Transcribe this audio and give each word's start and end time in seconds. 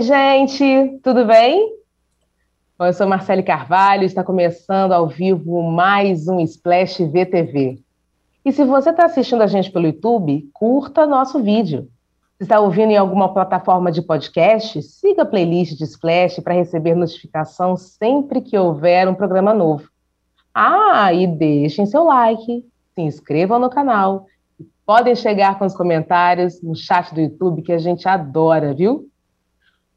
Oi, 0.00 0.06
gente, 0.06 0.98
tudo 1.02 1.26
bem? 1.26 1.76
Bom, 2.78 2.86
eu 2.86 2.92
sou 2.94 3.06
Marcele 3.06 3.42
Carvalho, 3.42 4.04
está 4.04 4.24
começando 4.24 4.92
ao 4.92 5.06
vivo 5.06 5.62
mais 5.62 6.26
um 6.26 6.40
Splash 6.40 7.04
VTV. 7.04 7.78
E 8.42 8.50
se 8.50 8.64
você 8.64 8.88
está 8.88 9.04
assistindo 9.04 9.42
a 9.42 9.46
gente 9.46 9.70
pelo 9.70 9.84
YouTube, 9.84 10.48
curta 10.54 11.06
nosso 11.06 11.42
vídeo. 11.42 11.86
Se 12.38 12.44
está 12.44 12.60
ouvindo 12.60 12.92
em 12.92 12.96
alguma 12.96 13.30
plataforma 13.34 13.92
de 13.92 14.00
podcast, 14.00 14.80
siga 14.80 15.20
a 15.20 15.26
playlist 15.26 15.76
de 15.76 15.84
Splash 15.84 16.40
para 16.40 16.54
receber 16.54 16.94
notificação 16.94 17.76
sempre 17.76 18.40
que 18.40 18.56
houver 18.56 19.06
um 19.06 19.14
programa 19.14 19.52
novo. 19.52 19.86
Ah, 20.54 21.12
e 21.12 21.26
deixem 21.26 21.84
seu 21.84 22.04
like, 22.04 22.64
se 22.94 23.02
inscrevam 23.02 23.58
no 23.58 23.68
canal. 23.68 24.24
Podem 24.86 25.14
chegar 25.14 25.58
com 25.58 25.66
os 25.66 25.76
comentários 25.76 26.62
no 26.62 26.74
chat 26.74 27.14
do 27.14 27.20
YouTube 27.20 27.60
que 27.60 27.72
a 27.72 27.78
gente 27.78 28.08
adora, 28.08 28.72
viu? 28.72 29.09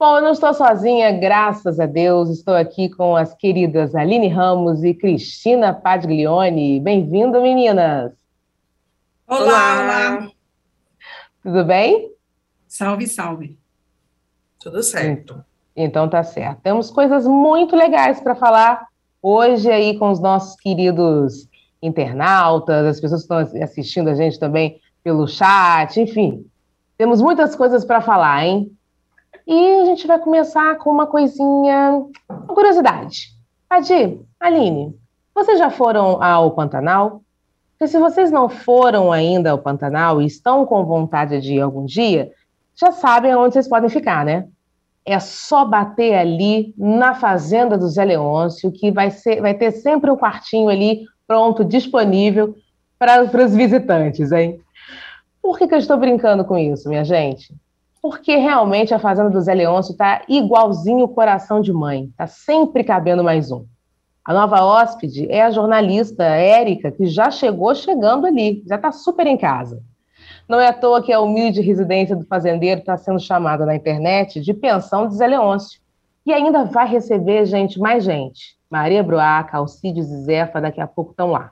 Bom, 0.05 0.17
eu 0.17 0.21
não 0.21 0.31
estou 0.31 0.53
sozinha, 0.53 1.13
graças 1.13 1.80
a 1.80 1.85
Deus. 1.85 2.30
Estou 2.30 2.53
aqui 2.53 2.89
com 2.89 3.16
as 3.16 3.34
queridas 3.34 3.95
Aline 3.95 4.27
Ramos 4.27 4.84
e 4.84 4.94
Cristina 4.94 5.73
Padglione. 5.73 6.81
Bem-vindo, 6.81 7.41
meninas! 7.41 8.11
Olá, 9.25 9.39
olá! 9.81 10.30
Tudo 11.41 11.63
bem? 11.63 12.11
Salve, 12.67 13.08
salve! 13.08 13.58
Tudo 14.59 14.84
certo. 14.84 15.41
Então 15.73 16.09
tá 16.09 16.22
certo. 16.22 16.59
Temos 16.61 16.91
coisas 16.91 17.25
muito 17.25 17.73
legais 17.73 18.20
para 18.20 18.35
falar 18.35 18.85
hoje 19.22 19.72
aí 19.72 19.97
com 19.97 20.11
os 20.11 20.20
nossos 20.20 20.58
queridos 20.58 21.47
internautas, 21.81 22.85
as 22.88 22.99
pessoas 22.99 23.22
que 23.22 23.33
estão 23.33 23.63
assistindo 23.63 24.09
a 24.09 24.16
gente 24.16 24.38
também 24.38 24.81
pelo 25.02 25.30
chat, 25.30 25.97
enfim. 25.97 26.45
Temos 26.97 27.22
muitas 27.22 27.55
coisas 27.55 27.86
para 27.86 28.02
falar, 28.02 28.45
hein? 28.45 28.70
E 29.45 29.81
a 29.81 29.86
gente 29.86 30.08
vai 30.08 30.19
começar 30.19 30.77
com 30.77 30.89
uma 30.89 31.05
coisinha, 31.05 32.02
uma 32.30 32.55
curiosidade. 32.55 33.33
Adi, 33.69 34.19
Aline, 34.39 34.95
vocês 35.36 35.59
já 35.59 35.69
foram 35.69 36.23
ao 36.23 36.52
Pantanal? 36.52 37.22
Porque 37.71 37.91
se 37.91 37.99
vocês 37.99 38.31
não 38.31 38.47
foram 38.47 39.11
ainda 39.11 39.52
ao 39.52 39.58
Pantanal 39.58 40.21
e 40.21 40.25
estão 40.25 40.66
com 40.66 40.86
vontade 40.86 41.41
de 41.41 41.55
ir 41.55 41.61
algum 41.61 41.86
dia, 41.86 42.31
já 42.75 42.91
sabem 42.91 43.36
onde 43.36 43.53
vocês 43.53 43.67
podem 43.67 43.89
ficar, 43.89 44.23
né? 44.23 44.47
É 45.05 45.19
só 45.19 45.66
bater 45.66 46.14
ali 46.14 46.73
na 46.77 47.14
fazenda 47.14 47.77
do 47.77 47.89
Zé 47.89 48.05
Leôncio, 48.05 48.71
que 48.71 48.89
vai, 48.91 49.11
ser, 49.11 49.41
vai 49.41 49.53
ter 49.53 49.71
sempre 49.71 50.09
um 50.09 50.16
quartinho 50.16 50.69
ali 50.69 51.03
pronto, 51.27 51.66
disponível 51.66 52.55
para 52.97 53.21
os 53.23 53.53
visitantes, 53.53 54.31
hein? 54.31 54.61
Por 55.41 55.58
que, 55.58 55.67
que 55.67 55.73
eu 55.73 55.80
estou 55.80 55.97
brincando 55.97 56.45
com 56.45 56.58
isso, 56.58 56.88
minha 56.88 57.03
gente? 57.03 57.53
Porque 58.03 58.35
realmente 58.35 58.93
a 58.93 58.99
Fazenda 58.99 59.29
do 59.29 59.39
Zé 59.39 59.53
Leôncio 59.53 59.93
está 59.93 60.23
igualzinho 60.27 61.05
o 61.05 61.07
coração 61.07 61.61
de 61.61 61.71
mãe, 61.71 62.09
está 62.11 62.27
sempre 62.27 62.83
cabendo 62.83 63.23
mais 63.23 63.49
um. 63.49 63.65
A 64.25 64.33
nova 64.33 64.61
hóspede 64.61 65.25
é 65.31 65.41
a 65.41 65.51
jornalista 65.51 66.21
Érica, 66.21 66.91
que 66.91 67.05
já 67.05 67.31
chegou 67.31 67.73
chegando 67.73 68.27
ali, 68.27 68.61
já 68.67 68.75
está 68.75 68.91
super 68.91 69.25
em 69.25 69.37
casa. 69.37 69.81
Não 70.49 70.59
é 70.59 70.67
à 70.67 70.73
toa 70.73 71.01
que 71.01 71.13
a 71.13 71.21
humilde 71.21 71.61
residência 71.61 72.13
do 72.13 72.25
fazendeiro 72.25 72.81
está 72.81 72.97
sendo 72.97 73.21
chamada 73.21 73.65
na 73.65 73.73
internet 73.73 74.41
de 74.41 74.53
pensão 74.53 75.07
de 75.07 75.15
Zé 75.15 75.25
Leôncio. 75.25 75.79
E 76.25 76.33
ainda 76.33 76.65
vai 76.65 76.85
receber 76.85 77.45
gente, 77.45 77.79
mais 77.79 78.03
gente. 78.03 78.57
Maria 78.69 79.01
Bruaca, 79.01 79.57
Alcides 79.57 80.09
e 80.09 80.23
Zefa 80.23 80.59
daqui 80.59 80.81
a 80.81 80.87
pouco 80.87 81.11
estão 81.11 81.31
lá. 81.31 81.51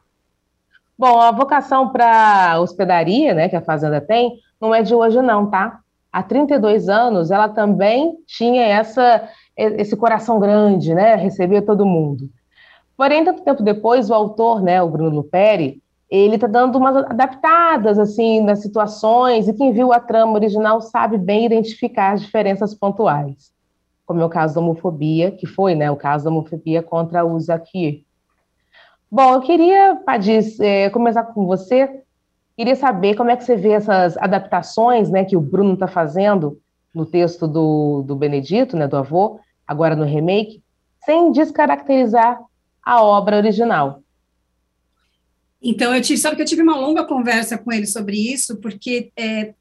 Bom, 1.00 1.22
a 1.22 1.32
vocação 1.32 1.88
para 1.88 2.60
hospedaria, 2.60 3.34
né, 3.34 3.48
que 3.48 3.56
a 3.56 3.62
fazenda 3.62 4.02
tem, 4.02 4.34
não 4.60 4.76
é 4.76 4.84
de 4.84 4.94
hoje 4.94 5.22
não, 5.22 5.50
tá? 5.50 5.80
Há 6.12 6.22
32 6.22 6.90
anos, 6.90 7.32
ela 7.32 7.48
também 7.48 8.18
tinha 8.28 8.64
essa, 8.64 9.30
esse 9.56 9.96
coração 9.96 10.40
grande, 10.40 10.94
né? 10.94 11.16
Recebia 11.16 11.62
todo 11.62 11.86
mundo. 11.86 12.30
Porém, 12.98 13.24
tanto 13.24 13.44
tempo 13.44 13.64
depois, 13.64 14.10
o 14.10 14.14
autor, 14.14 14.62
né, 14.62 14.82
o 14.82 14.90
Bruno 14.90 15.16
Luperi, 15.16 15.82
ele 16.10 16.36
está 16.36 16.46
dando 16.46 16.78
umas 16.78 16.98
adaptadas 16.98 17.98
assim 17.98 18.42
nas 18.42 18.62
situações 18.62 19.48
e 19.48 19.54
quem 19.54 19.72
viu 19.72 19.94
a 19.94 20.00
trama 20.00 20.34
original 20.34 20.82
sabe 20.82 21.18
bem 21.18 21.46
identificar 21.46 22.12
as 22.12 22.22
diferenças 22.22 22.76
pontuais, 22.76 23.54
como 24.06 24.22
é 24.22 24.26
o 24.26 24.30
caso 24.30 24.56
da 24.56 24.62
homofobia, 24.62 25.32
que 25.32 25.48
foi, 25.48 25.74
né, 25.74 25.90
o 25.90 25.96
caso 25.96 26.26
da 26.26 26.30
homofobia 26.30 26.84
contra 26.84 27.26
o 27.26 27.40
Zakir. 27.40 28.04
Bom, 29.10 29.34
eu 29.34 29.42
queria, 29.42 29.96
Padis, 30.06 30.60
eh, 30.60 30.90
começar 30.90 31.24
com 31.24 31.46
você 31.46 32.04
Queria 32.62 32.76
saber 32.76 33.16
como 33.16 33.32
é 33.32 33.36
que 33.36 33.44
você 33.44 33.56
vê 33.56 33.72
essas 33.72 34.16
adaptações 34.18 35.10
né, 35.10 35.26
que 35.26 35.36
o 35.36 35.42
Bruno 35.42 35.74
está 35.74 35.88
fazendo 35.88 36.62
no 36.94 37.08
texto 37.08 37.48
do, 37.48 38.04
do 38.04 38.16
Benedito, 38.16 38.78
né, 38.78 38.88
do 38.88 38.98
avô, 38.98 39.40
agora 39.66 39.96
no 39.96 40.06
remake, 40.06 40.62
sem 41.04 41.32
descaracterizar 41.32 42.40
a 42.84 43.02
obra 43.02 43.38
original. 43.38 44.04
Então, 45.60 45.96
eu 45.96 46.04
tive, 46.04 46.20
sabe 46.20 46.36
que 46.36 46.44
eu 46.44 46.46
tive 46.46 46.62
uma 46.62 46.78
longa 46.78 47.04
conversa 47.04 47.58
com 47.58 47.72
ele 47.72 47.88
sobre 47.88 48.32
isso, 48.32 48.58
porque 48.58 49.12
é, 49.18 49.56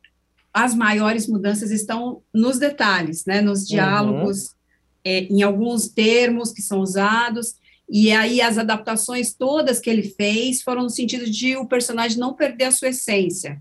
as 0.52 0.74
maiores 0.74 1.26
mudanças 1.26 1.70
estão 1.70 2.20
nos 2.34 2.58
detalhes, 2.58 3.24
né, 3.24 3.40
nos 3.40 3.60
uhum. 3.60 3.66
diálogos, 3.66 4.42
uhum. 4.42 4.52
é, 5.06 5.20
em 5.20 5.40
alguns 5.40 5.88
termos 5.88 6.52
que 6.52 6.60
são 6.60 6.80
usados, 6.80 7.54
e 7.90 8.12
aí 8.12 8.40
as 8.40 8.56
adaptações 8.56 9.34
todas 9.34 9.80
que 9.80 9.90
ele 9.90 10.04
fez 10.04 10.62
foram 10.62 10.82
no 10.82 10.90
sentido 10.90 11.28
de 11.28 11.56
o 11.56 11.66
personagem 11.66 12.18
não 12.18 12.34
perder 12.34 12.64
a 12.64 12.72
sua 12.72 12.88
essência. 12.88 13.60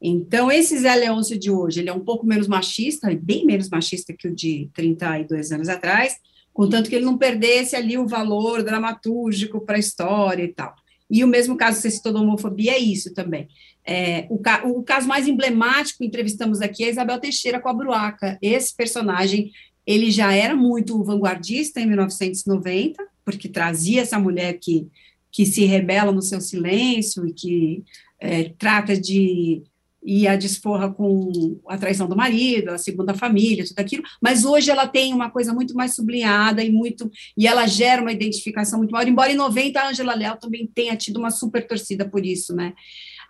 Então, 0.00 0.50
esse 0.50 0.78
Zé 0.78 0.94
Leôncio 0.94 1.38
de 1.38 1.50
hoje, 1.50 1.80
ele 1.80 1.88
é 1.88 1.92
um 1.92 2.04
pouco 2.04 2.26
menos 2.26 2.46
machista, 2.46 3.08
bem 3.22 3.46
menos 3.46 3.70
machista 3.70 4.12
que 4.12 4.28
o 4.28 4.34
de 4.34 4.68
32 4.74 5.52
anos 5.52 5.68
atrás, 5.68 6.16
contanto 6.52 6.90
que 6.90 6.96
ele 6.96 7.04
não 7.04 7.16
perdesse 7.16 7.74
ali 7.74 7.96
o 7.96 8.06
valor 8.06 8.62
dramatúrgico 8.62 9.60
para 9.60 9.76
a 9.76 9.80
história 9.80 10.42
e 10.42 10.48
tal. 10.48 10.74
E 11.08 11.24
o 11.24 11.28
mesmo 11.28 11.56
caso 11.56 11.76
que 11.76 11.82
você 11.82 11.90
citou 11.92 12.12
da 12.12 12.20
homofobia 12.20 12.72
é 12.72 12.78
isso 12.78 13.14
também. 13.14 13.48
É, 13.86 14.26
o, 14.28 14.38
ca 14.38 14.62
o, 14.66 14.82
caso 14.82 15.08
mais 15.08 15.26
emblemático 15.26 15.98
que 15.98 16.06
entrevistamos 16.06 16.60
aqui 16.60 16.84
é 16.84 16.88
a 16.88 16.90
Isabel 16.90 17.20
Teixeira 17.20 17.60
com 17.60 17.68
a 17.68 17.74
Bruaca. 17.74 18.38
Esse 18.42 18.74
personagem, 18.74 19.50
ele 19.86 20.10
já 20.10 20.32
era 20.34 20.54
muito 20.54 21.02
vanguardista 21.02 21.80
em 21.80 21.86
1990, 21.86 23.11
porque 23.24 23.48
trazia 23.48 24.02
essa 24.02 24.18
mulher 24.18 24.54
que, 24.54 24.88
que 25.30 25.46
se 25.46 25.64
rebela 25.64 26.12
no 26.12 26.22
seu 26.22 26.40
silêncio 26.40 27.26
e 27.26 27.32
que 27.32 27.84
é, 28.20 28.50
trata 28.58 28.96
de 28.98 29.62
ir 30.04 30.26
a 30.26 30.34
desforra 30.34 30.92
com 30.92 31.60
a 31.68 31.78
traição 31.78 32.08
do 32.08 32.16
marido, 32.16 32.70
a 32.70 32.78
segunda 32.78 33.14
família, 33.14 33.64
tudo 33.64 33.78
aquilo, 33.78 34.02
mas 34.20 34.44
hoje 34.44 34.68
ela 34.68 34.86
tem 34.86 35.14
uma 35.14 35.30
coisa 35.30 35.54
muito 35.54 35.74
mais 35.74 35.94
sublinhada 35.94 36.62
e 36.62 36.72
muito, 36.72 37.08
e 37.36 37.46
ela 37.46 37.68
gera 37.68 38.02
uma 38.02 38.10
identificação 38.10 38.80
muito 38.80 38.90
maior, 38.90 39.06
embora 39.06 39.30
em 39.30 39.36
90 39.36 39.80
a 39.80 39.88
Angela 39.90 40.14
Leal 40.14 40.36
também 40.38 40.68
tenha 40.74 40.96
tido 40.96 41.18
uma 41.18 41.30
super 41.30 41.64
torcida 41.66 42.08
por 42.08 42.26
isso, 42.26 42.52
né, 42.52 42.74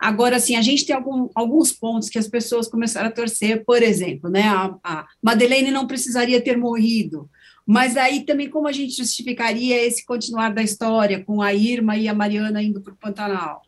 Agora, 0.03 0.35
assim, 0.35 0.57
a 0.57 0.61
gente 0.61 0.85
tem 0.85 0.93
algum, 0.93 1.29
alguns 1.33 1.71
pontos 1.71 2.09
que 2.09 2.19
as 2.19 2.27
pessoas 2.27 2.67
começaram 2.67 3.07
a 3.07 3.11
torcer, 3.11 3.63
por 3.63 3.81
exemplo, 3.81 4.29
né, 4.29 4.43
a, 4.49 4.75
a 4.83 5.07
Madeleine 5.21 5.71
não 5.71 5.87
precisaria 5.87 6.41
ter 6.41 6.57
morrido, 6.57 7.29
mas 7.65 7.97
aí 7.97 8.25
também 8.25 8.49
como 8.49 8.67
a 8.67 8.71
gente 8.71 8.95
justificaria 8.95 9.85
esse 9.85 10.05
continuar 10.05 10.53
da 10.53 10.61
história 10.61 11.23
com 11.23 11.41
a 11.41 11.53
Irma 11.53 11.97
e 11.97 12.07
a 12.07 12.13
Mariana 12.13 12.61
indo 12.61 12.81
para 12.81 12.93
o 12.93 12.97
Pantanal? 12.97 13.61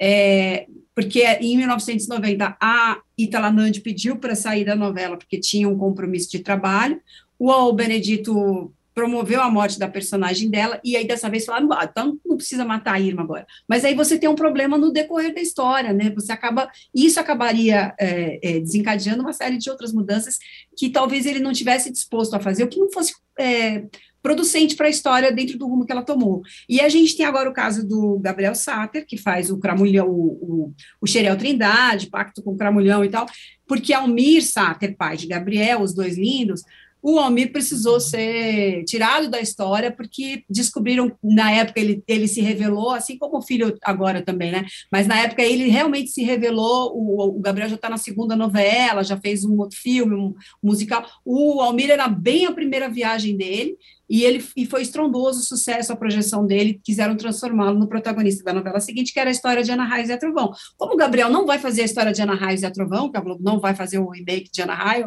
É, 0.00 0.66
porque 0.94 1.24
em 1.24 1.56
1990 1.56 2.56
a 2.60 3.00
Itala 3.16 3.50
Nandi 3.50 3.80
pediu 3.80 4.16
para 4.16 4.34
sair 4.34 4.64
da 4.64 4.76
novela 4.76 5.16
porque 5.16 5.38
tinha 5.38 5.68
um 5.68 5.78
compromisso 5.78 6.30
de 6.30 6.40
trabalho, 6.40 7.00
o 7.38 7.72
Benedito 7.72 8.72
promoveu 8.98 9.40
a 9.40 9.48
morte 9.48 9.78
da 9.78 9.86
personagem 9.86 10.50
dela, 10.50 10.80
e 10.82 10.96
aí 10.96 11.06
dessa 11.06 11.30
vez 11.30 11.44
falaram, 11.44 11.72
ah, 11.72 11.86
então 11.88 12.18
não 12.26 12.36
precisa 12.36 12.64
matar 12.64 12.94
a 12.94 13.00
Irma 13.00 13.22
agora. 13.22 13.46
Mas 13.68 13.84
aí 13.84 13.94
você 13.94 14.18
tem 14.18 14.28
um 14.28 14.34
problema 14.34 14.76
no 14.76 14.90
decorrer 14.90 15.32
da 15.32 15.40
história, 15.40 15.92
né? 15.92 16.10
Você 16.16 16.32
acaba, 16.32 16.68
isso 16.92 17.20
acabaria 17.20 17.94
é, 17.96 18.40
é, 18.42 18.58
desencadeando 18.58 19.22
uma 19.22 19.32
série 19.32 19.56
de 19.56 19.70
outras 19.70 19.92
mudanças 19.92 20.40
que 20.76 20.90
talvez 20.90 21.26
ele 21.26 21.38
não 21.38 21.52
tivesse 21.52 21.92
disposto 21.92 22.34
a 22.34 22.40
fazer, 22.40 22.64
o 22.64 22.68
que 22.68 22.80
não 22.80 22.90
fosse 22.90 23.14
é, 23.38 23.84
producente 24.22 24.76
para 24.76 24.86
a 24.86 24.90
história 24.90 25.32
dentro 25.32 25.56
do 25.56 25.66
rumo 25.66 25.86
que 25.86 25.92
ela 25.92 26.02
tomou. 26.02 26.42
E 26.68 26.80
a 26.80 26.88
gente 26.88 27.16
tem 27.16 27.24
agora 27.24 27.48
o 27.48 27.52
caso 27.52 27.86
do 27.86 28.18
Gabriel 28.18 28.54
Satter, 28.54 29.06
que 29.06 29.16
faz 29.16 29.50
o 29.50 29.58
Cramulhão, 29.58 30.08
o, 30.08 30.74
o, 31.00 31.06
o 31.34 31.36
Trindade, 31.36 32.08
Pacto 32.08 32.42
com 32.42 32.52
o 32.52 32.56
Cramulhão 32.56 33.04
e 33.04 33.08
tal, 33.08 33.26
porque 33.66 33.92
Almir 33.92 34.44
Satter, 34.44 34.96
pai 34.96 35.16
de 35.16 35.26
Gabriel, 35.26 35.80
os 35.80 35.94
dois 35.94 36.18
lindos, 36.18 36.62
o 37.02 37.18
Almir 37.18 37.52
precisou 37.52 38.00
ser 38.00 38.84
tirado 38.84 39.30
da 39.30 39.40
história 39.40 39.90
porque 39.90 40.44
descobriram, 40.48 41.12
na 41.22 41.50
época 41.52 41.80
ele, 41.80 42.02
ele 42.06 42.26
se 42.26 42.40
revelou, 42.40 42.90
assim 42.90 43.16
como 43.16 43.38
o 43.38 43.42
filho 43.42 43.76
agora 43.82 44.22
também, 44.22 44.50
né? 44.50 44.66
Mas 44.90 45.06
na 45.06 45.18
época 45.20 45.42
ele 45.42 45.68
realmente 45.68 46.10
se 46.10 46.22
revelou, 46.22 46.92
o, 46.94 47.38
o 47.38 47.40
Gabriel 47.40 47.68
já 47.68 47.76
está 47.76 47.88
na 47.88 47.98
segunda 47.98 48.34
novela, 48.34 49.04
já 49.04 49.16
fez 49.16 49.44
um 49.44 49.58
outro 49.58 49.78
filme, 49.78 50.14
um, 50.14 50.34
musical. 50.62 51.06
O 51.24 51.60
Almir 51.60 51.90
era 51.90 52.08
bem 52.08 52.46
a 52.46 52.52
primeira 52.52 52.88
viagem 52.88 53.36
dele, 53.36 53.76
e 54.08 54.24
ele 54.24 54.44
e 54.56 54.64
foi 54.64 54.82
estrondoso 54.82 55.40
o 55.40 55.44
sucesso, 55.44 55.92
a 55.92 55.96
projeção 55.96 56.46
dele, 56.46 56.80
quiseram 56.82 57.16
transformá-lo 57.16 57.78
no 57.78 57.88
protagonista 57.88 58.42
da 58.42 58.54
novela 58.54 58.80
seguinte, 58.80 59.12
que 59.12 59.20
era 59.20 59.28
a 59.28 59.32
história 59.32 59.62
de 59.62 59.70
Ana 59.70 59.84
Raiz 59.84 60.08
e 60.08 60.12
a 60.12 60.18
Trovão. 60.18 60.50
Como 60.76 60.94
o 60.94 60.96
Gabriel 60.96 61.30
não 61.30 61.44
vai 61.44 61.58
fazer 61.58 61.82
a 61.82 61.84
história 61.84 62.12
de 62.12 62.22
Ana 62.22 62.34
Raiz 62.34 62.62
e 62.62 62.66
a 62.66 62.70
Trovão, 62.70 63.10
que 63.10 63.18
a 63.18 63.20
Globo 63.20 63.42
não 63.42 63.60
vai 63.60 63.74
fazer 63.74 63.98
o 63.98 64.08
remake 64.08 64.50
de 64.50 64.62
Ana 64.62 64.74
Raiz, 64.74 65.06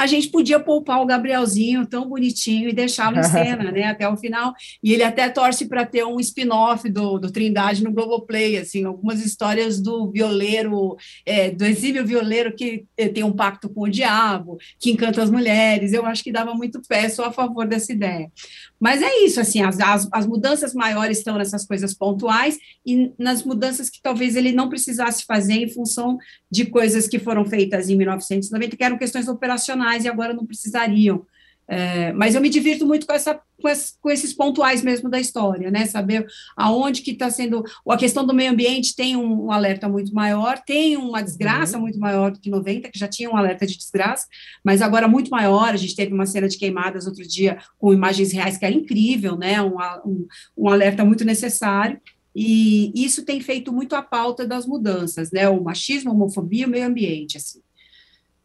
a 0.00 0.06
gente 0.06 0.28
podia 0.28 0.58
poupar 0.58 1.02
o 1.02 1.06
Gabrielzinho 1.06 1.86
tão 1.86 2.08
bonitinho 2.08 2.70
e 2.70 2.72
deixá-lo 2.72 3.18
em 3.18 3.22
cena, 3.22 3.70
né, 3.70 3.84
até 3.84 4.08
o 4.08 4.16
final. 4.16 4.54
E 4.82 4.94
ele 4.94 5.02
até 5.02 5.28
torce 5.28 5.68
para 5.68 5.84
ter 5.84 6.06
um 6.06 6.18
spin-off 6.18 6.88
do, 6.88 7.18
do 7.18 7.30
Trindade 7.30 7.84
no 7.84 7.92
Globoplay, 7.92 8.56
assim, 8.56 8.84
algumas 8.84 9.22
histórias 9.22 9.78
do 9.78 10.10
violeiro, 10.10 10.96
é, 11.26 11.50
do 11.50 11.66
exímio 11.66 12.06
violeiro 12.06 12.56
que 12.56 12.86
é, 12.96 13.08
tem 13.08 13.22
um 13.22 13.32
pacto 13.32 13.68
com 13.68 13.82
o 13.82 13.90
diabo, 13.90 14.56
que 14.78 14.90
encanta 14.90 15.22
as 15.22 15.30
mulheres. 15.30 15.92
Eu 15.92 16.06
acho 16.06 16.24
que 16.24 16.32
dava 16.32 16.54
muito 16.54 16.80
pé, 16.88 17.10
sou 17.10 17.26
a 17.26 17.32
favor 17.32 17.66
dessa 17.66 17.92
ideia. 17.92 18.32
Mas 18.80 19.02
é 19.02 19.18
isso, 19.18 19.38
assim, 19.38 19.60
as, 19.60 19.78
as, 19.78 20.08
as 20.10 20.26
mudanças 20.26 20.72
maiores 20.72 21.18
estão 21.18 21.36
nessas 21.36 21.66
coisas 21.66 21.92
pontuais 21.92 22.58
e 22.84 23.12
nas 23.18 23.44
mudanças 23.44 23.90
que 23.90 24.00
talvez 24.00 24.36
ele 24.36 24.52
não 24.52 24.70
precisasse 24.70 25.26
fazer 25.26 25.52
em 25.52 25.68
função 25.68 26.16
de 26.50 26.64
coisas 26.64 27.06
que 27.06 27.18
foram 27.18 27.44
feitas 27.44 27.90
em 27.90 27.96
1990, 27.96 28.76
que 28.76 28.82
eram 28.82 28.96
questões 28.96 29.28
operacionais 29.28 30.06
e 30.06 30.08
agora 30.08 30.32
não 30.32 30.46
precisariam. 30.46 31.26
É, 31.72 32.12
mas 32.14 32.34
eu 32.34 32.40
me 32.40 32.48
divirto 32.48 32.84
muito 32.84 33.06
com, 33.06 33.12
essa, 33.12 33.32
com, 33.32 33.68
com, 34.00 34.10
esses 34.10 34.32
pontuais 34.32 34.82
mesmo 34.82 35.08
da 35.08 35.20
história, 35.20 35.70
né? 35.70 35.86
Saber 35.86 36.26
aonde 36.56 37.00
que 37.00 37.12
está 37.12 37.30
sendo. 37.30 37.62
A 37.88 37.96
questão 37.96 38.26
do 38.26 38.34
meio 38.34 38.50
ambiente 38.50 38.96
tem 38.96 39.16
um, 39.16 39.44
um 39.44 39.52
alerta 39.52 39.88
muito 39.88 40.12
maior, 40.12 40.58
tem 40.58 40.96
uma 40.96 41.22
desgraça 41.22 41.76
uhum. 41.76 41.82
muito 41.82 42.00
maior 42.00 42.32
do 42.32 42.40
que 42.40 42.50
90, 42.50 42.90
que 42.90 42.98
já 42.98 43.06
tinha 43.06 43.30
um 43.30 43.36
alerta 43.36 43.64
de 43.68 43.78
desgraça, 43.78 44.26
mas 44.64 44.82
agora 44.82 45.06
muito 45.06 45.30
maior. 45.30 45.68
A 45.68 45.76
gente 45.76 45.94
teve 45.94 46.12
uma 46.12 46.26
cena 46.26 46.48
de 46.48 46.58
queimadas 46.58 47.06
outro 47.06 47.22
dia 47.22 47.58
com 47.78 47.94
imagens 47.94 48.32
reais 48.32 48.58
que 48.58 48.64
era 48.64 48.74
incrível, 48.74 49.38
né? 49.38 49.62
Um, 49.62 49.76
um, 50.04 50.26
um 50.58 50.68
alerta 50.68 51.04
muito 51.04 51.24
necessário. 51.24 52.00
E 52.34 52.92
isso 52.96 53.24
tem 53.24 53.40
feito 53.40 53.72
muito 53.72 53.94
a 53.94 54.02
pauta 54.02 54.44
das 54.44 54.66
mudanças, 54.66 55.30
né? 55.30 55.48
O 55.48 55.62
machismo, 55.62 56.10
a 56.10 56.14
homofobia, 56.14 56.66
o 56.66 56.70
meio 56.70 56.86
ambiente, 56.86 57.36
assim. 57.36 57.60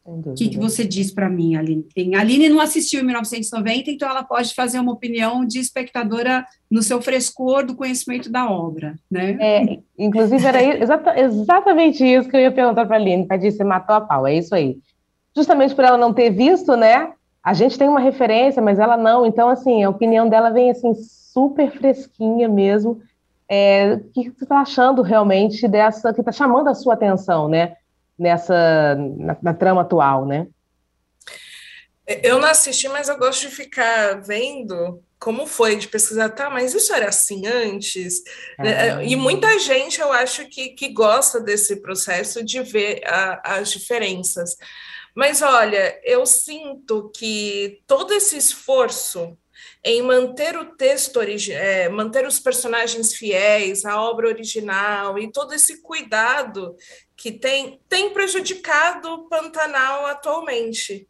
O 0.06 0.34
que, 0.34 0.48
que 0.50 0.58
você 0.58 0.84
diz 0.84 1.12
para 1.12 1.28
mim, 1.28 1.56
Aline? 1.56 1.82
Tem, 1.94 2.14
a 2.14 2.20
Aline 2.20 2.48
não 2.48 2.60
assistiu 2.60 3.00
em 3.00 3.04
1990, 3.04 3.90
então 3.90 4.08
ela 4.08 4.22
pode 4.22 4.54
fazer 4.54 4.78
uma 4.78 4.92
opinião 4.92 5.44
de 5.44 5.58
espectadora 5.58 6.46
no 6.70 6.82
seu 6.82 7.02
frescor 7.02 7.66
do 7.66 7.74
conhecimento 7.74 8.30
da 8.30 8.48
obra, 8.48 8.94
né? 9.10 9.36
É, 9.40 9.78
inclusive, 9.98 10.46
era 10.46 10.62
exata, 10.62 11.18
exatamente 11.18 12.04
isso 12.04 12.28
que 12.28 12.36
eu 12.36 12.40
ia 12.40 12.52
perguntar 12.52 12.86
para 12.86 12.96
a 12.96 13.00
Aline, 13.00 13.26
para 13.26 13.38
você 13.38 13.64
matou 13.64 13.96
a 13.96 14.00
pau, 14.00 14.26
é 14.26 14.34
isso 14.36 14.54
aí. 14.54 14.78
Justamente 15.34 15.74
por 15.74 15.84
ela 15.84 15.98
não 15.98 16.14
ter 16.14 16.30
visto, 16.30 16.76
né? 16.76 17.12
A 17.42 17.52
gente 17.52 17.76
tem 17.76 17.88
uma 17.88 18.00
referência, 18.00 18.62
mas 18.62 18.78
ela 18.78 18.96
não, 18.96 19.26
então, 19.26 19.48
assim, 19.48 19.82
a 19.82 19.90
opinião 19.90 20.28
dela 20.28 20.50
vem, 20.50 20.70
assim, 20.70 20.94
super 20.94 21.70
fresquinha 21.70 22.48
mesmo. 22.48 23.00
É, 23.48 23.94
o 23.94 24.00
que 24.12 24.30
você 24.30 24.44
está 24.44 24.60
achando 24.60 25.02
realmente 25.02 25.68
dessa, 25.68 26.12
que 26.12 26.20
está 26.20 26.32
chamando 26.32 26.68
a 26.68 26.74
sua 26.74 26.94
atenção, 26.94 27.48
né? 27.48 27.76
Nessa 28.18 28.94
na, 29.18 29.36
na 29.42 29.54
trama 29.54 29.82
atual, 29.82 30.26
né? 30.26 30.46
Eu 32.06 32.38
não 32.38 32.48
assisti, 32.48 32.88
mas 32.88 33.08
eu 33.08 33.18
gosto 33.18 33.48
de 33.48 33.54
ficar 33.54 34.20
vendo 34.20 35.02
como 35.18 35.46
foi, 35.46 35.76
de 35.76 35.88
pesquisar, 35.88 36.28
tá, 36.28 36.50
mas 36.50 36.74
isso 36.74 36.92
era 36.92 37.08
assim 37.08 37.46
antes? 37.46 38.22
Ah. 38.58 39.02
E 39.02 39.16
muita 39.16 39.58
gente, 39.58 40.00
eu 40.00 40.12
acho 40.12 40.46
que, 40.48 40.68
que 40.70 40.88
gosta 40.88 41.40
desse 41.40 41.76
processo 41.76 42.44
de 42.44 42.62
ver 42.62 43.02
a, 43.06 43.56
as 43.58 43.72
diferenças. 43.72 44.56
Mas 45.14 45.40
olha, 45.40 45.98
eu 46.04 46.26
sinto 46.26 47.10
que 47.16 47.82
todo 47.86 48.12
esse 48.12 48.36
esforço 48.36 49.36
em 49.86 50.02
manter 50.02 50.58
o 50.58 50.74
texto, 50.74 51.20
é, 51.20 51.88
manter 51.88 52.26
os 52.26 52.40
personagens 52.40 53.14
fiéis 53.14 53.84
à 53.84 54.02
obra 54.02 54.26
original 54.26 55.16
e 55.16 55.30
todo 55.30 55.54
esse 55.54 55.80
cuidado 55.80 56.74
que 57.16 57.30
tem, 57.30 57.80
tem 57.88 58.12
prejudicado 58.12 59.08
o 59.08 59.28
Pantanal 59.28 60.06
atualmente. 60.06 61.08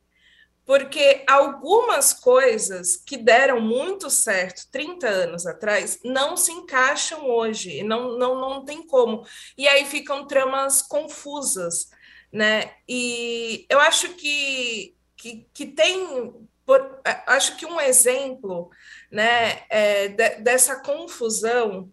Porque 0.66 1.24
algumas 1.26 2.12
coisas 2.12 2.98
que 2.98 3.16
deram 3.16 3.62
muito 3.62 4.10
certo 4.10 4.68
30 4.70 5.08
anos 5.08 5.46
atrás 5.46 6.00
não 6.04 6.36
se 6.36 6.52
encaixam 6.52 7.30
hoje, 7.30 7.82
não, 7.82 8.18
não, 8.18 8.38
não 8.38 8.62
tem 8.62 8.86
como. 8.86 9.24
E 9.56 9.66
aí 9.66 9.86
ficam 9.86 10.26
tramas 10.26 10.82
confusas. 10.82 11.88
Né? 12.30 12.74
E 12.86 13.64
eu 13.70 13.80
acho 13.80 14.10
que, 14.16 14.94
que, 15.16 15.46
que 15.54 15.64
tem. 15.64 16.45
Por, 16.66 17.00
acho 17.26 17.56
que 17.56 17.64
um 17.64 17.80
exemplo 17.80 18.70
né, 19.10 19.62
é, 19.70 20.08
de, 20.08 20.30
dessa 20.40 20.80
confusão 20.80 21.90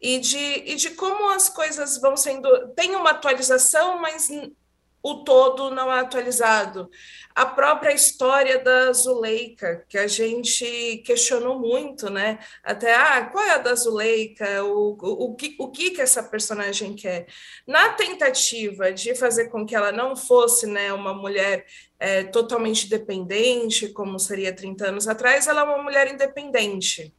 e 0.00 0.18
de, 0.18 0.62
e 0.64 0.76
de 0.76 0.90
como 0.90 1.30
as 1.30 1.48
coisas 1.48 2.00
vão 2.00 2.16
sendo. 2.16 2.68
Tem 2.74 2.94
uma 2.94 3.10
atualização, 3.10 4.00
mas 4.00 4.30
o 5.02 5.24
todo 5.24 5.70
não 5.70 5.92
é 5.92 5.98
atualizado. 5.98 6.88
A 7.34 7.44
própria 7.44 7.92
história 7.92 8.62
da 8.62 8.92
Zuleika, 8.92 9.84
que 9.88 9.98
a 9.98 10.06
gente 10.06 11.02
questionou 11.04 11.58
muito, 11.58 12.08
né? 12.08 12.38
Até, 12.62 12.94
ah, 12.94 13.26
qual 13.26 13.44
é 13.44 13.50
a 13.52 13.58
da 13.58 13.74
Zuleika? 13.74 14.62
O, 14.62 14.96
o, 15.00 15.24
o, 15.24 15.34
que, 15.34 15.56
o 15.58 15.70
que 15.70 15.90
que 15.90 16.00
essa 16.00 16.22
personagem 16.22 16.94
quer? 16.94 17.26
Na 17.66 17.90
tentativa 17.94 18.92
de 18.92 19.14
fazer 19.14 19.48
com 19.48 19.66
que 19.66 19.74
ela 19.74 19.90
não 19.90 20.14
fosse 20.14 20.66
né, 20.66 20.92
uma 20.92 21.12
mulher 21.12 21.66
é, 22.02 22.24
totalmente 22.24 22.88
dependente, 22.88 23.88
como 23.90 24.18
seria 24.18 24.52
30 24.52 24.88
anos 24.88 25.06
atrás, 25.06 25.46
ela 25.46 25.60
é 25.60 25.64
uma 25.64 25.82
mulher 25.82 26.12
independente 26.12 27.14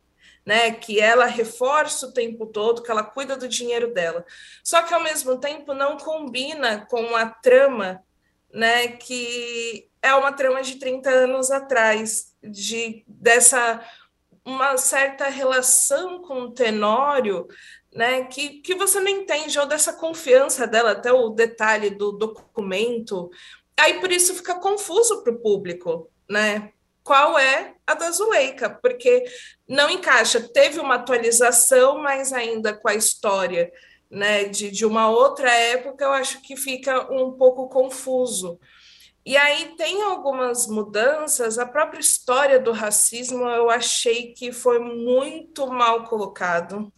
né? 0.46 0.72
Que 0.72 1.00
ela 1.00 1.26
reforça 1.26 2.08
o 2.08 2.12
tempo 2.12 2.46
todo, 2.46 2.84
que 2.84 2.92
ela 2.92 3.02
cuida 3.02 3.38
do 3.38 3.48
dinheiro 3.48 3.94
dela. 3.94 4.26
Só 4.64 4.82
que 4.82 4.94
ao 4.94 5.02
mesmo 5.02 5.38
tempo 5.38 5.74
não 5.74 5.98
combina 5.98 6.86
com 6.88 7.16
a 7.16 7.28
trama, 7.28 8.04
né? 8.54 8.90
Que 8.90 9.88
é 10.02 10.14
uma 10.14 10.34
trama 10.34 10.62
de 10.62 10.76
30 10.76 11.10
anos 11.10 11.50
atrás, 11.50 12.36
de 12.44 13.04
dessa 13.08 13.82
uma 14.46 14.76
certa 14.76 15.30
relação 15.30 16.22
com 16.22 16.42
o 16.42 16.52
Tenório, 16.52 17.48
né, 17.96 18.26
que, 18.26 18.60
que 18.60 18.76
você 18.76 19.00
não 19.00 19.08
entende, 19.08 19.58
ou 19.58 19.66
dessa 19.66 19.94
confiança 19.94 20.68
dela, 20.68 20.92
até 20.92 21.14
o 21.14 21.30
detalhe 21.30 21.90
do 21.90 22.12
documento. 22.12 23.30
Aí 23.80 24.00
por 24.00 24.12
isso 24.12 24.36
fica 24.36 24.56
confuso 24.56 25.24
para 25.24 25.34
o 25.34 25.40
público, 25.40 26.10
né? 26.30 26.74
qual 27.04 27.38
é 27.38 27.76
a 27.86 27.94
da 27.94 28.10
Zuleika, 28.12 28.70
porque 28.70 29.26
não 29.68 29.90
encaixa. 29.90 30.40
Teve 30.40 30.80
uma 30.80 30.96
atualização, 30.96 31.98
mas 31.98 32.32
ainda 32.32 32.74
com 32.74 32.88
a 32.88 32.96
história 32.96 33.72
né, 34.10 34.46
de, 34.46 34.72
de 34.72 34.86
uma 34.86 35.10
outra 35.10 35.52
época, 35.52 36.06
eu 36.06 36.12
acho 36.12 36.42
que 36.42 36.56
fica 36.56 37.12
um 37.12 37.34
pouco 37.34 37.68
confuso. 37.68 38.60
E 39.26 39.36
aí 39.38 39.76
tem 39.78 40.02
algumas 40.02 40.68
mudanças, 40.68 41.58
a 41.58 41.66
própria 41.66 42.00
história 42.00 42.60
do 42.60 42.72
racismo 42.72 43.48
eu 43.48 43.70
achei 43.70 44.34
que 44.34 44.52
foi 44.52 44.80
muito 44.80 45.68
mal 45.68 46.04
colocado, 46.06 46.92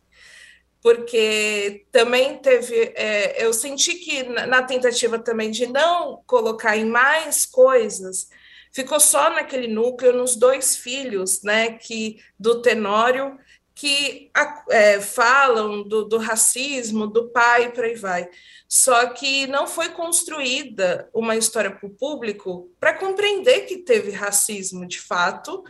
porque 0.86 1.88
também 1.92 2.38
teve, 2.38 2.94
é, 2.96 3.44
eu 3.44 3.52
senti 3.52 3.96
que 3.96 4.22
na, 4.22 4.62
tentativa 4.62 5.18
também 5.18 5.50
de 5.50 5.66
não 5.66 6.22
colocar 6.28 6.78
em 6.78 6.86
mais 6.86 7.44
coisas, 7.44 8.30
ficou 8.72 9.00
só 9.00 9.32
naquele 9.32 9.68
núcleo, 9.68 10.14
nos 10.14 10.36
dois 10.36 10.78
filhos, 10.78 11.42
né, 11.42 11.72
que 11.72 12.22
do 12.40 12.62
Tenório, 12.62 13.36
que 13.74 14.30
é, 14.70 15.02
falam 15.02 15.82
do, 15.82 16.06
do, 16.06 16.20
racismo, 16.20 17.08
do 17.08 17.30
pai, 17.30 17.72
por 17.72 17.84
aí 17.84 17.96
vai. 17.96 18.30
Só 18.70 19.08
que 19.08 19.48
não 19.48 19.66
foi 19.66 19.90
construída 19.90 21.10
uma 21.12 21.36
história 21.36 21.72
para 21.72 21.88
o 21.88 21.96
público 21.96 22.70
para 22.80 22.94
compreender 22.94 23.62
que 23.62 23.78
teve 23.78 24.12
racismo 24.12 24.86
de 24.86 25.02
fato, 25.02 25.64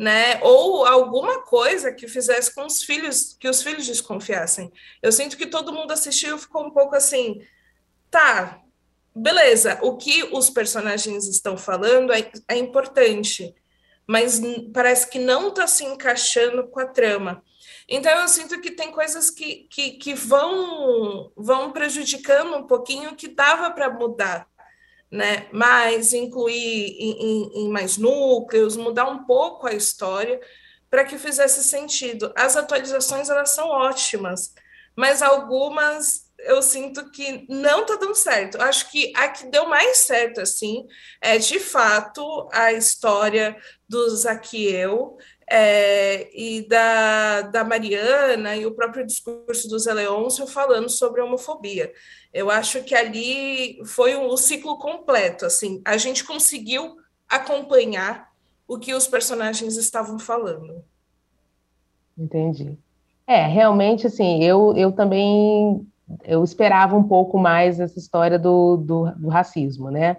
né? 0.00 0.40
Ou 0.42 0.86
alguma 0.86 1.42
coisa 1.42 1.92
que 1.92 2.08
fizesse 2.08 2.54
com 2.54 2.64
os 2.64 2.82
filhos, 2.82 3.36
que 3.38 3.46
os 3.46 3.62
filhos 3.62 3.86
desconfiassem. 3.86 4.72
Eu 5.02 5.12
sinto 5.12 5.36
que 5.36 5.46
todo 5.46 5.74
mundo 5.74 5.92
assistiu 5.92 6.36
e 6.36 6.40
ficou 6.40 6.64
um 6.64 6.70
pouco 6.70 6.96
assim, 6.96 7.46
tá, 8.10 8.62
beleza, 9.14 9.78
o 9.82 9.98
que 9.98 10.24
os 10.32 10.48
personagens 10.48 11.26
estão 11.26 11.54
falando 11.54 12.14
é, 12.14 12.32
é 12.48 12.56
importante, 12.56 13.54
mas 14.06 14.40
parece 14.72 15.06
que 15.06 15.18
não 15.18 15.48
está 15.48 15.66
se 15.66 15.84
encaixando 15.84 16.66
com 16.68 16.80
a 16.80 16.86
trama. 16.86 17.44
Então 17.86 18.10
eu 18.20 18.28
sinto 18.28 18.58
que 18.58 18.70
tem 18.70 18.90
coisas 18.90 19.28
que, 19.28 19.66
que, 19.68 19.90
que 19.98 20.14
vão, 20.14 21.30
vão 21.36 21.72
prejudicando 21.72 22.56
um 22.56 22.66
pouquinho 22.66 23.14
que 23.14 23.28
dava 23.28 23.70
para 23.70 23.90
mudar, 23.90 24.48
né? 25.10 25.48
Mas 25.52 26.12
incluir 26.12 26.96
em, 26.98 27.12
em, 27.20 27.64
em 27.64 27.68
mais 27.68 27.96
núcleos, 27.96 28.76
mudar 28.76 29.06
um 29.06 29.24
pouco 29.24 29.66
a 29.66 29.72
história 29.72 30.40
para 30.88 31.04
que 31.04 31.18
fizesse 31.18 31.64
sentido. 31.64 32.32
As 32.36 32.56
atualizações 32.56 33.28
elas 33.28 33.50
são 33.50 33.68
ótimas, 33.68 34.54
mas 34.96 35.22
algumas 35.22 36.29
eu 36.44 36.62
sinto 36.62 37.10
que 37.10 37.46
não 37.48 37.84
tá 37.84 37.96
dando 37.96 38.14
certo. 38.14 38.60
Acho 38.60 38.90
que 38.90 39.12
a 39.16 39.28
que 39.28 39.46
deu 39.46 39.68
mais 39.68 39.98
certo, 39.98 40.40
assim, 40.40 40.86
é 41.20 41.38
de 41.38 41.58
fato 41.58 42.48
a 42.52 42.72
história 42.72 43.56
do 43.88 44.08
Zaquiel 44.16 45.16
é, 45.50 46.30
e 46.32 46.62
da, 46.68 47.42
da 47.42 47.64
Mariana 47.64 48.56
e 48.56 48.64
o 48.64 48.74
próprio 48.74 49.04
discurso 49.04 49.68
do 49.68 49.78
Zé 49.78 49.92
Leôncio 49.92 50.46
falando 50.46 50.88
sobre 50.88 51.20
homofobia. 51.20 51.92
Eu 52.32 52.48
acho 52.50 52.84
que 52.84 52.94
ali 52.94 53.84
foi 53.84 54.14
o 54.14 54.32
um, 54.32 54.36
ciclo 54.36 54.78
completo, 54.78 55.44
assim, 55.44 55.82
a 55.84 55.96
gente 55.96 56.22
conseguiu 56.24 56.96
acompanhar 57.28 58.30
o 58.66 58.78
que 58.78 58.94
os 58.94 59.08
personagens 59.08 59.76
estavam 59.76 60.18
falando. 60.18 60.84
Entendi. 62.16 62.78
É, 63.26 63.46
realmente, 63.46 64.06
assim, 64.06 64.44
eu, 64.44 64.74
eu 64.76 64.92
também 64.92 65.86
eu 66.24 66.42
esperava 66.42 66.96
um 66.96 67.02
pouco 67.02 67.38
mais 67.38 67.80
essa 67.80 67.98
história 67.98 68.38
do, 68.38 68.76
do, 68.76 69.10
do 69.16 69.28
racismo, 69.28 69.90
né? 69.90 70.16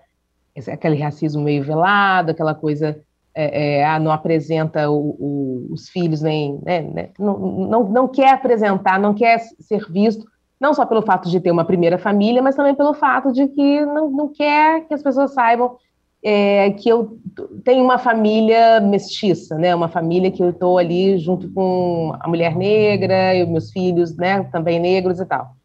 Aquele 0.71 1.01
racismo 1.01 1.41
meio 1.41 1.63
velado, 1.63 2.31
aquela 2.31 2.53
coisa 2.53 2.99
é, 3.33 3.79
é, 3.79 3.85
ah, 3.85 3.99
não 3.99 4.11
apresenta 4.11 4.89
o, 4.89 5.15
o, 5.17 5.67
os 5.71 5.87
filhos 5.89 6.21
nem 6.21 6.59
né, 6.63 6.81
né, 6.81 7.09
não, 7.17 7.37
não, 7.37 7.83
não 7.85 8.07
quer 8.07 8.33
apresentar, 8.33 8.99
não 8.99 9.13
quer 9.13 9.39
ser 9.39 9.89
visto, 9.89 10.25
não 10.59 10.73
só 10.73 10.85
pelo 10.85 11.01
fato 11.01 11.29
de 11.29 11.39
ter 11.39 11.49
uma 11.49 11.63
primeira 11.63 11.97
família, 11.97 12.41
mas 12.41 12.55
também 12.55 12.75
pelo 12.75 12.93
fato 12.93 13.31
de 13.31 13.47
que 13.47 13.85
não, 13.85 14.11
não 14.11 14.27
quer 14.27 14.85
que 14.85 14.93
as 14.93 15.01
pessoas 15.01 15.33
saibam 15.33 15.77
é, 16.23 16.71
que 16.71 16.89
eu 16.89 17.17
tenho 17.63 17.83
uma 17.83 17.97
família 17.97 18.79
mestiça, 18.79 19.57
né? 19.57 19.73
Uma 19.73 19.87
família 19.87 20.29
que 20.29 20.43
eu 20.43 20.51
estou 20.51 20.77
ali 20.77 21.17
junto 21.17 21.51
com 21.51 22.13
a 22.19 22.27
mulher 22.27 22.55
negra 22.55 23.33
e 23.33 23.45
meus 23.45 23.71
filhos, 23.71 24.15
né? 24.15 24.43
Também 24.51 24.79
negros 24.79 25.19
e 25.19 25.25
tal. 25.25 25.55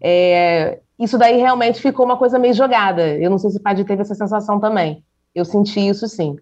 É, 0.00 0.80
isso 0.98 1.18
daí 1.18 1.38
realmente 1.38 1.80
ficou 1.80 2.04
uma 2.04 2.16
coisa 2.16 2.38
meio 2.38 2.54
jogada. 2.54 3.16
Eu 3.16 3.30
não 3.30 3.38
sei 3.38 3.50
se 3.50 3.58
o 3.58 3.62
Padre 3.62 3.84
teve 3.84 4.02
essa 4.02 4.14
sensação 4.14 4.58
também. 4.58 5.04
Eu 5.34 5.44
senti 5.44 5.80
isso 5.80 6.08
sim. 6.08 6.36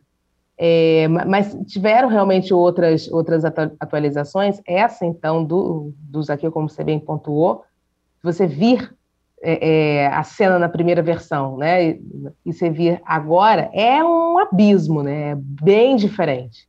É, 0.59 1.07
mas 1.09 1.55
tiveram 1.67 2.09
realmente 2.09 2.55
outras, 2.55 3.11
outras 3.13 3.45
atualizações. 3.45 4.61
Essa, 4.67 5.05
então, 5.05 5.45
do, 5.45 5.93
dos 5.99 6.31
aqui, 6.31 6.51
como 6.51 6.69
você 6.69 6.83
bem 6.83 6.99
pontuou, 6.99 7.65
você 8.23 8.47
vir 8.47 8.95
é, 9.43 9.69
é, 9.69 10.07
a 10.09 10.23
cena 10.23 10.59
na 10.59 10.69
primeira 10.69 11.03
versão, 11.03 11.57
né, 11.59 11.91
e, 11.91 12.03
e 12.47 12.53
você 12.53 12.71
vir 12.71 13.01
agora, 13.05 13.71
é 13.73 14.03
um 14.03 14.39
abismo, 14.39 15.03
né, 15.03 15.31
é 15.31 15.35
bem 15.37 15.95
diferente. 15.97 16.67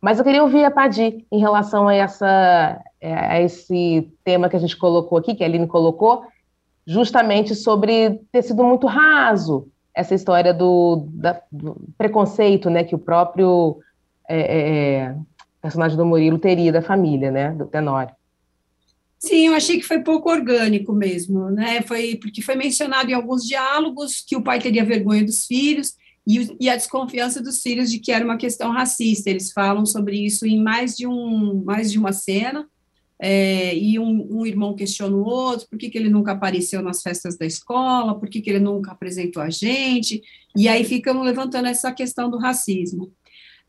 Mas 0.00 0.18
eu 0.18 0.24
queria 0.24 0.42
ouvir 0.42 0.64
a 0.64 0.70
Padi 0.70 1.24
em 1.30 1.38
relação 1.38 1.88
a, 1.88 1.94
essa, 1.94 2.80
a 3.02 3.40
esse 3.40 4.10
tema 4.24 4.48
que 4.48 4.56
a 4.56 4.58
gente 4.58 4.76
colocou 4.76 5.18
aqui, 5.18 5.34
que 5.34 5.44
a 5.44 5.46
Aline 5.46 5.66
colocou, 5.66 6.24
justamente 6.86 7.54
sobre 7.54 8.20
ter 8.32 8.42
sido 8.42 8.64
muito 8.64 8.86
raso, 8.86 9.68
essa 9.94 10.14
história 10.14 10.54
do, 10.54 11.08
da, 11.12 11.42
do 11.50 11.76
preconceito, 11.98 12.70
né, 12.70 12.84
que 12.84 12.94
o 12.94 12.98
próprio 12.98 13.78
é, 14.28 14.38
é, 14.38 14.94
é, 14.94 15.16
personagem 15.60 15.96
do 15.96 16.06
Murilo 16.06 16.38
teria 16.38 16.72
da 16.72 16.80
família, 16.80 17.30
né, 17.30 17.52
do 17.52 17.66
Tenório. 17.66 18.14
Sim, 19.18 19.48
eu 19.48 19.54
achei 19.54 19.78
que 19.78 19.86
foi 19.86 20.00
pouco 20.00 20.30
orgânico 20.30 20.92
mesmo, 20.92 21.50
né? 21.50 21.82
Foi 21.82 22.14
porque 22.14 22.40
foi 22.40 22.54
mencionado 22.54 23.10
em 23.10 23.14
alguns 23.14 23.42
diálogos 23.44 24.24
que 24.24 24.36
o 24.36 24.42
pai 24.42 24.60
teria 24.60 24.84
vergonha 24.84 25.24
dos 25.24 25.44
filhos 25.44 25.94
e, 26.24 26.56
e, 26.60 26.70
a 26.70 26.76
desconfiança 26.76 27.42
dos 27.42 27.60
filhos 27.60 27.90
de 27.90 27.98
que 27.98 28.12
era 28.12 28.24
uma 28.24 28.36
questão 28.36 28.70
racista. 28.70 29.28
Eles 29.28 29.50
falam 29.50 29.84
sobre 29.84 30.24
isso 30.24 30.46
em 30.46 30.62
mais 30.62 30.94
de 30.94 31.04
um 31.04 31.64
mais 31.64 31.90
de 31.90 31.98
uma 31.98 32.12
cena 32.12 32.64
é, 33.20 33.74
e 33.76 33.98
um, 33.98 34.26
um, 34.30 34.46
irmão 34.46 34.74
questiona 34.74 35.16
o 35.16 35.24
outro, 35.24 35.68
por 35.68 35.78
que, 35.78 35.90
que 35.90 35.98
ele 35.98 36.08
nunca 36.08 36.32
apareceu 36.32 36.80
nas 36.80 37.02
festas 37.02 37.36
da 37.36 37.44
escola, 37.44 38.18
por 38.18 38.28
que, 38.28 38.40
que 38.40 38.50
ele 38.50 38.60
nunca 38.60 38.92
apresentou 38.92 39.42
a 39.42 39.50
gente, 39.50 40.22
e 40.56 40.68
aí 40.68 40.84
ficam 40.84 41.22
levantando 41.22 41.66
essa 41.66 41.92
questão 41.92 42.30
do 42.30 42.38
racismo. 42.38 43.12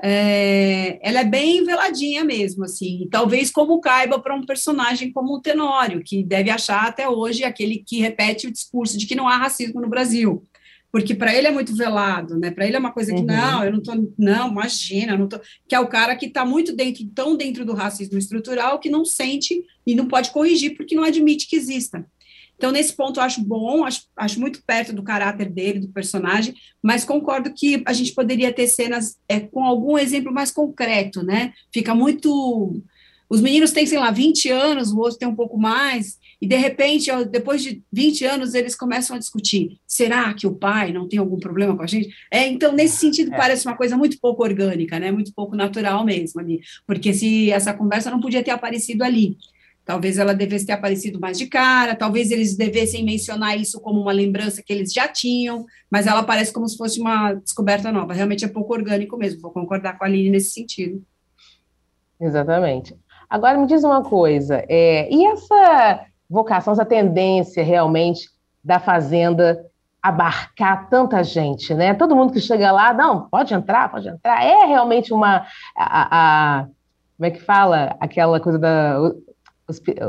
É, 0.01 0.98
ela 1.01 1.22
é 1.22 1.25
bem 1.25 1.65
veladinha 1.65 2.24
mesmo, 2.24 2.63
assim, 2.63 3.08
talvez 3.12 3.51
como 3.51 3.82
caiba 3.82 4.20
para 4.20 4.36
um 4.36 4.46
personagem 4.46 5.12
como 5.12 5.36
o 5.36 5.41
Tenório, 5.41 6.01
que 6.06 6.24
deve 6.24 6.50
achar 6.50 6.88
até 6.88 7.10
hoje 7.10 7.44
aquele 7.44 7.84
que 7.86 8.00
repete 8.00 8.48
o 8.48 8.51
discurso 8.51 8.98
de 8.98 9.06
que 9.06 9.15
não 9.15 9.27
há 9.27 9.36
racismo 9.36 9.82
no 9.82 9.89
Brasil 9.89 10.46
porque 10.91 11.13
para 11.13 11.34
ele 11.36 11.48
é 11.48 11.51
muito 11.51 11.75
velado, 11.75 12.38
né? 12.38 12.51
Para 12.51 12.65
ele 12.65 12.75
é 12.75 12.79
uma 12.79 12.91
coisa 12.91 13.13
que 13.13 13.19
uhum. 13.19 13.25
não, 13.25 13.63
eu 13.63 13.72
não 13.72 13.81
tô, 13.81 13.91
não, 14.17 14.50
imagina, 14.50 15.17
não 15.17 15.27
tô, 15.27 15.39
que 15.67 15.75
é 15.75 15.79
o 15.79 15.88
cara 15.88 16.15
que 16.15 16.25
está 16.25 16.43
muito 16.43 16.75
dentro, 16.75 17.05
tão 17.13 17.36
dentro 17.36 17.63
do 17.63 17.74
racismo 17.74 18.17
estrutural 18.17 18.79
que 18.79 18.89
não 18.89 19.05
sente 19.05 19.63
e 19.86 19.96
não 19.96 20.08
pode 20.08 20.31
corrigir 20.31 20.75
porque 20.75 20.96
não 20.96 21.03
admite 21.03 21.48
que 21.48 21.55
exista. 21.55 22.05
Então, 22.60 22.74
nesse 22.74 22.93
ponto, 22.93 23.22
eu 23.22 23.24
acho 23.24 23.41
bom, 23.41 23.86
acho, 23.86 24.01
acho 24.17 24.38
muito 24.38 24.62
perto 24.67 24.91
do 24.91 25.01
caráter 25.01 25.50
dele, 25.50 25.79
do 25.79 25.88
personagem, 25.88 26.53
mas 26.84 27.05
concordo 27.05 27.53
que 27.53 27.81
a 27.86 27.93
gente 27.93 28.13
poderia 28.13 28.51
ter 28.51 28.67
cenas 28.67 29.17
é, 29.29 29.39
com 29.39 29.63
algum 29.63 29.98
exemplo 29.98 30.34
mais 30.34 30.51
concreto, 30.51 31.24
né? 31.24 31.53
Fica 31.74 31.96
muito. 31.96 32.84
Os 33.29 33.41
meninos 33.41 33.71
têm, 33.71 33.86
sei 33.86 34.00
lá, 34.00 34.09
20 34.09 34.50
anos, 34.50 34.91
o 34.91 34.98
outro 34.98 35.19
tem 35.19 35.27
um 35.27 35.36
pouco 35.36 35.57
mais, 35.57 36.17
e 36.41 36.48
de 36.48 36.55
repente, 36.55 37.12
depois 37.25 37.62
de 37.62 37.83
20 37.91 38.25
anos, 38.25 38.53
eles 38.53 38.75
começam 38.75 39.15
a 39.15 39.19
discutir: 39.19 39.77
será 39.86 40.33
que 40.33 40.48
o 40.48 40.55
pai 40.55 40.93
não 40.93 41.07
tem 41.07 41.19
algum 41.19 41.38
problema 41.38 41.75
com 41.75 41.83
a 41.83 41.88
gente? 41.88 42.09
É, 42.31 42.48
então, 42.48 42.71
nesse 42.71 42.98
sentido, 42.98 43.33
é. 43.33 43.38
parece 43.38 43.67
uma 43.67 43.75
coisa 43.75 43.98
muito 43.98 44.17
pouco 44.19 44.43
orgânica, 44.43 44.98
né? 45.00 45.12
Muito 45.12 45.33
pouco 45.33 45.55
natural 45.55 46.05
mesmo 46.05 46.39
ali. 46.39 46.62
Porque 46.88 47.13
se 47.13 47.51
essa 47.51 47.74
conversa 47.74 48.09
não 48.09 48.21
podia 48.21 48.43
ter 48.43 48.51
aparecido 48.51 49.03
ali. 49.03 49.38
Talvez 49.83 50.19
ela 50.19 50.36
devesse 50.36 50.67
ter 50.67 50.74
aparecido 50.74 51.19
mais 51.19 51.36
de 51.36 51.48
cara, 51.48 51.95
talvez 51.95 52.29
eles 52.29 52.55
devessem 52.55 53.03
mencionar 53.03 53.59
isso 53.59 53.81
como 53.81 54.00
uma 54.00 54.12
lembrança 54.12 54.62
que 54.62 54.71
eles 54.71 54.93
já 54.93 55.07
tinham, 55.07 55.65
mas 55.89 56.05
ela 56.05 56.21
parece 56.21 56.53
como 56.53 56.67
se 56.67 56.77
fosse 56.77 57.01
uma 57.01 57.33
descoberta 57.33 57.91
nova. 57.91 58.13
Realmente 58.13 58.45
é 58.45 58.48
pouco 58.48 58.71
orgânico 58.71 59.17
mesmo, 59.17 59.41
vou 59.41 59.50
concordar 59.50 59.98
com 59.98 60.03
a 60.03 60.07
Aline 60.07 60.29
nesse 60.29 60.51
sentido. 60.51 61.03
Exatamente. 62.21 62.95
Agora 63.29 63.57
me 63.57 63.67
diz 63.67 63.83
uma 63.83 64.03
coisa, 64.03 64.63
é, 64.67 65.07
e 65.13 65.25
essa 65.25 66.05
vocação, 66.29 66.74
essa 66.74 66.86
tendência 66.86 67.63
realmente 67.63 68.29
da 68.63 68.79
fazenda 68.79 69.65
abarcar 70.01 70.89
tanta 70.89 71.24
gente, 71.24 71.74
né? 71.74 71.93
Todo 71.93 72.15
mundo 72.15 72.31
que 72.31 72.39
chega 72.39 72.71
lá, 72.71 72.93
não, 72.93 73.27
pode 73.29 73.53
entrar, 73.53 73.91
pode 73.91 74.07
entrar. 74.07 74.43
É 74.43 74.65
realmente 74.65 75.13
uma 75.13 75.45
a, 75.77 76.59
a 76.62 76.67
como 77.17 77.27
é 77.27 77.31
que 77.31 77.41
fala 77.41 77.98
aquela 78.00 78.39
coisa 78.39 78.57
da 78.57 78.98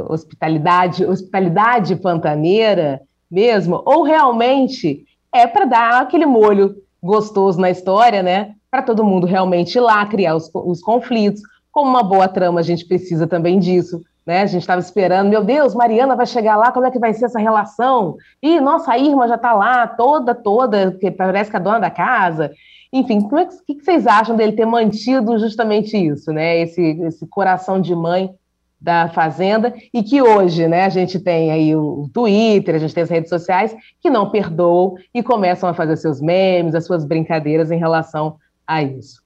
hospitalidade, 0.08 1.04
hospitalidade 1.04 1.96
pantaneira 1.96 3.00
mesmo, 3.28 3.82
ou 3.84 4.04
realmente 4.04 5.04
é 5.34 5.46
para 5.46 5.64
dar 5.64 6.02
aquele 6.02 6.24
molho 6.24 6.76
gostoso 7.02 7.60
na 7.60 7.68
história, 7.68 8.22
né? 8.22 8.54
Para 8.70 8.82
todo 8.82 9.04
mundo 9.04 9.26
realmente 9.26 9.74
ir 9.74 9.80
lá 9.80 10.06
criar 10.06 10.36
os, 10.36 10.48
os 10.54 10.80
conflitos. 10.80 11.42
Como 11.72 11.88
uma 11.88 12.02
boa 12.02 12.28
trama, 12.28 12.60
a 12.60 12.62
gente 12.62 12.84
precisa 12.84 13.26
também 13.26 13.58
disso. 13.58 14.02
Né? 14.26 14.42
A 14.42 14.46
gente 14.46 14.62
estava 14.62 14.80
esperando, 14.80 15.28
meu 15.28 15.42
Deus, 15.42 15.74
Mariana 15.74 16.14
vai 16.14 16.26
chegar 16.26 16.56
lá, 16.56 16.70
como 16.70 16.86
é 16.86 16.90
que 16.90 16.98
vai 16.98 17.12
ser 17.14 17.24
essa 17.24 17.38
relação? 17.38 18.16
E 18.42 18.60
nossa, 18.60 18.92
a 18.92 18.98
já 19.28 19.34
está 19.34 19.52
lá, 19.52 19.86
toda, 19.86 20.34
toda, 20.34 20.92
que 20.92 21.10
parece 21.10 21.50
que 21.50 21.56
é 21.56 21.60
a 21.60 21.62
dona 21.62 21.80
da 21.80 21.90
casa. 21.90 22.52
Enfim, 22.92 23.20
como 23.20 23.38
é 23.38 23.46
que, 23.46 23.74
que, 23.74 23.84
vocês 23.84 24.06
acham 24.06 24.36
dele 24.36 24.52
ter 24.52 24.66
mantido 24.66 25.38
justamente 25.38 25.96
isso, 25.96 26.32
né? 26.32 26.58
Esse, 26.58 26.82
esse 27.02 27.26
coração 27.26 27.80
de 27.80 27.94
mãe 27.94 28.34
da 28.80 29.08
Fazenda, 29.10 29.74
e 29.92 30.02
que 30.02 30.22
hoje, 30.22 30.66
né, 30.66 30.86
a 30.86 30.88
gente 30.88 31.20
tem 31.20 31.50
aí 31.50 31.76
o 31.76 32.08
Twitter, 32.14 32.74
a 32.74 32.78
gente 32.78 32.94
tem 32.94 33.02
as 33.02 33.10
redes 33.10 33.28
sociais 33.28 33.76
que 34.00 34.08
não 34.08 34.30
perdoam 34.30 34.94
e 35.12 35.22
começam 35.22 35.68
a 35.68 35.74
fazer 35.74 35.96
seus 35.96 36.20
memes, 36.20 36.74
as 36.74 36.86
suas 36.86 37.04
brincadeiras 37.04 37.70
em 37.70 37.78
relação 37.78 38.36
a 38.66 38.82
isso. 38.82 39.22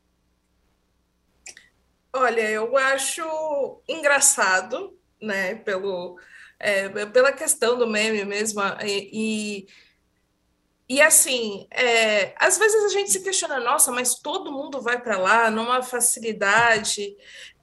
Olha, 2.16 2.49
eu 2.49 2.76
acho 2.76 3.83
engraçado, 3.88 4.97
né, 5.21 5.56
pelo, 5.56 6.16
é, 6.61 6.88
pela 7.06 7.33
questão 7.33 7.76
do 7.76 7.88
meme 7.88 8.25
mesmo, 8.25 8.62
e, 8.85 9.66
e, 10.88 11.00
assim, 11.02 11.66
é, 11.73 12.33
às 12.38 12.56
vezes 12.56 12.85
a 12.85 12.88
gente 12.90 13.11
se 13.11 13.21
questiona, 13.21 13.59
nossa, 13.59 13.90
mas 13.90 14.14
todo 14.14 14.52
mundo 14.52 14.80
vai 14.80 15.02
para 15.02 15.18
lá 15.18 15.50
numa 15.50 15.83
facilidade. 15.83 17.16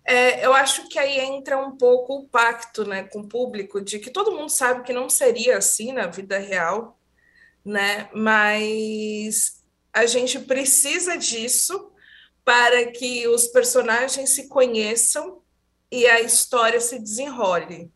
É, 0.03 0.45
eu 0.45 0.53
acho 0.53 0.89
que 0.89 0.99
aí 0.99 1.19
entra 1.19 1.57
um 1.57 1.77
pouco 1.77 2.15
o 2.15 2.27
pacto 2.27 2.83
né, 2.83 3.03
com 3.03 3.21
o 3.21 3.27
público 3.29 3.79
de 3.79 3.99
que 3.99 4.11
todo 4.11 4.33
mundo 4.33 4.49
sabe 4.49 4.83
que 4.83 4.91
não 4.91 5.09
seria 5.09 5.59
assim 5.59 5.93
na 5.93 6.07
vida 6.07 6.37
real, 6.37 6.99
né? 7.63 8.09
Mas 8.13 9.63
a 9.93 10.05
gente 10.05 10.39
precisa 10.39 11.17
disso 11.17 11.91
para 12.43 12.91
que 12.91 13.27
os 13.27 13.47
personagens 13.47 14.31
se 14.31 14.47
conheçam 14.47 15.41
e 15.91 16.07
a 16.07 16.21
história 16.21 16.79
se 16.79 16.97
desenrole. 16.99 17.91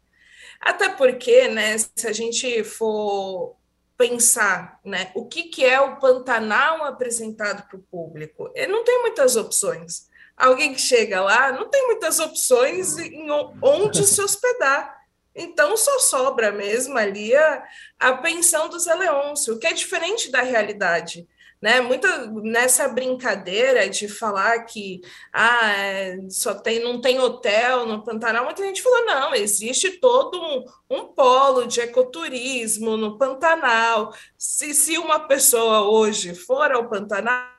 Até 0.60 0.90
porque, 0.90 1.48
né, 1.48 1.78
se 1.78 2.08
a 2.08 2.14
gente 2.14 2.64
for 2.64 3.56
pensar, 3.98 4.80
né, 4.84 5.12
o 5.16 5.26
que, 5.26 5.44
que 5.44 5.64
é 5.64 5.80
o 5.80 5.98
Pantanal 5.98 6.84
apresentado 6.84 7.68
para 7.68 7.78
o 7.78 7.84
público, 7.84 8.52
ele 8.54 8.72
não 8.72 8.84
tem 8.84 9.02
muitas 9.02 9.36
opções. 9.36 10.08
Alguém 10.36 10.74
que 10.74 10.82
chega 10.82 11.22
lá 11.22 11.52
não 11.54 11.70
tem 11.70 11.86
muitas 11.88 12.20
opções 12.20 12.98
em 12.98 13.30
onde 13.62 14.06
se 14.06 14.22
hospedar. 14.22 14.96
Então 15.34 15.76
só 15.78 16.00
sobra 16.00 16.52
mesmo 16.52 16.98
ali 16.98 17.36
a, 17.36 17.64
a 18.00 18.14
pensão 18.18 18.70
do 18.70 18.80
Zé 18.80 18.94
Leôncio, 18.96 19.56
o 19.56 19.60
que 19.60 19.68
é 19.68 19.74
diferente 19.74 20.30
da 20.32 20.42
realidade 20.42 21.28
né? 21.62 21.82
Muita 21.82 22.28
nessa 22.28 22.88
brincadeira 22.88 23.90
de 23.90 24.08
falar 24.08 24.66
que 24.66 25.02
ah, 25.34 25.72
é, 25.72 26.18
só 26.30 26.54
tem, 26.54 26.80
não 26.80 27.02
tem 27.02 27.20
hotel 27.20 27.86
no 27.86 28.04
Pantanal, 28.04 28.46
muita 28.46 28.64
gente 28.64 28.82
falou: 28.82 29.06
não, 29.06 29.34
existe 29.34 30.00
todo 30.00 30.40
um, 30.40 30.66
um 30.90 31.06
polo 31.08 31.66
de 31.66 31.82
ecoturismo 31.82 32.98
no 32.98 33.18
Pantanal. 33.18 34.14
Se, 34.38 34.74
se 34.74 34.98
uma 34.98 35.28
pessoa 35.28 35.90
hoje 35.90 36.36
for 36.36 36.72
ao 36.72 36.90
Pantanal, 36.90 37.56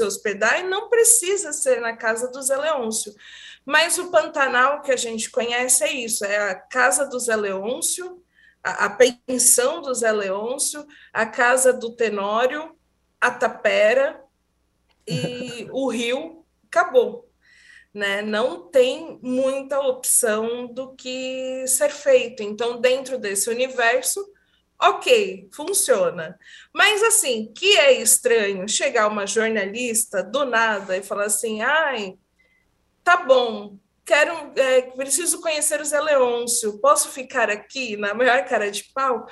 hospedar 0.00 0.60
e 0.60 0.62
não 0.62 0.88
precisa 0.88 1.52
ser 1.52 1.80
na 1.80 1.96
casa 1.96 2.30
do 2.30 2.40
Zé 2.40 2.56
Leôncio. 2.56 3.12
Mas 3.64 3.98
o 3.98 4.10
Pantanal 4.10 4.80
que 4.80 4.92
a 4.92 4.96
gente 4.96 5.30
conhece 5.30 5.84
é 5.84 5.92
isso, 5.92 6.24
é 6.24 6.50
a 6.50 6.54
casa 6.54 7.04
do 7.04 7.18
Zé 7.18 7.36
Leôncio, 7.36 8.22
a, 8.62 8.86
a 8.86 8.90
pensão 8.90 9.82
do 9.82 9.92
Zé 9.92 10.10
Leôncio, 10.10 10.86
a 11.12 11.26
casa 11.26 11.72
do 11.72 11.94
Tenório, 11.94 12.77
a 13.20 13.30
Tapera 13.30 14.22
e 15.06 15.68
o 15.72 15.88
Rio, 15.88 16.44
acabou. 16.66 17.28
Né? 17.92 18.22
Não 18.22 18.68
tem 18.68 19.18
muita 19.22 19.80
opção 19.80 20.66
do 20.66 20.94
que 20.94 21.66
ser 21.66 21.90
feito. 21.90 22.42
Então, 22.42 22.80
dentro 22.80 23.18
desse 23.18 23.48
universo, 23.50 24.24
ok, 24.80 25.48
funciona. 25.52 26.38
Mas 26.72 27.02
assim, 27.02 27.52
que 27.52 27.76
é 27.76 27.92
estranho 27.92 28.68
chegar 28.68 29.08
uma 29.08 29.26
jornalista 29.26 30.22
do 30.22 30.44
nada 30.44 30.96
e 30.96 31.02
falar 31.02 31.24
assim, 31.24 31.62
ai, 31.62 32.16
tá 33.02 33.16
bom, 33.16 33.76
quero, 34.04 34.52
é, 34.56 34.82
preciso 34.82 35.40
conhecer 35.40 35.80
o 35.80 35.84
Zé 35.84 36.00
Leôncio, 36.00 36.78
posso 36.78 37.08
ficar 37.10 37.50
aqui 37.50 37.96
na 37.96 38.14
maior 38.14 38.44
cara 38.44 38.70
de 38.70 38.84
pau? 38.94 39.26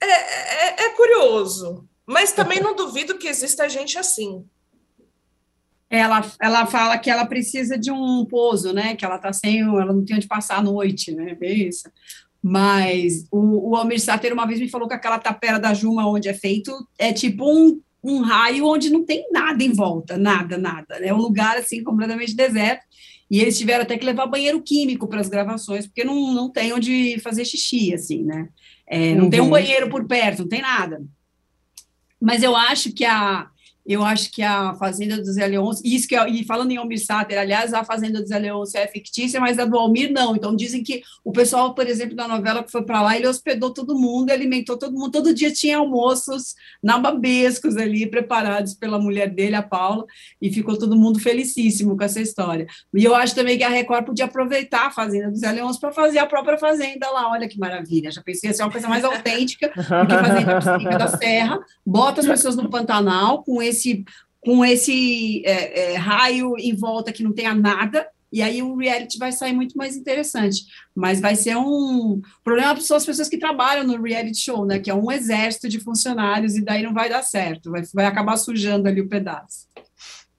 É, 0.00 0.06
é, 0.06 0.84
é 0.84 0.90
curioso, 0.90 1.88
mas 2.06 2.32
também 2.32 2.60
não 2.60 2.76
duvido 2.76 3.18
que 3.18 3.28
exista 3.28 3.68
gente 3.68 3.98
assim. 3.98 4.44
Ela, 5.88 6.28
ela 6.40 6.66
fala 6.66 6.98
que 6.98 7.10
ela 7.10 7.24
precisa 7.24 7.78
de 7.78 7.90
um 7.90 8.24
pouso, 8.24 8.72
né? 8.72 8.96
Que 8.96 9.04
ela 9.04 9.18
tá 9.18 9.32
sem, 9.32 9.60
ela 9.60 9.92
não 9.92 10.04
tem 10.04 10.16
onde 10.16 10.26
passar 10.26 10.58
a 10.58 10.62
noite, 10.62 11.12
né? 11.12 11.36
É 11.40 11.52
isso. 11.52 11.88
Mas 12.42 13.26
o, 13.30 13.70
o 13.70 13.76
Almir 13.76 14.00
Sater 14.00 14.32
uma 14.32 14.46
vez 14.46 14.60
me 14.60 14.68
falou 14.68 14.88
que 14.88 14.94
aquela 14.94 15.18
tapera 15.18 15.58
da 15.58 15.72
Juma 15.72 16.06
onde 16.06 16.28
é 16.28 16.34
feito 16.34 16.72
é 16.98 17.12
tipo 17.12 17.48
um, 17.48 17.80
um 18.02 18.20
raio 18.20 18.66
onde 18.66 18.90
não 18.90 19.04
tem 19.04 19.26
nada 19.30 19.62
em 19.64 19.72
volta, 19.72 20.18
nada, 20.18 20.58
nada. 20.58 20.96
É 20.96 21.14
um 21.14 21.18
lugar 21.18 21.56
assim 21.56 21.82
completamente 21.82 22.34
deserto. 22.34 22.84
E 23.30 23.40
eles 23.40 23.56
tiveram 23.56 23.82
até 23.82 23.96
que 23.96 24.04
levar 24.04 24.26
banheiro 24.26 24.60
químico 24.62 25.08
para 25.08 25.20
as 25.20 25.28
gravações, 25.28 25.86
porque 25.86 26.04
não, 26.04 26.34
não 26.34 26.50
tem 26.50 26.72
onde 26.72 27.18
fazer 27.20 27.44
xixi, 27.44 27.94
assim, 27.94 28.22
né? 28.22 28.48
É, 28.86 29.14
não 29.14 29.24
uhum. 29.24 29.30
tem 29.30 29.40
um 29.40 29.44
uhum. 29.44 29.50
banheiro 29.50 29.88
por 29.88 30.06
perto, 30.06 30.40
não 30.40 30.48
tem 30.48 30.60
nada. 30.60 31.02
Mas 32.24 32.42
eu 32.42 32.56
acho 32.56 32.90
que 32.90 33.04
a, 33.04 33.50
eu 33.86 34.02
acho 34.02 34.30
que 34.32 34.42
a 34.42 34.74
Fazenda 34.74 35.18
dos 35.18 35.34
Zé 35.34 35.50
isso 35.84 36.08
que, 36.08 36.16
e 36.16 36.44
falando 36.44 36.70
em 36.70 36.78
Almir 36.78 37.04
Sater, 37.04 37.38
aliás, 37.38 37.74
a 37.74 37.84
Fazenda 37.84 38.20
dos 38.20 38.30
Zé 38.70 38.82
é 38.82 38.86
fictícia, 38.86 39.38
mas 39.38 39.58
a 39.58 39.66
do 39.66 39.78
Almir 39.78 40.10
não. 40.10 40.34
Então 40.34 40.56
dizem 40.56 40.82
que 40.82 41.02
o 41.22 41.32
pessoal, 41.32 41.74
por 41.74 41.86
exemplo, 41.86 42.16
da 42.16 42.26
novela 42.26 42.62
que 42.62 42.72
foi 42.72 42.82
para 42.82 43.02
lá, 43.02 43.16
ele 43.16 43.28
hospedou 43.28 43.72
todo 43.72 43.98
mundo, 43.98 44.30
alimentou 44.30 44.78
todo 44.78 44.94
mundo, 44.94 45.12
todo 45.12 45.34
dia 45.34 45.52
tinha 45.52 45.78
almoços 45.78 46.54
nababescos 46.82 47.76
ali, 47.76 48.06
preparados 48.06 48.74
pela 48.74 48.98
mulher 48.98 49.28
dele, 49.28 49.56
a 49.56 49.62
Paula, 49.62 50.06
e 50.40 50.50
ficou 50.50 50.78
todo 50.78 50.96
mundo 50.96 51.20
felicíssimo 51.20 51.96
com 51.96 52.04
essa 52.04 52.20
história. 52.20 52.66
E 52.94 53.04
eu 53.04 53.14
acho 53.14 53.34
também 53.34 53.58
que 53.58 53.64
a 53.64 53.68
Record 53.68 54.06
podia 54.06 54.24
aproveitar 54.24 54.86
a 54.86 54.90
Fazenda 54.90 55.30
dos 55.30 55.40
Zé 55.40 55.54
para 55.78 55.92
fazer 55.92 56.18
a 56.18 56.26
própria 56.26 56.56
Fazenda 56.56 57.10
lá, 57.10 57.30
olha 57.30 57.48
que 57.48 57.58
maravilha, 57.58 58.10
já 58.10 58.22
pensei 58.22 58.52
ser 58.52 58.62
uma 58.62 58.72
coisa 58.72 58.88
mais 58.88 59.04
autêntica 59.04 59.68
do 59.68 59.74
que 59.74 59.82
Fazenda 59.82 60.98
da 60.98 61.08
Serra, 61.08 61.58
bota 61.84 62.20
as 62.20 62.26
pessoas 62.26 62.56
no 62.56 62.70
Pantanal 62.70 63.42
com 63.42 63.62
esse 63.62 63.73
esse 63.74 64.04
com 64.40 64.64
esse 64.64 65.42
é, 65.46 65.92
é, 65.92 65.96
raio 65.96 66.54
em 66.58 66.74
volta 66.74 67.12
que 67.12 67.22
não 67.22 67.32
tenha 67.32 67.54
nada, 67.54 68.06
e 68.30 68.42
aí 68.42 68.62
o 68.62 68.76
reality 68.76 69.16
vai 69.16 69.32
sair 69.32 69.54
muito 69.54 69.78
mais 69.78 69.96
interessante. 69.96 70.64
Mas 70.94 71.20
vai 71.20 71.34
ser 71.34 71.56
um 71.56 72.20
problema 72.42 72.78
são 72.80 72.96
as 72.96 73.06
pessoas 73.06 73.28
que 73.28 73.38
trabalham 73.38 73.84
no 73.84 74.02
reality 74.02 74.38
show, 74.38 74.66
né? 74.66 74.78
Que 74.78 74.90
é 74.90 74.94
um 74.94 75.10
exército 75.10 75.68
de 75.68 75.80
funcionários, 75.80 76.56
e 76.56 76.64
daí 76.64 76.82
não 76.82 76.92
vai 76.92 77.08
dar 77.08 77.22
certo, 77.22 77.70
vai, 77.70 77.82
vai 77.94 78.06
acabar 78.06 78.36
sujando 78.36 78.88
ali 78.88 79.00
o 79.00 79.08
pedaço. 79.08 79.66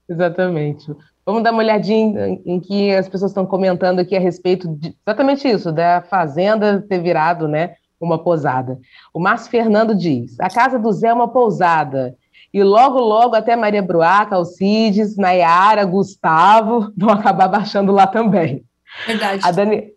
Exatamente. 0.07 0.86
Vamos 1.25 1.41
dar 1.41 1.51
uma 1.51 1.63
olhadinha 1.63 2.27
em, 2.27 2.41
em 2.45 2.60
que 2.60 2.91
as 2.93 3.10
pessoas 3.10 3.31
estão 3.31 3.45
comentando 3.45 3.99
aqui 3.99 4.15
a 4.15 4.19
respeito 4.19 4.67
de 4.67 4.95
exatamente 5.07 5.47
isso, 5.47 5.71
da 5.71 6.01
fazenda 6.01 6.86
ter 6.88 7.01
virado 7.01 7.47
né, 7.47 7.75
uma 7.99 8.21
pousada. 8.21 8.77
O 9.13 9.19
Márcio 9.19 9.49
Fernando 9.49 9.95
diz: 9.95 10.39
a 10.39 10.49
casa 10.49 10.77
do 10.77 10.91
Zé 10.91 11.07
é 11.07 11.13
uma 11.13 11.29
pousada 11.29 12.15
e 12.55 12.63
logo, 12.63 13.01
logo, 13.01 13.35
até 13.35 13.53
Maria 13.53 13.81
Bruaca, 13.81 14.37
Alcides, 14.37 15.17
Nayara, 15.17 15.83
Gustavo 15.83 16.89
vão 16.95 17.09
acabar 17.09 17.49
baixando 17.49 17.91
lá 17.91 18.07
também. 18.07 18.63
Verdade. 19.05 19.41
A, 19.43 19.51
Dani... 19.51 19.91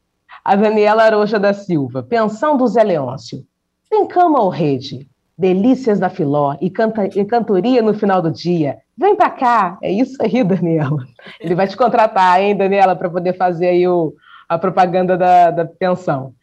a 0.44 0.56
Daniela 0.56 1.04
Arocha 1.04 1.38
da 1.38 1.54
Silva. 1.54 2.02
Pensão 2.02 2.56
do 2.56 2.66
Zé 2.66 2.82
Leôncio. 2.82 3.44
Tem 3.88 4.04
cama 4.08 4.40
ou 4.40 4.48
rede? 4.48 5.08
Delícias 5.38 6.00
da 6.00 6.10
filó 6.10 6.56
e, 6.60 6.68
canta... 6.68 7.06
e 7.06 7.24
cantoria 7.24 7.80
no 7.80 7.94
final 7.94 8.20
do 8.20 8.32
dia. 8.32 8.78
Vem 8.96 9.14
para 9.14 9.30
cá. 9.30 9.78
É 9.80 9.92
isso 9.92 10.20
aí, 10.20 10.42
Daniela. 10.42 11.06
Ele 11.38 11.54
vai 11.54 11.68
te 11.68 11.76
contratar, 11.76 12.42
hein, 12.42 12.56
Daniela, 12.56 12.96
para 12.96 13.08
poder 13.08 13.36
fazer 13.36 13.68
aí 13.68 13.86
o... 13.86 14.12
a 14.48 14.58
propaganda 14.58 15.16
da, 15.16 15.52
da 15.52 15.64
pensão. 15.64 16.34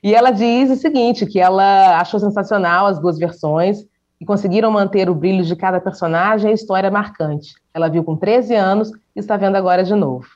E 0.00 0.14
ela 0.14 0.30
diz 0.30 0.70
o 0.70 0.76
seguinte, 0.76 1.26
que 1.26 1.40
ela 1.40 1.98
achou 1.98 2.20
sensacional 2.20 2.86
as 2.86 3.00
duas 3.00 3.18
versões, 3.18 3.84
e 4.20 4.24
conseguiram 4.24 4.70
manter 4.70 5.08
o 5.10 5.14
brilho 5.14 5.44
de 5.44 5.56
cada 5.56 5.80
personagem 5.80 6.50
a 6.50 6.54
história 6.54 6.90
marcante. 6.90 7.54
Ela 7.72 7.88
viu 7.88 8.04
com 8.04 8.16
13 8.16 8.54
anos 8.54 8.90
e 9.14 9.20
está 9.20 9.36
vendo 9.36 9.56
agora 9.56 9.82
de 9.84 9.94
novo. 9.94 10.26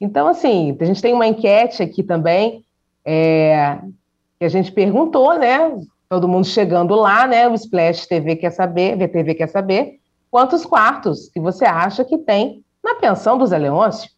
Então, 0.00 0.26
assim, 0.26 0.76
a 0.80 0.84
gente 0.84 1.02
tem 1.02 1.12
uma 1.12 1.26
enquete 1.26 1.82
aqui 1.82 2.02
também, 2.02 2.64
é, 3.04 3.78
que 4.38 4.44
a 4.44 4.48
gente 4.48 4.72
perguntou, 4.72 5.38
né? 5.38 5.76
Todo 6.08 6.28
mundo 6.28 6.46
chegando 6.46 6.94
lá, 6.94 7.26
né? 7.26 7.48
O 7.48 7.54
Splash 7.54 8.06
TV 8.06 8.36
quer 8.36 8.50
saber, 8.50 8.96
VTV 8.96 9.34
quer 9.34 9.48
saber, 9.48 10.00
quantos 10.30 10.64
quartos 10.64 11.28
que 11.28 11.40
você 11.40 11.64
acha 11.64 12.04
que 12.04 12.18
tem 12.18 12.64
na 12.82 12.96
pensão 12.96 13.38
do 13.38 13.46
Zé 13.46 13.58
Leôncio? 13.58 14.10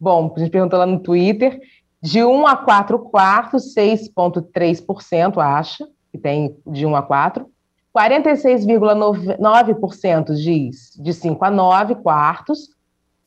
Bom, 0.00 0.32
a 0.34 0.38
gente 0.40 0.50
perguntou 0.50 0.78
lá 0.78 0.86
no 0.86 0.98
Twitter, 0.98 1.60
de 2.02 2.24
1 2.24 2.46
a 2.46 2.56
4 2.56 2.98
quartos, 2.98 3.74
6,3% 3.74 5.38
acha 5.38 5.86
que 6.10 6.18
tem 6.18 6.56
de 6.66 6.86
1 6.86 6.96
a 6.96 7.02
4. 7.02 7.46
46,9% 7.94 10.34
diz 10.34 10.96
de 10.96 11.12
5 11.12 11.44
a 11.44 11.50
9 11.50 11.96
quartos, 11.96 12.70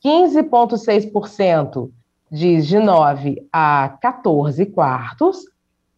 15,6% 0.04 1.90
diz 2.30 2.66
de 2.66 2.78
9 2.78 3.46
a 3.52 3.98
14 4.00 4.64
quartos, 4.66 5.44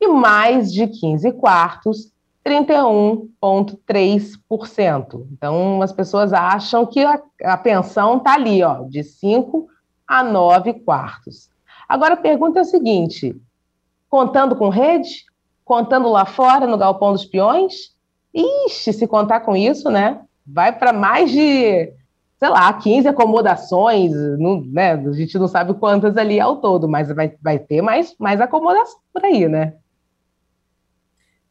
e 0.00 0.08
mais 0.08 0.72
de 0.72 0.86
15 0.86 1.32
quartos, 1.32 2.12
31,3%. 2.44 5.26
Então, 5.32 5.82
as 5.82 5.92
pessoas 5.92 6.32
acham 6.32 6.86
que 6.86 7.04
a, 7.04 7.20
a 7.44 7.56
pensão 7.56 8.18
está 8.18 8.34
ali, 8.34 8.62
ó, 8.62 8.84
de 8.84 9.02
5 9.02 9.66
a 10.06 10.22
9 10.22 10.74
quartos. 10.74 11.50
Agora, 11.88 12.14
a 12.14 12.18
pergunta 12.18 12.60
é 12.60 12.62
a 12.62 12.64
seguinte: 12.64 13.34
contando 14.08 14.54
com 14.54 14.68
rede? 14.68 15.24
Contando 15.64 16.08
lá 16.08 16.24
fora, 16.24 16.64
no 16.66 16.78
Galpão 16.78 17.12
dos 17.12 17.24
Peões? 17.24 17.95
Ixi, 18.36 18.92
se 18.92 19.06
contar 19.06 19.40
com 19.40 19.56
isso, 19.56 19.90
né? 19.90 20.20
Vai 20.46 20.78
para 20.78 20.92
mais 20.92 21.30
de, 21.30 21.92
sei 22.38 22.48
lá, 22.48 22.70
15 22.72 23.08
acomodações, 23.08 24.12
não, 24.38 24.60
né? 24.60 24.92
A 24.92 25.12
gente 25.12 25.38
não 25.38 25.48
sabe 25.48 25.72
quantas 25.74 26.16
ali 26.18 26.38
ao 26.38 26.56
todo, 26.56 26.86
mas 26.86 27.08
vai, 27.08 27.34
vai 27.40 27.58
ter 27.58 27.80
mais, 27.80 28.14
mais 28.18 28.40
acomodação 28.40 28.98
por 29.12 29.24
aí, 29.24 29.48
né? 29.48 29.74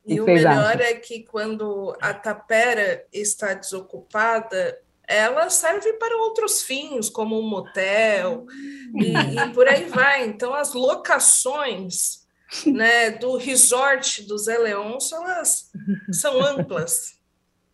E 0.06 0.22
o 0.22 0.26
melhor 0.26 0.76
acham? 0.76 0.82
é 0.82 0.94
que 0.94 1.24
quando 1.24 1.98
a 2.00 2.14
tapera 2.14 3.04
está 3.12 3.56
desocupada, 3.56 4.78
ela 5.08 5.50
serve 5.50 5.94
para 5.94 6.16
outros 6.18 6.62
fins, 6.62 7.10
como 7.10 7.40
um 7.40 7.50
motel, 7.50 8.46
e, 8.94 9.14
e 9.14 9.50
por 9.54 9.68
aí 9.68 9.86
vai. 9.86 10.28
Então, 10.28 10.54
as 10.54 10.74
locações 10.74 12.25
né, 12.68 13.12
do 13.12 13.38
resort 13.38 14.24
do 14.28 14.38
Zé 14.38 14.58
Leôncio, 14.58 15.18
elas 15.18 15.72
são 16.12 16.42
amplas. 16.42 17.16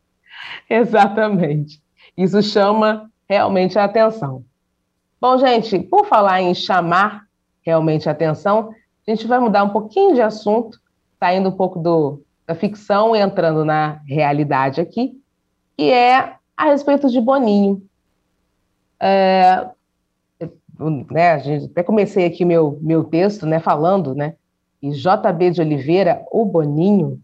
Exatamente. 0.70 1.82
Isso 2.18 2.42
chama 2.42 3.10
realmente 3.28 3.78
a 3.78 3.86
atenção. 3.86 4.44
Bom, 5.20 5.38
gente, 5.38 5.80
por 5.80 6.08
falar 6.08 6.42
em 6.42 6.54
chamar 6.54 7.26
realmente 7.62 8.10
a 8.10 8.12
atenção, 8.12 8.74
a 9.08 9.12
gente 9.12 9.28
vai 9.28 9.40
mudar 9.40 9.64
um 9.64 9.70
pouquinho 9.70 10.16
de 10.16 10.22
assunto, 10.22 10.80
saindo 11.20 11.50
um 11.50 11.56
pouco 11.56 11.80
do, 11.80 12.24
da 12.46 12.56
ficção 12.56 13.16
e 13.16 13.20
entrando 13.20 13.64
na 13.64 14.02
realidade 14.08 14.82
aqui, 14.82 15.22
que 15.78 15.92
é 15.92 16.36
a 16.58 16.66
respeito 16.66 17.10
de 17.10 17.22
Boninho. 17.22 17.82
É, 19.00 19.68
né, 21.12 21.32
a 21.32 21.38
gente, 21.38 21.66
até 21.66 21.84
comecei 21.84 22.26
aqui 22.26 22.44
meu, 22.44 22.80
meu 22.82 23.04
texto 23.04 23.46
né, 23.46 23.60
falando 23.60 24.16
né, 24.16 24.36
e 24.82 24.89
JB 24.91 25.52
de 25.52 25.62
Oliveira, 25.62 26.26
o 26.32 26.46
Boninho, 26.46 27.20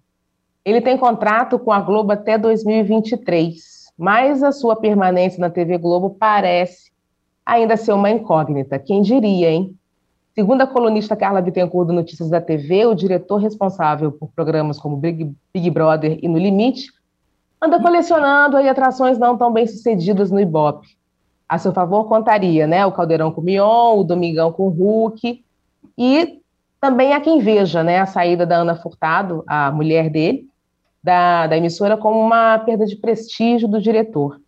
ele 0.63 0.81
tem 0.81 0.97
contrato 0.97 1.57
com 1.57 1.71
a 1.71 1.79
Globo 1.79 2.11
até 2.11 2.37
2023, 2.37 3.91
mas 3.97 4.43
a 4.43 4.51
sua 4.51 4.75
permanência 4.75 5.39
na 5.39 5.49
TV 5.49 5.77
Globo 5.77 6.09
parece 6.19 6.91
ainda 7.45 7.77
ser 7.77 7.93
uma 7.93 8.11
incógnita. 8.11 8.77
Quem 8.77 9.01
diria, 9.01 9.49
hein? 9.49 9.73
Segundo 10.35 10.61
a 10.61 10.67
colunista 10.67 11.15
Carla 11.15 11.41
Bittencourt 11.41 11.87
do 11.87 11.93
Notícias 11.93 12.29
da 12.29 12.39
TV, 12.39 12.85
o 12.85 12.93
diretor 12.93 13.37
responsável 13.37 14.11
por 14.11 14.29
programas 14.35 14.77
como 14.77 14.97
Big, 14.97 15.33
Big 15.51 15.69
Brother 15.71 16.19
e 16.21 16.27
No 16.27 16.37
Limite 16.37 16.91
anda 17.59 17.81
colecionando 17.81 18.55
aí 18.55 18.69
atrações 18.69 19.17
não 19.17 19.35
tão 19.35 19.51
bem 19.51 19.65
sucedidas 19.65 20.29
no 20.29 20.39
Ibope. 20.39 20.87
A 21.49 21.57
seu 21.57 21.73
favor, 21.73 22.05
contaria, 22.05 22.67
né? 22.67 22.85
O 22.85 22.91
Caldeirão 22.91 23.31
com 23.31 23.41
o 23.41 23.43
Mion, 23.43 23.99
o 23.99 24.03
Domingão 24.03 24.51
com 24.51 24.67
o 24.67 24.69
Hulk, 24.69 25.43
e 25.97 26.39
também 26.79 27.13
há 27.13 27.21
quem 27.21 27.39
veja, 27.39 27.83
né, 27.83 27.99
a 27.99 28.05
saída 28.05 28.45
da 28.45 28.57
Ana 28.57 28.75
Furtado, 28.75 29.43
a 29.47 29.71
mulher 29.71 30.09
dele, 30.09 30.47
da, 31.03 31.47
da 31.47 31.57
emissora, 31.57 31.97
como 31.97 32.19
uma 32.19 32.59
perda 32.59 32.85
de 32.85 32.95
prestígio 32.95 33.67
do 33.67 33.81
diretor. 33.81 34.39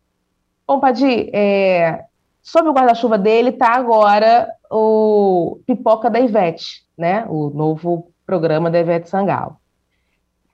Bom, 0.68 0.80
Padir, 0.80 1.30
é, 1.34 2.06
sob 2.42 2.70
o 2.70 2.74
guarda-chuva 2.74 3.18
dele 3.18 3.50
está 3.50 3.76
agora 3.76 4.48
o 4.70 5.60
Pipoca 5.66 6.10
da 6.10 6.20
Ivete, 6.20 6.84
né, 6.98 7.26
o 7.28 7.50
novo 7.50 8.12
programa 8.26 8.70
da 8.70 8.80
Ivete 8.80 9.10
Sangalo. 9.10 9.58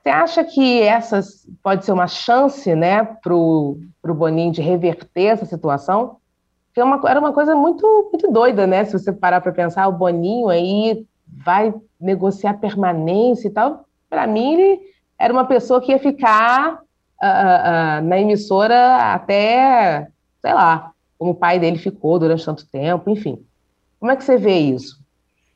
Você 0.02 0.10
acha 0.10 0.44
que 0.44 0.82
essas 0.82 1.48
pode 1.64 1.84
ser 1.84 1.92
uma 1.92 2.08
chance, 2.08 2.76
né, 2.76 3.04
para 3.04 3.36
o 3.36 3.80
Boninho 4.04 4.52
de 4.52 4.62
reverter 4.62 5.26
essa 5.26 5.46
situação? 5.46 6.18
Porque 6.68 6.80
é 6.80 6.84
uma, 6.84 7.02
era 7.10 7.20
uma 7.20 7.34
coisa 7.34 7.56
muito, 7.56 8.10
muito 8.12 8.32
doida, 8.32 8.68
né? 8.68 8.86
Se 8.86 8.94
você 8.94 9.12
parar 9.12 9.42
para 9.42 9.52
pensar, 9.52 9.88
o 9.88 9.94
Boninho 9.94 10.50
aí 10.50 11.06
vai 11.28 11.74
negociar 12.00 12.56
permanência 12.56 13.48
e 13.48 13.52
tal. 13.52 13.86
Para 14.10 14.28
mim, 14.28 14.54
ele 14.54 14.80
era 15.18 15.34
uma 15.34 15.46
pessoa 15.46 15.82
que 15.82 15.92
ia 15.92 16.00
ficar 16.00 16.76
uh, 16.76 16.80
uh, 17.26 18.08
na 18.08 18.20
emissora 18.20 19.14
até, 19.14 20.08
sei 20.42 20.54
lá, 20.54 20.92
como 21.18 21.32
o 21.32 21.36
pai 21.36 21.60
dele 21.60 21.78
ficou 21.78 22.20
durante 22.20 22.46
tanto 22.46 22.68
tempo, 22.68 23.10
enfim. 23.10 23.44
Como 24.00 24.12
é 24.12 24.16
que 24.16 24.24
você 24.24 24.38
vê 24.38 24.60
isso? 24.60 25.04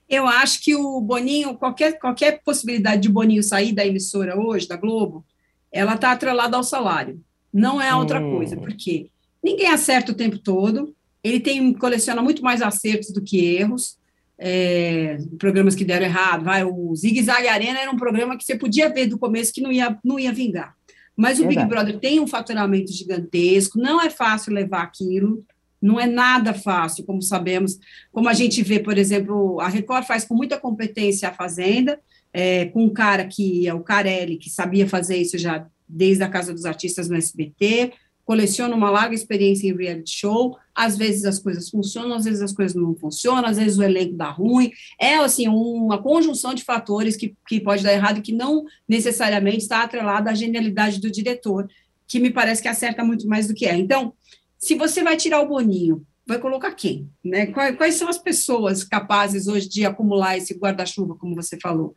Eu 0.10 0.28
acho 0.28 0.64
que 0.64 0.76
o 0.76 1.00
Boninho, 1.00 1.56
qualquer, 1.56 2.00
qualquer 2.00 2.42
possibilidade 2.44 3.02
de 3.02 3.10
Boninho 3.10 3.44
sair 3.44 3.74
da 3.74 3.86
emissora 3.86 4.40
hoje, 4.40 4.68
da 4.68 4.76
Globo, 4.76 5.24
ela 5.72 5.94
está 5.94 6.12
atrelada 6.12 6.58
ao 6.58 6.64
salário. 6.64 7.22
Não 7.54 7.80
é 7.80 7.94
outra 7.94 8.20
hum. 8.20 8.38
coisa, 8.38 8.58
porque 8.58 9.10
ninguém 9.44 9.68
acerta 9.68 10.12
o 10.12 10.16
tempo 10.16 10.40
todo, 10.40 10.96
ele 11.24 11.40
tem 11.40 11.74
coleciona 11.74 12.22
muito 12.22 12.42
mais 12.42 12.62
acertos 12.62 13.12
do 13.12 13.22
que 13.22 13.56
erros 13.56 13.99
é, 14.40 15.18
programas 15.38 15.76
que 15.76 15.84
deram 15.84 16.06
errado. 16.06 16.46
Vai, 16.46 16.64
o 16.64 16.96
Zig 16.96 17.22
Zag 17.22 17.48
Arena 17.48 17.80
era 17.80 17.92
um 17.92 17.98
programa 17.98 18.38
que 18.38 18.44
você 18.44 18.58
podia 18.58 18.90
ver 18.90 19.08
do 19.08 19.20
começo 19.20 19.54
que 19.54 19.62
não 19.62 19.72
ia, 19.72 19.98
não 20.04 20.18
ia 20.18 20.32
vingar. 20.32 20.74
Mas 21.16 21.38
o 21.38 21.46
Big 21.46 21.66
Brother 21.66 22.00
tem 22.00 22.18
um 22.22 22.26
faturamento 22.26 22.94
gigantesco, 22.94 23.78
não 23.78 24.02
é 24.02 24.10
fácil 24.10 24.54
levar 24.54 24.84
aquilo, 24.84 25.44
não 25.82 26.00
é 26.00 26.06
nada 26.06 26.54
fácil, 26.54 27.04
como 27.04 27.22
sabemos, 27.22 27.78
como 28.10 28.30
a 28.30 28.34
gente 28.34 28.64
vê, 28.64 28.80
por 28.80 28.98
exemplo, 28.98 29.60
a 29.60 29.68
Record 29.68 30.06
faz 30.06 30.24
com 30.24 30.34
muita 30.34 30.58
competência 30.58 31.28
a 31.28 31.34
Fazenda, 31.34 32.00
é, 32.32 32.68
com 32.68 32.86
um 32.86 32.94
cara 32.94 33.26
que 33.26 33.68
é 33.68 33.74
o 33.74 33.82
Carelli, 33.82 34.38
que 34.38 34.50
sabia 34.50 34.88
fazer 34.88 35.18
isso 35.18 35.38
já 35.38 35.68
desde 35.88 36.24
a 36.24 36.30
Casa 36.30 36.54
dos 36.54 36.66
Artistas 36.66 37.10
no 37.10 37.18
SBT, 37.18 37.92
coleciona 38.30 38.76
uma 38.76 38.92
larga 38.92 39.16
experiência 39.16 39.68
em 39.68 39.76
reality 39.76 40.12
show, 40.12 40.56
às 40.76 40.96
vezes 40.96 41.26
as 41.26 41.40
coisas 41.40 41.68
funcionam, 41.68 42.16
às 42.16 42.26
vezes 42.26 42.44
as 42.44 42.52
coisas 42.52 42.76
não 42.76 42.94
funcionam, 42.94 43.50
às 43.50 43.58
vezes 43.58 43.80
o 43.80 43.82
elenco 43.82 44.14
dá 44.14 44.30
ruim, 44.30 44.72
é 45.02 45.16
assim, 45.16 45.48
uma 45.48 46.00
conjunção 46.00 46.54
de 46.54 46.64
fatores 46.64 47.16
que, 47.16 47.36
que 47.48 47.60
pode 47.60 47.82
dar 47.82 47.92
errado 47.92 48.20
e 48.20 48.22
que 48.22 48.32
não 48.32 48.66
necessariamente 48.88 49.64
está 49.64 49.82
atrelada 49.82 50.30
à 50.30 50.36
genialidade 50.36 51.02
do 51.02 51.10
diretor, 51.10 51.68
que 52.08 52.20
me 52.20 52.30
parece 52.30 52.62
que 52.62 52.68
acerta 52.68 53.04
muito 53.04 53.28
mais 53.28 53.48
do 53.48 53.56
que 53.56 53.66
é. 53.66 53.76
Então, 53.76 54.14
se 54.60 54.76
você 54.76 55.02
vai 55.02 55.18
tirar 55.18 55.42
o 55.42 55.48
Boninho, 55.48 56.06
vai 56.24 56.38
colocar 56.38 56.72
quem? 56.76 57.10
Né? 57.26 57.48
Quais, 57.48 57.76
quais 57.78 57.96
são 57.96 58.08
as 58.08 58.20
pessoas 58.20 58.84
capazes 58.84 59.48
hoje 59.48 59.68
de 59.68 59.88
acumular 59.88 60.38
esse 60.38 60.54
guarda-chuva, 60.54 61.16
como 61.16 61.34
você 61.34 61.58
falou? 61.60 61.96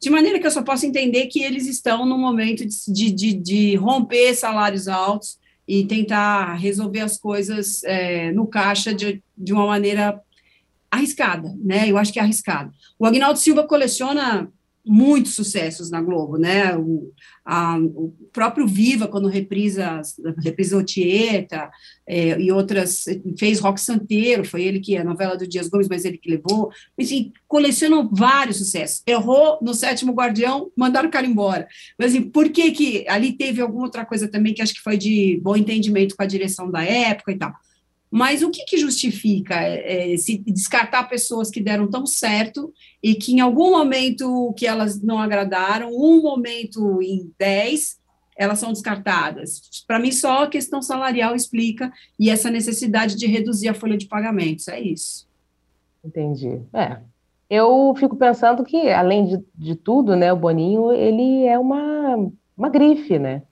De 0.00 0.08
maneira 0.08 0.38
que 0.38 0.46
eu 0.46 0.52
só 0.52 0.62
posso 0.62 0.86
entender 0.86 1.26
que 1.26 1.42
eles 1.42 1.66
estão 1.66 2.06
no 2.06 2.16
momento 2.16 2.64
de, 2.64 3.10
de, 3.10 3.32
de 3.32 3.74
romper 3.74 4.36
salários 4.36 4.86
altos, 4.86 5.42
e 5.66 5.86
tentar 5.86 6.54
resolver 6.54 7.00
as 7.00 7.18
coisas 7.18 7.82
é, 7.84 8.30
no 8.32 8.46
caixa 8.46 8.94
de, 8.94 9.22
de 9.36 9.52
uma 9.52 9.66
maneira 9.66 10.20
arriscada, 10.90 11.54
né? 11.62 11.90
Eu 11.90 11.98
acho 11.98 12.12
que 12.12 12.18
é 12.18 12.22
arriscado. 12.22 12.72
O 12.98 13.06
Agnaldo 13.06 13.38
Silva 13.38 13.66
coleciona 13.66 14.48
muitos 14.84 15.34
sucessos 15.34 15.90
na 15.90 16.00
Globo, 16.00 16.36
né? 16.36 16.76
O, 16.76 17.12
a, 17.44 17.78
o 17.78 18.12
próprio 18.32 18.66
Viva, 18.66 19.08
quando 19.08 19.28
reprisa, 19.28 20.00
reprisou 20.42 20.84
Tieta 20.84 21.70
é, 22.06 22.38
e 22.40 22.52
outras, 22.52 23.04
fez 23.38 23.60
Rock 23.60 23.80
Santeiro, 23.80 24.44
foi 24.44 24.62
ele 24.62 24.80
que, 24.80 24.96
a 24.96 25.04
novela 25.04 25.36
do 25.36 25.46
Dias 25.46 25.68
Gomes, 25.68 25.88
mas 25.88 26.04
ele 26.04 26.18
que 26.18 26.30
levou, 26.30 26.70
enfim, 26.98 27.32
colecionam 27.48 28.10
vários 28.12 28.58
sucessos. 28.58 29.02
Errou 29.06 29.58
no 29.62 29.72
Sétimo 29.72 30.12
Guardião, 30.12 30.70
mandaram 30.76 31.08
o 31.08 31.12
cara 31.12 31.26
embora. 31.26 31.66
Mas 31.98 32.12
assim, 32.12 32.22
por 32.22 32.50
que 32.50 32.70
que, 32.72 33.08
ali 33.08 33.32
teve 33.32 33.60
alguma 33.60 33.84
outra 33.84 34.04
coisa 34.04 34.28
também 34.28 34.52
que 34.52 34.62
acho 34.62 34.74
que 34.74 34.82
foi 34.82 34.98
de 34.98 35.40
bom 35.42 35.56
entendimento 35.56 36.14
com 36.16 36.22
a 36.22 36.26
direção 36.26 36.70
da 36.70 36.84
época 36.84 37.32
e 37.32 37.38
tal. 37.38 37.54
Mas 38.14 38.44
o 38.44 38.50
que, 38.50 38.64
que 38.64 38.78
justifica 38.78 39.56
é, 39.60 40.12
é, 40.12 40.16
se 40.16 40.38
descartar 40.38 41.08
pessoas 41.08 41.50
que 41.50 41.60
deram 41.60 41.90
tão 41.90 42.06
certo 42.06 42.72
e 43.02 43.16
que 43.16 43.32
em 43.32 43.40
algum 43.40 43.72
momento 43.72 44.54
que 44.56 44.68
elas 44.68 45.02
não 45.02 45.18
agradaram, 45.18 45.90
um 45.90 46.22
momento 46.22 47.02
em 47.02 47.32
dez, 47.36 47.98
elas 48.36 48.60
são 48.60 48.72
descartadas? 48.72 49.62
Para 49.84 49.98
mim, 49.98 50.12
só 50.12 50.44
a 50.44 50.48
questão 50.48 50.80
salarial 50.80 51.34
explica 51.34 51.92
e 52.16 52.30
essa 52.30 52.52
necessidade 52.52 53.16
de 53.16 53.26
reduzir 53.26 53.68
a 53.68 53.74
folha 53.74 53.96
de 53.96 54.06
pagamentos, 54.06 54.68
é 54.68 54.78
isso. 54.78 55.26
Entendi. 56.04 56.60
É, 56.72 56.98
eu 57.50 57.96
fico 57.98 58.14
pensando 58.14 58.62
que, 58.62 58.90
além 58.90 59.26
de, 59.26 59.44
de 59.56 59.74
tudo, 59.74 60.14
né, 60.14 60.32
o 60.32 60.36
Boninho, 60.36 60.92
ele 60.92 61.46
é 61.46 61.58
uma, 61.58 62.30
uma 62.56 62.68
grife, 62.68 63.18
né? 63.18 63.42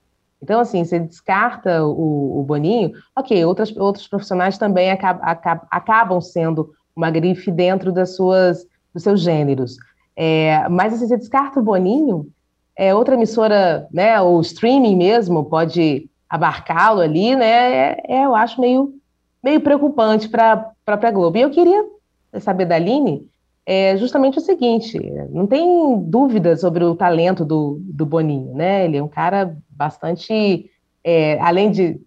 Então, 0.43 0.59
assim, 0.59 0.83
você 0.83 0.99
descarta 0.99 1.85
o, 1.85 2.41
o 2.41 2.43
Boninho, 2.43 2.91
ok, 3.15 3.45
outras, 3.45 3.75
outros 3.77 4.07
profissionais 4.09 4.57
também 4.57 4.91
acab, 4.91 5.19
acab, 5.23 5.61
acabam 5.71 6.19
sendo 6.19 6.73
uma 6.93 7.09
grife 7.09 7.49
dentro 7.49 7.93
das 7.93 8.17
suas, 8.17 8.67
dos 8.93 9.03
seus 9.03 9.21
gêneros. 9.21 9.77
É, 10.17 10.67
mas, 10.67 10.93
assim, 10.93 11.07
você 11.07 11.15
descarta 11.15 11.61
o 11.61 11.63
Boninho, 11.63 12.27
é, 12.75 12.93
outra 12.93 13.15
emissora, 13.15 13.87
né, 13.89 14.19
ou 14.21 14.41
streaming 14.41 14.97
mesmo, 14.97 15.45
pode 15.45 16.09
abarcá-lo 16.29 16.99
ali, 16.99 17.35
né, 17.37 17.45
é, 17.45 18.03
é, 18.09 18.25
eu 18.25 18.35
acho 18.35 18.59
meio, 18.59 18.93
meio 19.41 19.61
preocupante 19.61 20.27
para 20.27 20.53
a 20.53 20.65
própria 20.83 21.11
Globo. 21.11 21.37
E 21.37 21.41
eu 21.41 21.51
queria 21.51 21.85
saber 22.41 22.65
da 22.65 22.75
Aline 22.75 23.25
é 23.65 23.95
justamente 23.97 24.37
o 24.37 24.41
seguinte: 24.41 24.99
não 25.29 25.47
tem 25.47 25.99
dúvida 26.03 26.55
sobre 26.57 26.83
o 26.83 26.95
talento 26.95 27.45
do, 27.45 27.79
do 27.81 28.05
Boninho, 28.05 28.53
né? 28.53 28.85
Ele 28.85 28.97
é 28.97 29.03
um 29.03 29.07
cara 29.07 29.55
bastante, 29.75 30.69
é, 31.03 31.39
além 31.39 31.71
de 31.71 31.99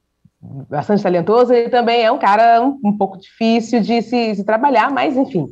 bastante 0.69 1.03
talentoso, 1.03 1.53
ele 1.53 1.69
também 1.69 2.03
é 2.03 2.13
um 2.13 2.19
cara 2.19 2.63
um, 2.63 2.79
um 2.85 2.97
pouco 2.97 3.19
difícil 3.19 3.81
de 3.81 4.03
se, 4.03 4.35
se, 4.35 4.45
trabalhar, 4.45 4.91
mas 4.91 5.17
enfim, 5.17 5.47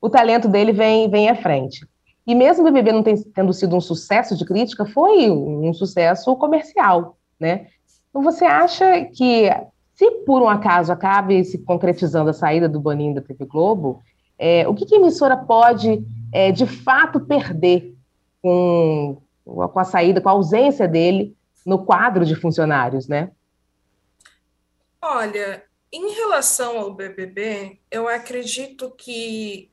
o 0.00 0.10
talento 0.10 0.48
dele 0.48 0.72
vem, 0.72 1.08
vem 1.08 1.28
à 1.28 1.36
frente. 1.36 1.86
E 2.26 2.34
mesmo 2.34 2.62
o 2.62 2.64
BBB 2.64 2.92
não 2.92 3.02
tem, 3.02 3.16
tendo 3.16 3.52
sido 3.52 3.76
um 3.76 3.80
sucesso 3.80 4.36
de 4.36 4.44
crítica, 4.44 4.86
foi 4.86 5.30
um, 5.30 5.68
um 5.68 5.74
sucesso 5.74 6.34
comercial, 6.36 7.16
né? 7.38 7.66
Então 8.08 8.22
você 8.22 8.44
acha 8.44 9.04
que 9.06 9.50
se 9.94 10.10
por 10.26 10.42
um 10.42 10.48
acaso 10.48 10.92
acabe 10.92 11.44
se 11.44 11.58
concretizando 11.58 12.30
a 12.30 12.34
saída 12.34 12.68
do 12.68 12.80
Boninho 12.80 13.14
da 13.14 13.20
TV 13.20 13.44
Globo, 13.44 14.02
é, 14.38 14.66
o 14.66 14.74
que, 14.74 14.84
que, 14.84 14.94
a 14.94 14.98
emissora 14.98 15.36
pode, 15.36 16.02
é, 16.32 16.50
de 16.50 16.66
fato, 16.66 17.20
perder 17.20 17.94
com, 18.42 19.18
com 19.44 19.78
a 19.78 19.84
saída, 19.84 20.20
com 20.20 20.28
a 20.28 20.32
ausência 20.32 20.88
dele 20.88 21.36
no 21.64 21.84
quadro 21.84 22.24
de 22.24 22.34
funcionários, 22.34 23.08
né? 23.08 23.30
Olha, 25.00 25.64
em 25.92 26.12
relação 26.12 26.78
ao 26.78 26.94
BBB, 26.94 27.78
eu 27.90 28.08
acredito 28.08 28.90
que 28.90 29.70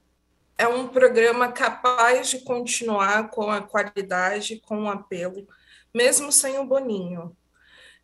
é 0.57 0.67
um 0.67 0.87
programa 0.87 1.51
capaz 1.51 2.29
de 2.29 2.39
continuar 2.39 3.29
com 3.29 3.49
a 3.49 3.61
qualidade, 3.61 4.59
com 4.59 4.83
o 4.83 4.89
apelo, 4.89 5.47
mesmo 5.93 6.31
sem 6.31 6.59
o 6.59 6.65
Boninho 6.65 7.35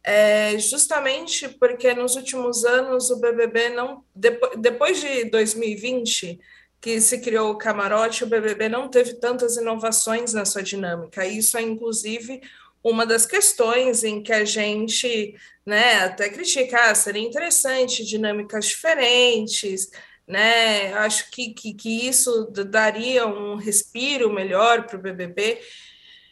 é 0.09 0.57
justamente 0.57 1.49
porque 1.49 1.93
nos 1.93 2.15
últimos 2.15 2.63
anos 2.63 3.09
o 3.09 3.19
BBB 3.19 3.69
não 3.69 4.05
depois 4.15 5.01
de 5.01 5.25
2020 5.25 6.39
que 6.79 7.01
se 7.01 7.19
criou 7.19 7.51
o 7.51 7.57
camarote, 7.57 8.23
o 8.23 8.27
BBB 8.27 8.69
não 8.69 8.87
teve 8.87 9.15
tantas 9.15 9.57
inovações 9.57 10.31
na 10.31 10.45
sua 10.45 10.63
dinâmica. 10.63 11.25
Isso 11.25 11.57
é 11.57 11.61
inclusive 11.61 12.41
uma 12.89 13.05
das 13.05 13.25
questões 13.25 14.03
em 14.03 14.21
que 14.21 14.31
a 14.31 14.45
gente, 14.45 15.35
né, 15.65 15.99
até 16.05 16.29
critica, 16.29 16.89
ah, 16.89 16.95
seria 16.95 17.21
interessante 17.21 18.05
dinâmicas 18.05 18.65
diferentes, 18.65 19.89
né? 20.27 20.93
Acho 20.93 21.31
que, 21.31 21.53
que, 21.53 21.73
que 21.73 22.07
isso 22.07 22.51
daria 22.69 23.25
um 23.25 23.55
respiro 23.55 24.31
melhor 24.31 24.85
para 24.85 24.97
o 24.97 25.01
BBB. 25.01 25.59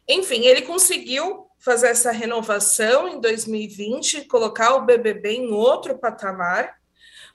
Enfim, 0.08 0.46
ele 0.46 0.62
conseguiu 0.62 1.48
fazer 1.60 1.88
essa 1.88 2.12
renovação 2.12 3.08
em 3.08 3.20
2020, 3.20 4.26
colocar 4.26 4.76
o 4.76 4.86
BBB 4.86 5.38
em 5.38 5.52
outro 5.52 5.98
patamar, 5.98 6.76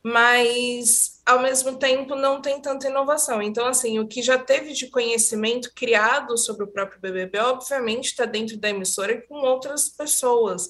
mas 0.03 1.21
ao 1.27 1.41
mesmo 1.41 1.77
tempo 1.79 2.15
não 2.15 2.41
tem 2.41 2.61
tanta 2.61 2.89
inovação. 2.89 3.43
Então, 3.43 3.67
assim, 3.67 3.99
o 3.99 4.07
que 4.09 4.23
já 4.23 4.39
teve 4.39 4.73
de 4.73 4.89
conhecimento 4.89 5.73
criado 5.75 6.37
sobre 6.39 6.65
o 6.65 6.69
próprio 6.69 7.01
BBB, 7.01 7.39
obviamente, 7.39 8.07
está 8.07 8.25
dentro 8.25 8.57
da 8.57 8.71
emissora 8.71 9.13
e 9.13 9.23
com 9.23 9.37
outras 9.37 9.89
pessoas. 9.89 10.69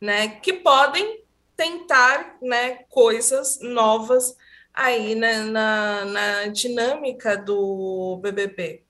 né, 0.00 0.28
que 0.40 0.54
podem 0.54 1.22
tentar 1.56 2.38
né, 2.40 2.84
coisas 2.88 3.60
novas 3.60 4.34
aí 4.72 5.14
né, 5.14 5.42
na, 5.42 6.04
na 6.06 6.46
dinâmica 6.46 7.36
do 7.36 8.18
BBB. 8.22 8.82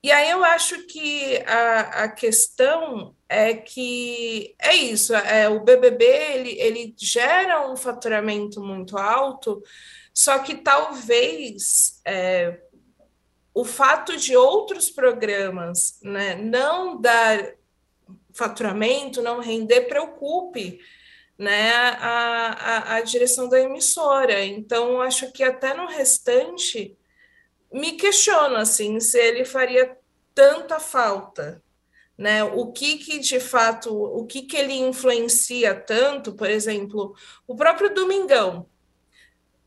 E 0.00 0.12
aí 0.12 0.30
eu 0.30 0.44
acho 0.44 0.86
que 0.86 1.38
a, 1.46 2.04
a 2.04 2.08
questão 2.08 3.16
é 3.34 3.54
que 3.54 4.54
é 4.58 4.74
isso, 4.74 5.14
é, 5.14 5.48
o 5.48 5.60
BBB 5.60 6.04
ele, 6.04 6.60
ele 6.60 6.94
gera 6.96 7.70
um 7.70 7.76
faturamento 7.76 8.62
muito 8.62 8.96
alto, 8.96 9.62
só 10.12 10.38
que 10.38 10.54
talvez 10.54 12.00
é, 12.04 12.60
o 13.52 13.64
fato 13.64 14.16
de 14.16 14.36
outros 14.36 14.90
programas 14.90 15.98
né, 16.02 16.34
não 16.34 17.00
dar 17.00 17.54
faturamento, 18.32 19.22
não 19.22 19.40
render, 19.40 19.82
preocupe 19.82 20.80
né, 21.38 21.72
a, 21.72 22.48
a, 22.58 22.94
a 22.96 23.00
direção 23.00 23.48
da 23.48 23.60
emissora. 23.60 24.44
Então, 24.44 25.00
acho 25.00 25.32
que 25.32 25.42
até 25.42 25.72
no 25.74 25.86
restante 25.86 26.96
me 27.72 27.92
questiono 27.92 28.56
assim 28.56 29.00
se 29.00 29.18
ele 29.18 29.44
faria 29.44 29.96
tanta 30.34 30.78
falta, 30.80 31.62
né? 32.16 32.44
O 32.44 32.72
que 32.72 32.98
que 32.98 33.18
de 33.18 33.40
fato, 33.40 33.94
o 33.94 34.24
que 34.26 34.42
que 34.42 34.56
ele 34.56 34.74
influencia 34.74 35.74
tanto, 35.74 36.34
por 36.34 36.48
exemplo, 36.48 37.14
o 37.46 37.56
próprio 37.56 37.92
Domingão, 37.92 38.68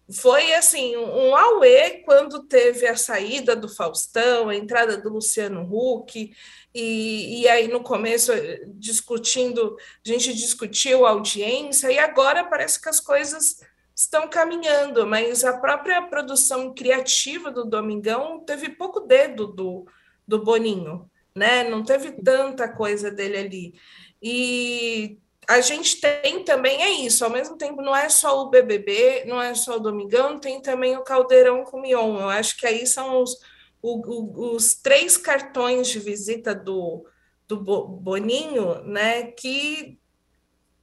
foi 0.09 0.53
assim 0.53 0.95
um 0.95 1.35
auê 1.35 2.01
quando 2.05 2.43
teve 2.43 2.87
a 2.87 2.95
saída 2.95 3.55
do 3.55 3.67
Faustão, 3.67 4.47
a 4.47 4.55
entrada 4.55 4.97
do 4.97 5.09
Luciano 5.09 5.67
Huck, 5.69 6.31
e, 6.73 7.41
e 7.41 7.47
aí 7.47 7.67
no 7.67 7.83
começo 7.83 8.31
discutindo, 8.75 9.75
a 10.05 10.09
gente 10.09 10.33
discutiu 10.33 11.05
a 11.05 11.09
audiência, 11.09 11.91
e 11.91 11.99
agora 11.99 12.45
parece 12.45 12.81
que 12.81 12.87
as 12.87 13.01
coisas 13.01 13.59
estão 13.93 14.29
caminhando, 14.29 15.05
mas 15.05 15.43
a 15.43 15.57
própria 15.57 16.01
produção 16.03 16.73
criativa 16.73 17.51
do 17.51 17.65
Domingão 17.65 18.39
teve 18.45 18.69
pouco 18.69 19.01
dedo 19.01 19.47
do, 19.47 19.87
do 20.25 20.41
Boninho, 20.41 21.09
né? 21.37 21.63
Não 21.63 21.83
teve 21.83 22.11
tanta 22.11 22.67
coisa 22.67 23.11
dele 23.11 23.37
ali. 23.37 23.73
E 24.21 25.17
a 25.47 25.61
gente 25.61 26.01
tem 26.01 26.43
também 26.43 26.83
é 26.83 26.89
isso, 26.89 27.23
ao 27.23 27.31
mesmo 27.31 27.57
tempo 27.57 27.81
não 27.81 27.95
é 27.95 28.09
só 28.09 28.41
o 28.41 28.49
BBB, 28.49 29.23
não 29.25 29.41
é 29.41 29.53
só 29.55 29.77
o 29.77 29.79
Domingão, 29.79 30.39
tem 30.39 30.61
também 30.61 30.97
o 30.97 31.03
Caldeirão 31.03 31.63
com 31.63 31.79
Mion. 31.79 32.19
Eu 32.19 32.29
acho 32.29 32.57
que 32.57 32.67
aí 32.67 32.85
são 32.85 33.21
os, 33.21 33.39
o, 33.81 34.01
o, 34.05 34.55
os 34.55 34.75
três 34.75 35.15
cartões 35.15 35.87
de 35.87 35.99
visita 35.99 36.53
do, 36.53 37.05
do 37.47 37.57
Boninho, 37.57 38.83
né, 38.83 39.31
que 39.31 39.97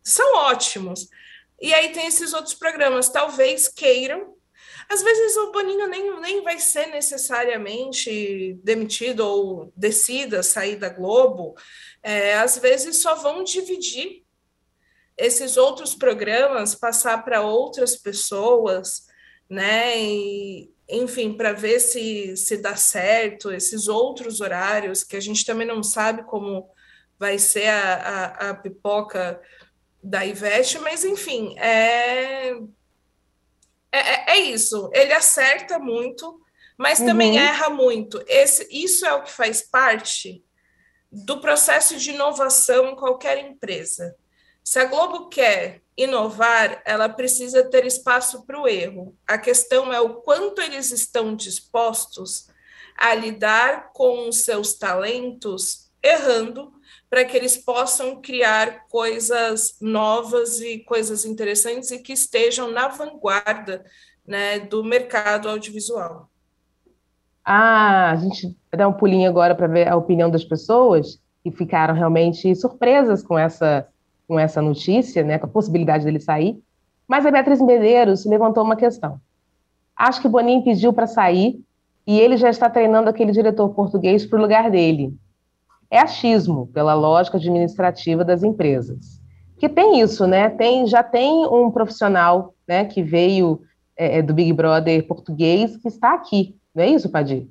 são 0.02 0.36
ótimos. 0.36 1.08
E 1.60 1.72
aí 1.74 1.92
tem 1.92 2.06
esses 2.06 2.32
outros 2.32 2.54
programas, 2.54 3.08
talvez 3.08 3.68
queiram. 3.68 4.34
Às 4.88 5.02
vezes 5.02 5.36
o 5.36 5.52
Boninho 5.52 5.86
nem, 5.86 6.20
nem 6.20 6.42
vai 6.42 6.58
ser 6.58 6.86
necessariamente 6.86 8.58
demitido 8.62 9.20
ou 9.20 9.72
decida 9.76 10.42
sair 10.42 10.76
da 10.76 10.88
Globo. 10.88 11.54
É, 12.02 12.34
às 12.34 12.58
vezes 12.58 13.02
só 13.02 13.14
vão 13.14 13.42
dividir 13.44 14.24
esses 15.16 15.56
outros 15.56 15.94
programas 15.94 16.74
passar 16.74 17.24
para 17.24 17.42
outras 17.42 17.96
pessoas, 17.96 19.06
né? 19.48 19.98
E, 19.98 20.70
enfim, 20.88 21.34
para 21.34 21.52
ver 21.52 21.80
se, 21.80 22.36
se 22.36 22.56
dá 22.56 22.76
certo, 22.76 23.52
esses 23.52 23.88
outros 23.88 24.40
horários 24.40 25.02
que 25.02 25.16
a 25.16 25.20
gente 25.20 25.44
também 25.44 25.66
não 25.66 25.82
sabe 25.82 26.24
como 26.24 26.68
vai 27.18 27.38
ser 27.38 27.68
a, 27.68 27.94
a, 27.94 28.50
a 28.50 28.54
pipoca 28.54 29.40
da 30.02 30.26
Ivete, 30.26 30.78
mas 30.80 31.04
enfim, 31.04 31.58
é, 31.58 32.54
é, 33.94 33.98
é, 33.98 34.24
é 34.28 34.38
isso. 34.38 34.90
Ele 34.92 35.12
acerta 35.12 35.78
muito, 35.78 36.40
mas 36.76 36.98
uhum. 36.98 37.06
também 37.06 37.38
erra 37.38 37.70
muito. 37.70 38.22
Esse, 38.26 38.66
isso 38.70 39.06
é 39.06 39.14
o 39.14 39.22
que 39.22 39.30
faz 39.30 39.62
parte 39.62 40.44
do 41.10 41.40
processo 41.40 41.96
de 41.96 42.10
inovação 42.10 42.88
em 42.88 42.96
qualquer 42.96 43.38
empresa. 43.38 44.16
Se 44.64 44.80
a 44.80 44.86
Globo 44.86 45.28
quer 45.28 45.82
inovar, 45.96 46.82
ela 46.84 47.08
precisa 47.08 47.62
ter 47.62 47.86
espaço 47.86 48.44
para 48.44 48.60
o 48.60 48.66
erro. 48.66 49.16
A 49.26 49.38
questão 49.38 49.92
é 49.92 50.00
o 50.00 50.14
quanto 50.14 50.60
eles 50.60 50.90
estão 50.90 51.36
dispostos 51.36 52.48
a 52.96 53.14
lidar 53.14 53.92
com 53.92 54.28
os 54.28 54.38
seus 54.38 54.74
talentos 54.74 55.90
errando 56.02 56.72
para 57.14 57.24
que 57.24 57.36
eles 57.36 57.56
possam 57.56 58.20
criar 58.20 58.88
coisas 58.90 59.76
novas 59.80 60.60
e 60.60 60.80
coisas 60.80 61.24
interessantes 61.24 61.92
e 61.92 62.00
que 62.00 62.12
estejam 62.12 62.72
na 62.72 62.88
vanguarda 62.88 63.84
né, 64.26 64.58
do 64.58 64.82
mercado 64.82 65.48
audiovisual. 65.48 66.28
Ah, 67.44 68.10
a 68.10 68.16
gente 68.16 68.46
vai 68.68 68.78
dar 68.78 68.88
um 68.88 68.92
pulinho 68.92 69.30
agora 69.30 69.54
para 69.54 69.68
ver 69.68 69.86
a 69.86 69.94
opinião 69.94 70.28
das 70.28 70.44
pessoas 70.44 71.20
que 71.44 71.52
ficaram 71.52 71.94
realmente 71.94 72.52
surpresas 72.56 73.22
com 73.22 73.38
essa 73.38 73.86
com 74.26 74.36
essa 74.36 74.60
notícia, 74.60 75.22
né, 75.22 75.38
com 75.38 75.46
a 75.46 75.50
possibilidade 75.50 76.04
dele 76.04 76.18
sair, 76.18 76.60
mas 77.06 77.24
a 77.24 77.30
Beatriz 77.30 77.60
Medeiros 77.60 78.24
levantou 78.24 78.64
uma 78.64 78.74
questão. 78.74 79.20
Acho 79.94 80.20
que 80.20 80.26
Boninho 80.26 80.64
pediu 80.64 80.92
para 80.92 81.06
sair 81.06 81.62
e 82.04 82.18
ele 82.18 82.36
já 82.36 82.50
está 82.50 82.68
treinando 82.68 83.08
aquele 83.08 83.30
diretor 83.30 83.68
português 83.68 84.26
para 84.26 84.36
o 84.36 84.42
lugar 84.42 84.68
dele. 84.68 85.16
É 85.94 86.00
achismo, 86.00 86.66
pela 86.74 86.92
lógica 86.92 87.36
administrativa 87.36 88.24
das 88.24 88.42
empresas. 88.42 89.20
Que 89.56 89.68
tem 89.68 90.00
isso, 90.00 90.26
né? 90.26 90.50
Tem, 90.50 90.84
já 90.88 91.04
tem 91.04 91.46
um 91.46 91.70
profissional 91.70 92.52
né, 92.66 92.84
que 92.84 93.00
veio 93.00 93.60
é, 93.96 94.18
é 94.18 94.22
do 94.22 94.34
Big 94.34 94.52
Brother 94.52 95.06
português 95.06 95.76
que 95.76 95.86
está 95.86 96.12
aqui. 96.12 96.56
Não 96.74 96.82
é 96.82 96.90
isso, 96.90 97.08
Padir? 97.08 97.46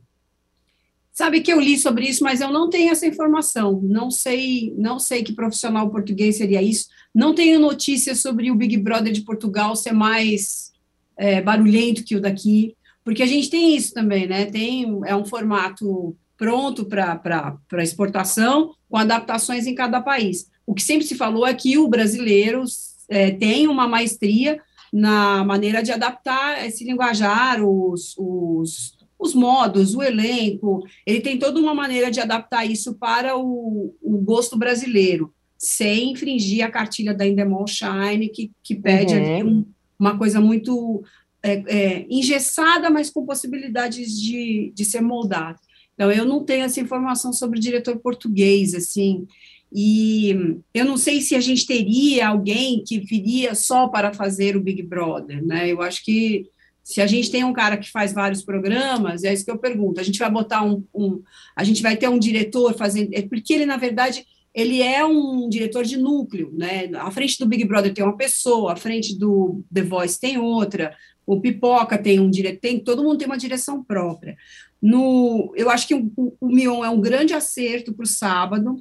Sabe 1.13 1.39
que 1.39 1.53
eu 1.53 1.61
li 1.61 1.79
sobre 1.79 2.05
isso, 2.05 2.21
mas 2.21 2.41
eu 2.41 2.51
não 2.51 2.69
tenho 2.69 2.91
essa 2.91 3.07
informação. 3.07 3.79
Não 3.81 4.11
sei, 4.11 4.73
não 4.77 4.99
sei 4.99 5.23
que 5.23 5.31
profissional 5.31 5.89
português 5.89 6.35
seria 6.35 6.61
isso. 6.61 6.87
Não 7.15 7.33
tenho 7.33 7.61
notícias 7.61 8.19
sobre 8.19 8.51
o 8.51 8.55
Big 8.55 8.75
Brother 8.75 9.13
de 9.13 9.21
Portugal 9.21 9.73
ser 9.77 9.93
mais 9.93 10.73
é, 11.15 11.41
barulhento 11.41 12.03
que 12.03 12.17
o 12.17 12.21
daqui, 12.21 12.75
porque 13.05 13.23
a 13.23 13.25
gente 13.25 13.49
tem 13.49 13.73
isso 13.73 13.93
também, 13.93 14.27
né? 14.27 14.47
Tem 14.47 14.99
é 15.05 15.15
um 15.15 15.23
formato 15.23 16.13
pronto 16.43 16.83
para 16.83 17.57
exportação, 17.77 18.73
com 18.89 18.97
adaptações 18.97 19.65
em 19.65 19.73
cada 19.73 20.01
país. 20.01 20.51
O 20.67 20.73
que 20.73 20.83
sempre 20.83 21.05
se 21.05 21.15
falou 21.15 21.47
é 21.47 21.53
que 21.53 21.77
o 21.77 21.87
brasileiro 21.87 22.65
é, 23.07 23.31
tem 23.31 23.65
uma 23.65 23.87
maestria 23.87 24.59
na 24.91 25.41
maneira 25.45 25.81
de 25.81 25.93
adaptar 25.93 26.67
esse 26.67 26.83
linguajar, 26.83 27.63
os, 27.63 28.13
os 28.17 29.01
os 29.17 29.33
modos, 29.33 29.95
o 29.95 30.03
elenco, 30.03 30.85
ele 31.05 31.21
tem 31.21 31.39
toda 31.39 31.57
uma 31.57 31.73
maneira 31.73 32.11
de 32.11 32.19
adaptar 32.19 32.65
isso 32.65 32.95
para 32.95 33.37
o, 33.37 33.95
o 34.01 34.17
gosto 34.17 34.57
brasileiro, 34.57 35.33
sem 35.57 36.11
infringir 36.11 36.65
a 36.65 36.69
cartilha 36.69 37.13
da 37.13 37.25
Endemol 37.25 37.65
Shine, 37.65 38.27
que, 38.27 38.51
que 38.61 38.75
pede 38.75 39.15
uhum. 39.15 39.47
um, 39.47 39.65
uma 39.97 40.17
coisa 40.17 40.41
muito 40.41 41.05
é, 41.41 41.63
é, 41.67 42.05
engessada, 42.09 42.89
mas 42.89 43.09
com 43.09 43.25
possibilidades 43.25 44.19
de, 44.19 44.73
de 44.75 44.83
ser 44.83 44.99
moldada. 44.99 45.57
Então, 45.93 46.11
eu 46.11 46.25
não 46.25 46.43
tenho 46.43 46.65
essa 46.65 46.79
informação 46.79 47.31
sobre 47.31 47.59
o 47.59 47.61
diretor 47.61 47.97
português, 47.99 48.73
assim, 48.73 49.27
e 49.73 50.59
eu 50.71 50.85
não 50.85 50.97
sei 50.97 51.19
se 51.19 51.33
a 51.33 51.39
gente 51.39 51.65
teria 51.65 52.27
alguém 52.27 52.83
que 52.85 52.99
viria 52.99 53.55
só 53.55 53.87
para 53.87 54.13
fazer 54.13 54.55
o 54.55 54.61
Big 54.61 54.83
Brother, 54.83 55.43
né? 55.43 55.67
Eu 55.67 55.81
acho 55.81 56.05
que 56.05 56.45
se 56.83 57.01
a 57.01 57.07
gente 57.07 57.31
tem 57.31 57.43
um 57.43 57.53
cara 57.53 57.77
que 57.77 57.89
faz 57.89 58.13
vários 58.13 58.43
programas, 58.43 59.23
é 59.23 59.33
isso 59.33 59.43
que 59.43 59.49
eu 59.49 59.57
pergunto. 59.57 59.99
A 59.99 60.03
gente 60.03 60.19
vai 60.19 60.29
botar 60.29 60.63
um, 60.63 60.83
um 60.93 61.23
a 61.55 61.63
gente 61.63 61.81
vai 61.81 61.97
ter 61.97 62.07
um 62.07 62.19
diretor 62.19 62.75
fazendo, 62.75 63.09
é 63.13 63.23
porque 63.23 63.53
ele 63.53 63.65
na 63.65 63.77
verdade 63.77 64.23
ele 64.53 64.83
é 64.83 65.03
um 65.03 65.49
diretor 65.49 65.83
de 65.83 65.97
núcleo, 65.97 66.51
né? 66.53 66.91
À 66.93 67.09
frente 67.09 67.39
do 67.39 67.47
Big 67.47 67.65
Brother 67.65 67.91
tem 67.91 68.03
uma 68.03 68.15
pessoa, 68.15 68.73
à 68.73 68.75
frente 68.75 69.17
do 69.17 69.63
The 69.73 69.81
Voice 69.81 70.19
tem 70.19 70.37
outra, 70.37 70.95
o 71.25 71.41
Pipoca 71.41 71.97
tem 71.97 72.19
um 72.19 72.29
diretor, 72.29 72.59
tem, 72.59 72.79
todo 72.79 73.03
mundo 73.03 73.17
tem 73.17 73.27
uma 73.27 73.37
direção 73.37 73.83
própria. 73.83 74.35
No, 74.83 75.53
eu 75.55 75.69
acho 75.69 75.87
que 75.87 75.95
o, 75.95 76.11
o 76.41 76.47
Mion 76.49 76.83
é 76.83 76.89
um 76.89 76.99
grande 76.99 77.33
acerto 77.33 77.93
para 77.93 78.03
o 78.03 78.07
sábado, 78.07 78.75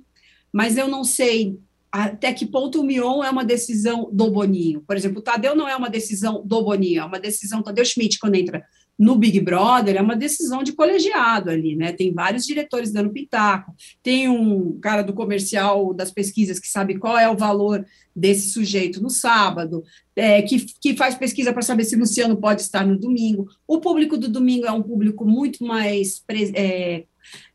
mas 0.52 0.76
eu 0.76 0.88
não 0.88 1.04
sei 1.04 1.60
até 1.92 2.32
que 2.32 2.44
ponto 2.44 2.80
o 2.80 2.84
Mion 2.84 3.22
é 3.22 3.30
uma 3.30 3.44
decisão 3.44 4.10
do 4.12 4.28
Boninho. 4.28 4.82
Por 4.84 4.96
exemplo, 4.96 5.20
o 5.20 5.22
Tadeu 5.22 5.54
não 5.54 5.68
é 5.68 5.76
uma 5.76 5.88
decisão 5.88 6.42
do 6.44 6.60
Boninho, 6.60 7.02
é 7.02 7.04
uma 7.04 7.20
decisão, 7.20 7.62
Tadeu 7.62 7.84
Schmidt, 7.84 8.18
quando 8.18 8.34
entra 8.34 8.64
no 9.02 9.16
Big 9.16 9.40
Brother, 9.40 9.96
é 9.96 10.00
uma 10.00 10.14
decisão 10.14 10.62
de 10.62 10.72
colegiado 10.74 11.50
ali, 11.50 11.74
né? 11.74 11.92
Tem 11.92 12.14
vários 12.14 12.46
diretores 12.46 12.92
dando 12.92 13.10
pitaco, 13.10 13.74
tem 14.00 14.28
um 14.28 14.78
cara 14.78 15.02
do 15.02 15.12
comercial 15.12 15.92
das 15.92 16.12
pesquisas 16.12 16.60
que 16.60 16.68
sabe 16.68 16.96
qual 16.96 17.18
é 17.18 17.28
o 17.28 17.36
valor 17.36 17.84
desse 18.14 18.50
sujeito 18.50 19.02
no 19.02 19.10
sábado, 19.10 19.82
é, 20.14 20.40
que, 20.42 20.64
que 20.80 20.96
faz 20.96 21.16
pesquisa 21.16 21.52
para 21.52 21.62
saber 21.62 21.82
se 21.84 21.96
Luciano 21.96 22.36
pode 22.36 22.62
estar 22.62 22.86
no 22.86 22.96
domingo. 22.96 23.48
O 23.66 23.80
público 23.80 24.16
do 24.16 24.28
domingo 24.28 24.66
é 24.66 24.70
um 24.70 24.82
público 24.82 25.24
muito 25.24 25.64
mais 25.64 26.22
é, 26.54 27.04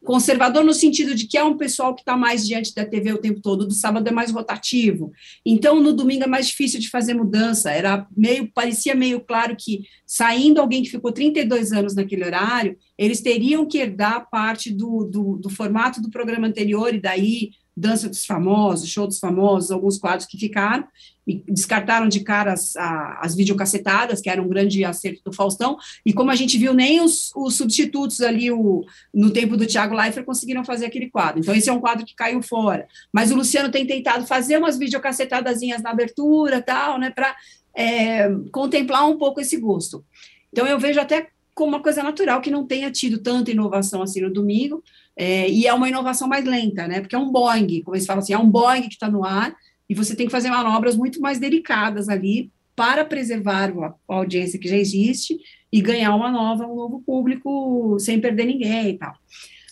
Conservador 0.03 0.63
no 0.63 0.73
sentido 0.73 1.13
de 1.13 1.27
que 1.27 1.37
é 1.37 1.43
um 1.43 1.57
pessoal 1.57 1.93
que 1.93 2.01
está 2.01 2.15
mais 2.15 2.47
diante 2.47 2.73
da 2.73 2.85
TV 2.85 3.13
o 3.13 3.17
tempo 3.17 3.41
todo, 3.41 3.67
do 3.67 3.73
sábado 3.73 4.07
é 4.07 4.11
mais 4.11 4.31
rotativo. 4.31 5.11
Então, 5.45 5.81
no 5.81 5.93
domingo 5.93 6.23
é 6.23 6.27
mais 6.27 6.47
difícil 6.47 6.79
de 6.79 6.89
fazer 6.89 7.13
mudança. 7.13 7.71
Era 7.71 8.07
meio, 8.15 8.51
parecia 8.53 8.95
meio 8.95 9.19
claro 9.19 9.55
que 9.57 9.81
saindo 10.05 10.61
alguém 10.61 10.83
que 10.83 10.89
ficou 10.89 11.11
32 11.11 11.71
anos 11.71 11.95
naquele 11.95 12.23
horário, 12.23 12.77
eles 12.97 13.21
teriam 13.21 13.65
que 13.65 13.77
herdar 13.77 14.29
parte 14.29 14.71
do, 14.71 15.03
do, 15.03 15.37
do 15.37 15.49
formato 15.49 16.01
do 16.01 16.09
programa 16.09 16.47
anterior, 16.47 16.93
e 16.93 17.01
daí 17.01 17.51
Dança 17.77 18.09
dos 18.09 18.25
Famosos, 18.25 18.89
Show 18.89 19.05
dos 19.05 19.19
Famosos, 19.19 19.69
alguns 19.69 19.99
quadros 19.99 20.25
que 20.25 20.35
ficaram, 20.35 20.87
e 21.27 21.43
descartaram 21.47 22.07
de 22.07 22.21
cara 22.21 22.53
as, 22.53 22.75
as 22.75 23.35
videocacetadas, 23.35 24.19
que 24.19 24.31
era 24.31 24.41
um 24.41 24.47
grande 24.47 24.83
acerto 24.83 25.21
do 25.23 25.31
Faustão, 25.31 25.77
e 26.03 26.11
como 26.11 26.31
a 26.31 26.35
gente 26.35 26.57
viu, 26.57 26.73
nem 26.73 26.99
os, 27.01 27.31
os 27.35 27.55
substitutos 27.55 28.21
ali, 28.21 28.49
o, 28.49 28.83
no 29.13 29.29
tempo 29.29 29.55
do 29.55 29.67
Thiago 29.67 29.93
Leifert, 29.93 30.25
conseguiram 30.25 30.65
fazer 30.65 30.87
aquele 30.87 31.07
quadro. 31.11 31.39
Então, 31.39 31.53
esse 31.53 31.69
é 31.69 31.73
um 31.73 31.79
quadro 31.79 32.03
que 32.03 32.15
caiu 32.15 32.41
fora. 32.41 32.87
Mas 33.13 33.31
o 33.31 33.35
Luciano 33.35 33.69
tem 33.69 33.85
tentado 33.85 34.25
fazer 34.25 34.57
umas 34.57 34.77
videocacetadazinhas 34.79 35.83
na 35.83 35.91
abertura, 35.91 36.63
tal, 36.63 36.97
né, 36.97 37.11
para 37.11 37.35
é, 37.75 38.27
contemplar 38.51 39.07
um 39.07 39.19
pouco 39.19 39.39
esse 39.39 39.55
gosto. 39.57 40.03
Então, 40.51 40.65
eu 40.65 40.79
vejo 40.79 40.99
até 40.99 41.27
como 41.57 41.69
uma 41.69 41.81
coisa 41.81 42.03
natural 42.03 42.39
que 42.39 42.51
não 42.51 42.67
tenha 42.67 42.91
tido 42.91 43.17
tanta 43.17 43.49
inovação 43.49 44.03
assim 44.03 44.21
no 44.21 44.31
domingo, 44.31 44.83
é, 45.17 45.49
e 45.49 45.65
é 45.65 45.73
uma 45.73 45.89
inovação 45.89 46.27
mais 46.27 46.45
lenta, 46.45 46.87
né? 46.87 47.01
Porque 47.01 47.15
é 47.15 47.19
um 47.19 47.31
Boeing, 47.31 47.81
como 47.81 47.95
eles 47.95 48.05
falam 48.05 48.21
assim, 48.21 48.33
é 48.33 48.37
um 48.37 48.47
Boeing 48.47 48.83
que 48.83 48.93
está 48.93 49.09
no 49.09 49.25
ar, 49.25 49.55
e 49.89 49.95
você 49.95 50.15
tem 50.15 50.27
que 50.27 50.31
fazer 50.31 50.51
manobras 50.51 50.95
muito 50.95 51.19
mais 51.19 51.39
delicadas 51.39 52.09
ali 52.09 52.51
para 52.75 53.03
preservar 53.03 53.71
a, 53.71 53.95
audiência 54.07 54.59
que 54.59 54.67
já 54.67 54.77
existe 54.77 55.35
e 55.73 55.81
ganhar 55.81 56.13
uma 56.15 56.31
nova, 56.31 56.67
um 56.67 56.75
novo 56.75 57.01
público 57.03 57.97
sem 57.99 58.21
perder 58.21 58.45
ninguém 58.45 58.89
e 58.89 58.97
tal. 58.99 59.13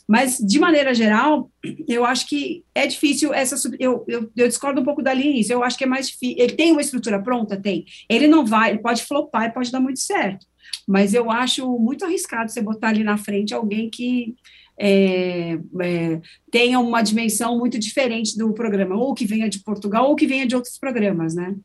Mas, 0.07 0.39
de 0.39 0.57
maneira 0.57 0.91
geral, 0.91 1.51
eu 1.87 2.03
acho 2.03 2.27
que 2.27 2.63
é 2.73 2.87
difícil 2.87 3.31
essa. 3.31 3.55
Eu, 3.79 4.03
eu, 4.07 4.31
eu 4.35 4.47
discordo 4.47 4.81
um 4.81 4.83
pouco 4.83 5.01
da 5.01 5.13
linha 5.13 5.41
Eu 5.49 5.63
acho 5.63 5.77
que 5.77 5.83
é 5.83 5.87
mais 5.87 6.07
difícil. 6.07 6.37
Ele 6.37 6.53
tem 6.53 6.71
uma 6.71 6.81
estrutura 6.81 7.21
pronta? 7.21 7.59
Tem. 7.59 7.85
Ele 8.07 8.27
não 8.27 8.45
vai, 8.45 8.71
ele 8.71 8.79
pode 8.79 9.03
flopar 9.03 9.45
e 9.45 9.53
pode 9.53 9.71
dar 9.71 9.79
muito 9.79 9.99
certo. 9.99 10.45
Mas 10.87 11.13
eu 11.13 11.31
acho 11.31 11.67
muito 11.79 12.05
arriscado 12.05 12.51
você 12.51 12.61
botar 12.61 12.89
ali 12.89 13.03
na 13.03 13.17
frente 13.17 13.53
alguém 13.53 13.89
que 13.89 14.35
é, 14.77 15.57
é, 15.81 16.21
tenha 16.51 16.79
uma 16.79 17.01
dimensão 17.01 17.57
muito 17.57 17.79
diferente 17.79 18.37
do 18.37 18.53
programa, 18.53 18.95
ou 18.95 19.13
que 19.13 19.25
venha 19.25 19.49
de 19.49 19.59
Portugal, 19.59 20.09
ou 20.09 20.15
que 20.15 20.27
venha 20.27 20.45
de 20.45 20.55
outros 20.55 20.77
programas, 20.77 21.33
né? 21.33 21.55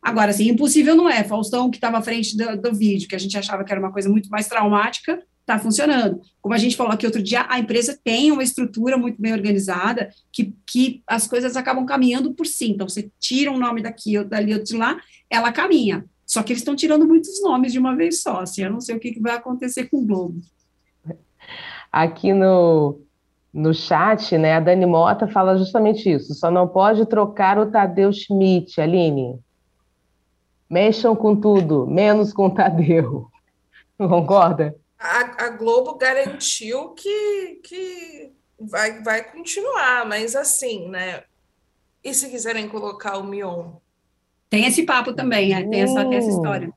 Agora, 0.00 0.30
assim, 0.30 0.48
impossível 0.48 0.96
não 0.96 1.08
é. 1.08 1.22
Faustão, 1.22 1.70
que 1.70 1.76
estava 1.76 1.98
à 1.98 2.02
frente 2.02 2.36
do, 2.36 2.60
do, 2.60 2.74
vídeo, 2.74 3.08
que 3.08 3.14
a 3.14 3.18
gente 3.18 3.36
achava 3.38 3.62
que 3.62 3.70
era 3.70 3.80
uma 3.80 3.92
coisa 3.92 4.08
muito 4.08 4.28
mais 4.30 4.48
traumática, 4.48 5.22
está 5.40 5.58
funcionando. 5.58 6.20
Como 6.40 6.54
a 6.54 6.58
gente 6.58 6.76
falou 6.76 6.92
aqui 6.92 7.06
outro 7.06 7.22
dia, 7.22 7.46
a 7.48 7.58
empresa 7.58 7.98
tem 8.02 8.32
uma 8.32 8.42
estrutura 8.42 8.96
muito 8.96 9.20
bem 9.20 9.32
organizada, 9.32 10.10
que, 10.32 10.54
que 10.66 11.02
as 11.06 11.26
coisas 11.26 11.56
acabam 11.56 11.86
caminhando 11.86 12.34
por 12.34 12.46
si. 12.46 12.70
Então, 12.70 12.88
você 12.88 13.10
tira 13.20 13.50
um 13.52 13.58
nome 13.58 13.80
daqui, 13.80 14.18
ou 14.18 14.24
dali, 14.24 14.54
ou 14.54 14.62
de 14.62 14.76
lá, 14.76 15.00
ela 15.30 15.52
caminha. 15.52 16.04
Só 16.32 16.42
que 16.42 16.50
eles 16.50 16.62
estão 16.62 16.74
tirando 16.74 17.06
muitos 17.06 17.42
nomes 17.42 17.72
de 17.72 17.78
uma 17.78 17.94
vez 17.94 18.22
só. 18.22 18.40
Assim, 18.40 18.62
eu 18.62 18.70
não 18.70 18.80
sei 18.80 18.96
o 18.96 18.98
que, 18.98 19.12
que 19.12 19.20
vai 19.20 19.36
acontecer 19.36 19.90
com 19.90 19.98
o 19.98 20.06
Globo. 20.06 20.40
Aqui 21.92 22.32
no, 22.32 23.02
no 23.52 23.74
chat, 23.74 24.38
né, 24.38 24.54
a 24.54 24.60
Dani 24.60 24.86
Mota 24.86 25.28
fala 25.28 25.58
justamente 25.58 26.10
isso. 26.10 26.32
Só 26.32 26.50
não 26.50 26.66
pode 26.66 27.04
trocar 27.04 27.58
o 27.58 27.70
Tadeu 27.70 28.10
Schmidt, 28.10 28.80
Aline. 28.80 29.38
Mexam 30.70 31.14
com 31.14 31.38
tudo, 31.38 31.86
menos 31.86 32.32
com 32.32 32.46
o 32.46 32.54
Tadeu. 32.54 33.30
Não 33.98 34.08
concorda? 34.08 34.74
A, 34.98 35.44
a 35.44 35.48
Globo 35.50 35.98
garantiu 35.98 36.94
que, 36.94 37.60
que 37.62 38.32
vai, 38.58 39.02
vai 39.02 39.22
continuar, 39.22 40.06
mas 40.08 40.34
assim, 40.34 40.88
né? 40.88 41.24
E 42.02 42.14
se 42.14 42.30
quiserem 42.30 42.70
colocar 42.70 43.18
o 43.18 43.24
Mion? 43.24 43.81
Tem 44.52 44.66
esse 44.66 44.82
papo 44.82 45.14
também, 45.14 45.54
é, 45.54 45.66
tem, 45.66 45.80
essa, 45.80 46.04
tem 46.04 46.18
essa 46.18 46.28
história. 46.28 46.70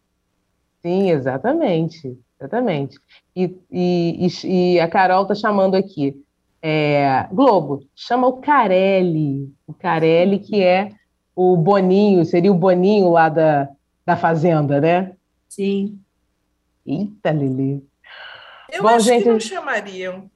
Sim, 0.81 1.11
exatamente. 1.11 2.17
Exatamente. 2.39 2.97
E, 3.35 3.53
e, 3.69 4.27
e, 4.45 4.79
a 4.79 4.87
Carol 4.87 5.23
está 5.23 5.35
chamando 5.35 5.75
aqui. 5.75 6.15
É, 6.61 7.27
Globo, 7.33 7.85
chama 7.93 8.27
o 8.27 8.37
Carelli. 8.37 9.53
O 9.67 9.73
Carelli, 9.73 10.39
que 10.39 10.63
é 10.63 10.93
o 11.35 11.57
Boninho, 11.57 12.23
seria 12.23 12.49
o 12.49 12.55
Boninho 12.55 13.11
lá 13.11 13.27
da, 13.27 13.67
da 14.05 14.15
Fazenda, 14.15 14.79
né? 14.79 15.11
Sim. 15.49 15.99
Eita, 16.87 17.31
Lili. 17.31 17.85
Eu 18.71 18.83
Bom, 18.83 18.87
acho 18.87 19.05
gente, 19.05 19.23
que 19.23 19.29
não 19.29 19.39
chamariam. 19.41 20.31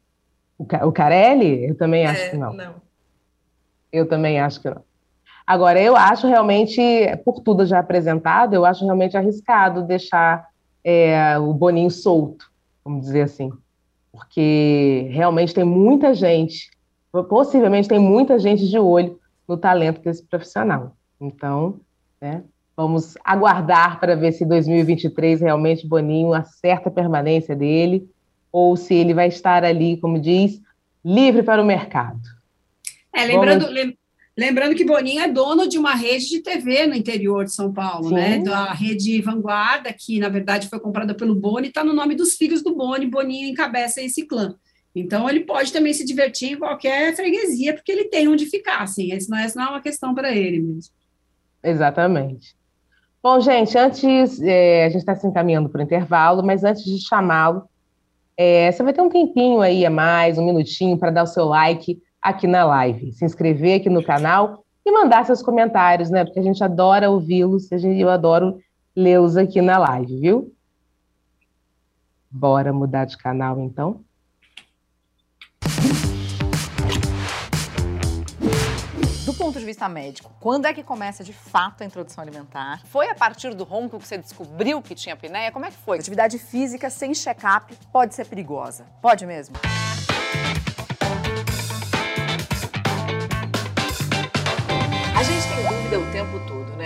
O, 0.58 0.64
o 0.64 0.92
Carelli? 0.92 1.70
Eu 1.70 1.78
também 1.78 2.06
acho 2.06 2.22
é, 2.22 2.30
que 2.32 2.36
não. 2.36 2.52
não. 2.52 2.76
Eu 3.94 4.06
também 4.10 4.42
acho 4.42 4.62
que 4.62 4.70
não. 4.70 4.89
Agora, 5.50 5.82
eu 5.82 5.96
acho 5.96 6.28
realmente, 6.28 6.80
por 7.26 7.40
tudo 7.40 7.66
já 7.66 7.80
apresentado, 7.80 8.54
eu 8.54 8.64
acho 8.66 8.86
realmente 8.86 9.18
arriscado 9.18 9.82
deixar 9.82 10.48
é, 10.84 11.40
o 11.40 11.52
Boninho 11.56 11.90
solto, 11.90 12.52
vamos 12.86 13.02
dizer 13.02 13.24
assim. 13.24 13.52
Porque 14.12 15.08
realmente 15.10 15.52
tem 15.52 15.64
muita 15.64 16.14
gente, 16.14 16.70
possivelmente 17.28 17.88
tem 17.88 17.98
muita 17.98 18.38
gente 18.38 18.70
de 18.70 18.78
olho 18.78 19.20
no 19.48 19.58
talento 19.58 20.00
desse 20.02 20.24
profissional. 20.24 20.96
Então, 21.20 21.80
né, 22.22 22.44
vamos 22.78 23.18
aguardar 23.26 24.00
para 24.00 24.16
ver 24.16 24.34
se 24.34 24.46
2023 24.46 25.42
realmente 25.42 25.88
Boninho 25.88 26.32
acerta 26.32 26.90
a 26.90 26.92
permanência 26.92 27.56
dele 27.56 28.08
ou 28.52 28.76
se 28.76 28.94
ele 28.94 29.16
vai 29.16 29.30
estar 29.30 29.64
ali, 29.64 29.98
como 29.98 30.20
diz, 30.20 30.62
livre 31.04 31.42
para 31.42 31.60
o 31.60 31.66
mercado. 31.66 32.22
É, 33.12 33.26
lembrando, 33.26 33.66
vamos... 33.66 33.98
Lembrando 34.40 34.74
que 34.74 34.86
Boninho 34.86 35.20
é 35.20 35.28
dono 35.28 35.68
de 35.68 35.78
uma 35.78 35.94
rede 35.94 36.30
de 36.30 36.40
TV 36.40 36.88
no 36.88 36.96
interior 36.96 37.44
de 37.44 37.52
São 37.52 37.74
Paulo, 37.74 38.10
né? 38.10 38.36
Sim. 38.36 38.38
né? 38.38 38.44
Da 38.46 38.72
rede 38.72 39.22
Vanguarda, 39.22 39.92
que 39.92 40.18
na 40.18 40.30
verdade 40.30 40.70
foi 40.70 40.80
comprada 40.80 41.14
pelo 41.14 41.36
Boni, 41.36 41.68
está 41.68 41.84
no 41.84 41.92
nome 41.92 42.16
dos 42.16 42.36
filhos 42.36 42.64
do 42.64 42.74
Boni. 42.74 43.06
Boninho 43.06 43.50
encabeça 43.50 44.02
esse 44.02 44.26
clã. 44.26 44.56
Então 44.96 45.30
ele 45.30 45.42
pode 45.42 45.74
também 45.74 45.92
se 45.92 46.06
divertir 46.06 46.54
em 46.54 46.58
qualquer 46.58 47.14
freguesia, 47.18 47.74
porque 47.74 47.92
ele 47.92 48.06
tem 48.06 48.30
onde 48.30 48.46
ficar, 48.46 48.84
assim. 48.84 49.12
Essa 49.12 49.30
não 49.30 49.38
é, 49.38 49.52
não 49.54 49.64
é 49.64 49.70
uma 49.72 49.82
questão 49.82 50.16
para 50.16 50.34
ele 50.34 50.60
mesmo. 50.60 50.94
Exatamente. 51.62 52.56
Bom, 53.22 53.42
gente, 53.42 53.78
antes 53.78 54.42
é, 54.42 54.86
a 54.86 54.90
gente 54.90 55.02
está 55.02 55.16
se 55.16 55.28
encaminhando 55.28 55.68
para 55.68 55.80
o 55.80 55.84
intervalo, 55.84 56.42
mas 56.42 56.64
antes 56.64 56.86
de 56.86 57.06
chamá-lo, 57.06 57.64
é, 58.38 58.72
você 58.72 58.82
vai 58.84 58.94
ter 58.94 59.02
um 59.02 59.10
tempinho 59.10 59.60
aí 59.60 59.86
a 59.86 59.90
mais, 59.90 60.38
um 60.38 60.46
minutinho, 60.46 60.98
para 60.98 61.12
dar 61.12 61.24
o 61.24 61.28
seu 61.28 61.44
like 61.44 62.02
aqui 62.22 62.48
na 62.48 62.64
live, 62.66 63.12
se 63.14 63.24
inscrever 63.24 63.80
aqui 63.80 63.90
no 63.90 64.04
canal 64.04 64.64
e 64.86 64.92
mandar 64.92 65.26
seus 65.26 65.42
comentários, 65.42 66.10
né? 66.10 66.26
Porque 66.26 66.40
a 66.40 66.44
gente 66.44 66.64
adora 66.64 67.10
ouvi-los, 67.10 67.72
eu 67.72 68.10
adoro 68.10 68.60
lê-los 68.96 69.38
aqui 69.38 69.62
na 69.62 69.78
live, 69.78 70.20
viu? 70.20 70.54
Bora 72.30 72.74
mudar 72.74 73.06
de 73.06 73.18
canal 73.18 73.60
então? 73.60 74.02
Do 79.26 79.34
ponto 79.34 79.60
de 79.60 79.66
vista 79.66 79.88
médico, 79.88 80.32
quando 80.40 80.66
é 80.66 80.74
que 80.74 80.84
começa 80.84 81.24
de 81.24 81.34
fato 81.34 81.82
a 81.82 81.86
introdução 81.86 82.22
alimentar? 82.22 82.82
Foi 82.86 83.10
a 83.10 83.16
partir 83.16 83.54
do 83.56 83.64
ronco 83.64 83.98
que 83.98 84.08
você 84.08 84.18
descobriu 84.18 84.82
que 84.82 84.94
tinha 84.94 85.14
apneia? 85.14 85.52
Como 85.52 85.66
é 85.66 85.72
que 85.72 85.78
foi? 85.78 85.98
Atividade 86.00 86.38
física 86.38 86.90
sem 86.90 87.14
check-up 87.14 87.74
pode 87.92 88.14
ser 88.16 88.26
perigosa. 88.26 88.86
Pode 89.02 89.26
mesmo? 89.26 89.56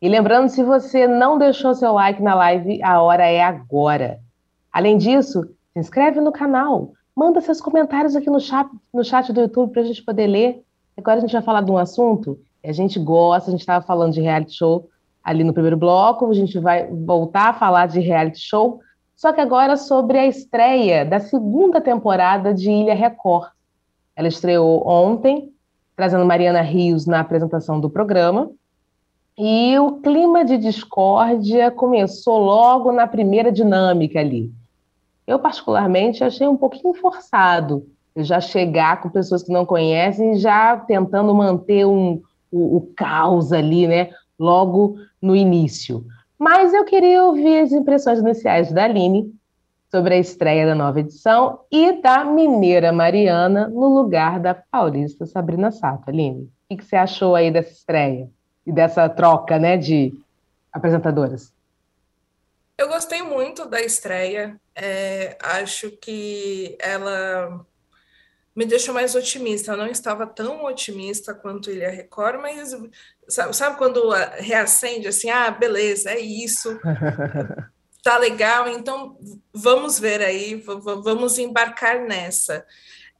E 0.00 0.08
lembrando, 0.08 0.48
se 0.48 0.62
você 0.62 1.06
não 1.06 1.36
deixou 1.36 1.74
seu 1.74 1.92
like 1.92 2.22
na 2.22 2.34
live, 2.34 2.82
a 2.82 3.02
hora 3.02 3.26
é 3.26 3.42
agora. 3.42 4.18
Além 4.72 4.96
disso, 4.96 5.42
se 5.72 5.78
inscreve 5.78 6.20
no 6.20 6.32
canal, 6.32 6.92
manda 7.14 7.40
seus 7.40 7.60
comentários 7.60 8.16
aqui 8.16 8.30
no 8.30 8.40
chat, 8.40 8.66
no 8.94 9.04
chat 9.04 9.30
do 9.30 9.42
YouTube 9.42 9.72
para 9.72 9.82
a 9.82 9.84
gente 9.84 10.02
poder 10.02 10.26
ler. 10.26 10.62
Agora 10.96 11.18
a 11.18 11.20
gente 11.20 11.32
vai 11.32 11.42
falar 11.42 11.60
de 11.60 11.70
um 11.70 11.76
assunto 11.76 12.38
que 12.62 12.68
a 12.68 12.72
gente 12.72 12.98
gosta, 12.98 13.50
a 13.50 13.52
gente 13.52 13.60
estava 13.60 13.84
falando 13.84 14.14
de 14.14 14.22
reality 14.22 14.54
show 14.54 14.88
ali 15.22 15.44
no 15.44 15.52
primeiro 15.52 15.76
bloco, 15.76 16.30
a 16.30 16.34
gente 16.34 16.58
vai 16.58 16.86
voltar 16.86 17.50
a 17.50 17.54
falar 17.54 17.86
de 17.86 18.00
reality 18.00 18.38
show, 18.38 18.80
só 19.14 19.34
que 19.34 19.40
agora 19.40 19.76
sobre 19.76 20.18
a 20.18 20.26
estreia 20.26 21.04
da 21.04 21.20
segunda 21.20 21.78
temporada 21.78 22.54
de 22.54 22.70
Ilha 22.70 22.94
Record. 22.94 23.50
Ela 24.16 24.28
estreou 24.28 24.86
ontem, 24.88 25.52
trazendo 25.94 26.24
Mariana 26.24 26.62
Rios 26.62 27.06
na 27.06 27.20
apresentação 27.20 27.78
do 27.78 27.90
programa. 27.90 28.50
E 29.42 29.78
o 29.78 29.92
clima 30.02 30.44
de 30.44 30.58
discórdia 30.58 31.70
começou 31.70 32.38
logo 32.38 32.92
na 32.92 33.06
primeira 33.06 33.50
dinâmica 33.50 34.20
ali. 34.20 34.52
Eu, 35.26 35.38
particularmente, 35.38 36.22
achei 36.22 36.46
um 36.46 36.58
pouquinho 36.58 36.92
forçado 36.92 37.86
já 38.14 38.38
chegar 38.38 39.00
com 39.00 39.08
pessoas 39.08 39.42
que 39.42 39.50
não 39.50 39.64
conhecem, 39.64 40.36
já 40.36 40.76
tentando 40.76 41.34
manter 41.34 41.86
um, 41.86 42.20
o, 42.52 42.76
o 42.76 42.92
caos 42.94 43.50
ali, 43.50 43.88
né? 43.88 44.10
Logo 44.38 44.96
no 45.22 45.34
início. 45.34 46.04
Mas 46.38 46.74
eu 46.74 46.84
queria 46.84 47.24
ouvir 47.24 47.60
as 47.60 47.72
impressões 47.72 48.18
iniciais 48.18 48.70
da 48.70 48.84
Aline 48.84 49.32
sobre 49.90 50.16
a 50.16 50.18
estreia 50.18 50.66
da 50.66 50.74
nova 50.74 51.00
edição 51.00 51.60
e 51.72 51.92
da 52.02 52.26
Mineira 52.26 52.92
Mariana 52.92 53.68
no 53.68 53.88
lugar 53.88 54.38
da 54.38 54.52
paulista 54.52 55.24
Sabrina 55.24 55.70
Sato. 55.70 56.10
Aline, 56.10 56.46
o 56.70 56.76
que 56.76 56.84
você 56.84 56.96
achou 56.96 57.34
aí 57.34 57.50
dessa 57.50 57.72
estreia 57.72 58.28
e 58.66 58.72
dessa 58.72 59.08
troca 59.08 59.58
né, 59.58 59.76
de 59.76 60.12
apresentadoras? 60.72 61.52
Eu 62.76 62.88
gostei 62.88 63.22
muito 63.22 63.66
da 63.66 63.80
estreia. 63.80 64.58
É, 64.74 65.36
acho 65.42 65.90
que 65.90 66.76
ela 66.80 67.64
me 68.54 68.64
deixou 68.64 68.94
mais 68.94 69.14
otimista. 69.14 69.72
Eu 69.72 69.76
não 69.76 69.86
estava 69.86 70.26
tão 70.26 70.64
otimista 70.64 71.34
quanto 71.34 71.70
Ilha 71.70 71.90
Record, 71.90 72.40
mas 72.40 72.74
sabe, 73.28 73.56
sabe 73.56 73.76
quando 73.78 74.10
reacende 74.38 75.08
assim, 75.08 75.30
ah, 75.30 75.50
beleza, 75.50 76.10
é 76.10 76.18
isso, 76.18 76.78
tá 78.02 78.18
legal, 78.18 78.68
então 78.68 79.18
vamos 79.52 79.98
ver 79.98 80.20
aí, 80.20 80.54
vamos 81.02 81.38
embarcar 81.38 82.00
nessa. 82.00 82.66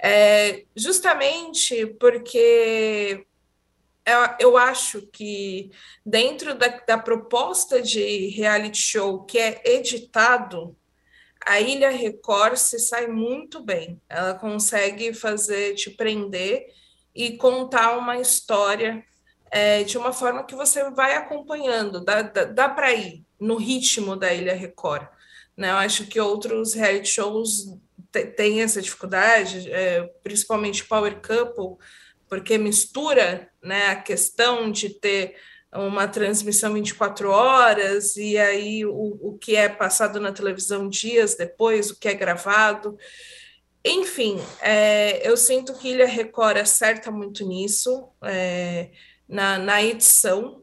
É, 0.03 0.65
justamente 0.75 1.87
porque 1.99 3.27
eu 4.39 4.57
acho 4.57 5.03
que 5.13 5.71
dentro 6.05 6.55
da, 6.55 6.69
da, 6.87 6.99
proposta 6.99 7.81
de 7.83 8.29
reality 8.29 8.79
show 8.79 9.25
que 9.25 9.39
é 9.39 9.63
editado, 9.65 10.77
a 11.45 11.61
Ilha 11.61 11.91
Record 11.91 12.57
se 12.57 12.79
sai 12.79 13.07
muito 13.07 13.63
bem. 13.63 14.01
Ela 14.09 14.35
consegue 14.35 15.13
fazer 15.15 15.75
te 15.75 15.91
prender 15.91 16.67
e 17.15 17.37
contar 17.37 17.97
uma 17.97 18.19
história 18.19 19.05
é, 19.51 19.83
de 19.83 19.99
uma 19.99 20.13
forma 20.13 20.45
que 20.45 20.55
você 20.55 20.91
vai 20.91 21.17
acompanhando, 21.17 22.05
dá, 22.05 22.23
dá, 22.23 22.45
dá 22.45 22.69
para 22.69 22.93
ir 22.93 23.25
no 23.39 23.57
ritmo 23.57 24.17
da 24.17 24.33
Ilha 24.33 24.55
Record. 24.55 25.09
Né? 25.57 25.71
Eu 25.71 25.77
acho 25.77 26.07
que 26.07 26.21
outros 26.21 26.75
reality 26.75 27.09
shows 27.09 27.77
têm 28.37 28.63
essa 28.63 28.81
dificuldade, 28.81 29.71
é, 29.71 30.03
principalmente 30.23 30.85
Power 30.85 31.21
Couple, 31.21 31.77
porque 32.31 32.57
mistura 32.57 33.51
né, 33.61 33.89
a 33.89 33.97
questão 33.97 34.71
de 34.71 34.89
ter 34.89 35.35
uma 35.73 36.09
transmissão 36.09 36.73
24 36.73 37.29
horas 37.29 38.17
e 38.17 38.39
aí 38.39 38.87
o, 38.87 39.19
o 39.21 39.39
que 39.39 39.57
é 39.57 39.69
passado 39.69 40.19
na 40.21 40.33
televisão 40.33 40.89
dias 40.89 41.35
depois, 41.35 41.91
o 41.91 41.99
que 41.99 42.09
é 42.09 42.15
gravado. 42.15 42.97
Enfim, 43.85 44.39
é, 44.61 45.27
eu 45.29 45.37
sinto 45.37 45.75
que 45.75 45.89
Ilha 45.89 46.07
Record 46.07 46.59
acerta 46.59 47.11
muito 47.11 47.47
nisso, 47.47 48.09
é, 48.23 48.91
na, 49.29 49.59
na 49.59 49.83
edição. 49.83 50.63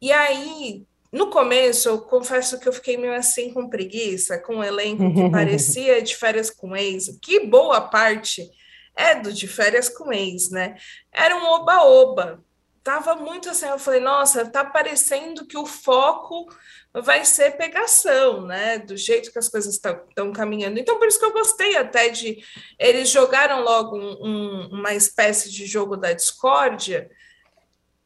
E 0.00 0.10
aí, 0.10 0.86
no 1.12 1.28
começo, 1.28 1.88
eu 1.88 2.00
confesso 2.00 2.58
que 2.58 2.68
eu 2.68 2.72
fiquei 2.72 2.96
meio 2.96 3.14
assim 3.14 3.52
com 3.52 3.68
preguiça, 3.68 4.38
com 4.38 4.56
um 4.56 4.64
elenco 4.64 5.14
que 5.14 5.28
parecia 5.30 6.02
de 6.02 6.16
férias 6.16 6.50
com 6.50 6.76
ex, 6.76 7.16
que 7.20 7.46
boa 7.46 7.80
parte 7.80 8.50
é 8.96 9.14
do 9.14 9.32
de 9.32 9.48
férias 9.48 9.88
com 9.88 10.12
ex, 10.12 10.50
né? 10.50 10.76
Era 11.12 11.36
um 11.36 11.44
oba-oba. 11.44 12.42
Tava 12.82 13.16
muito 13.16 13.48
assim, 13.48 13.66
eu 13.66 13.78
falei, 13.78 14.00
nossa, 14.00 14.44
tá 14.44 14.62
parecendo 14.62 15.46
que 15.46 15.56
o 15.56 15.64
foco 15.64 16.46
vai 16.92 17.24
ser 17.24 17.56
pegação, 17.56 18.42
né? 18.42 18.78
Do 18.78 18.96
jeito 18.96 19.32
que 19.32 19.38
as 19.38 19.48
coisas 19.48 19.74
estão 19.74 20.32
caminhando. 20.32 20.78
Então, 20.78 20.98
por 20.98 21.08
isso 21.08 21.18
que 21.18 21.24
eu 21.24 21.32
gostei 21.32 21.76
até 21.76 22.08
de. 22.08 22.44
Eles 22.78 23.08
jogaram 23.08 23.62
logo 23.62 23.96
um, 23.96 24.18
um, 24.20 24.68
uma 24.68 24.94
espécie 24.94 25.50
de 25.50 25.66
jogo 25.66 25.96
da 25.96 26.12
discórdia 26.12 27.10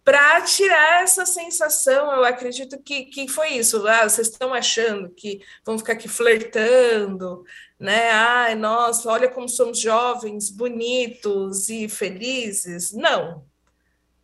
para 0.05 0.41
tirar 0.41 1.03
essa 1.03 1.27
sensação. 1.27 2.11
Eu 2.13 2.25
acredito 2.25 2.83
que, 2.83 3.05
que 3.07 3.29
foi 3.29 3.51
isso. 3.51 3.87
Ah, 3.87 4.09
vocês 4.09 4.29
estão 4.29 4.55
achando 4.55 5.11
que 5.11 5.43
vão 5.67 5.77
ficar 5.77 5.93
aqui 5.93 6.09
flertando, 6.09 7.45
né? 7.79 8.11
Ai, 8.11 8.55
nossa, 8.55 9.09
olha 9.11 9.29
como 9.29 9.49
somos 9.49 9.81
jovens, 9.81 10.51
bonitos 10.51 11.69
e 11.69 11.89
felizes. 11.89 12.93
Não. 12.93 13.45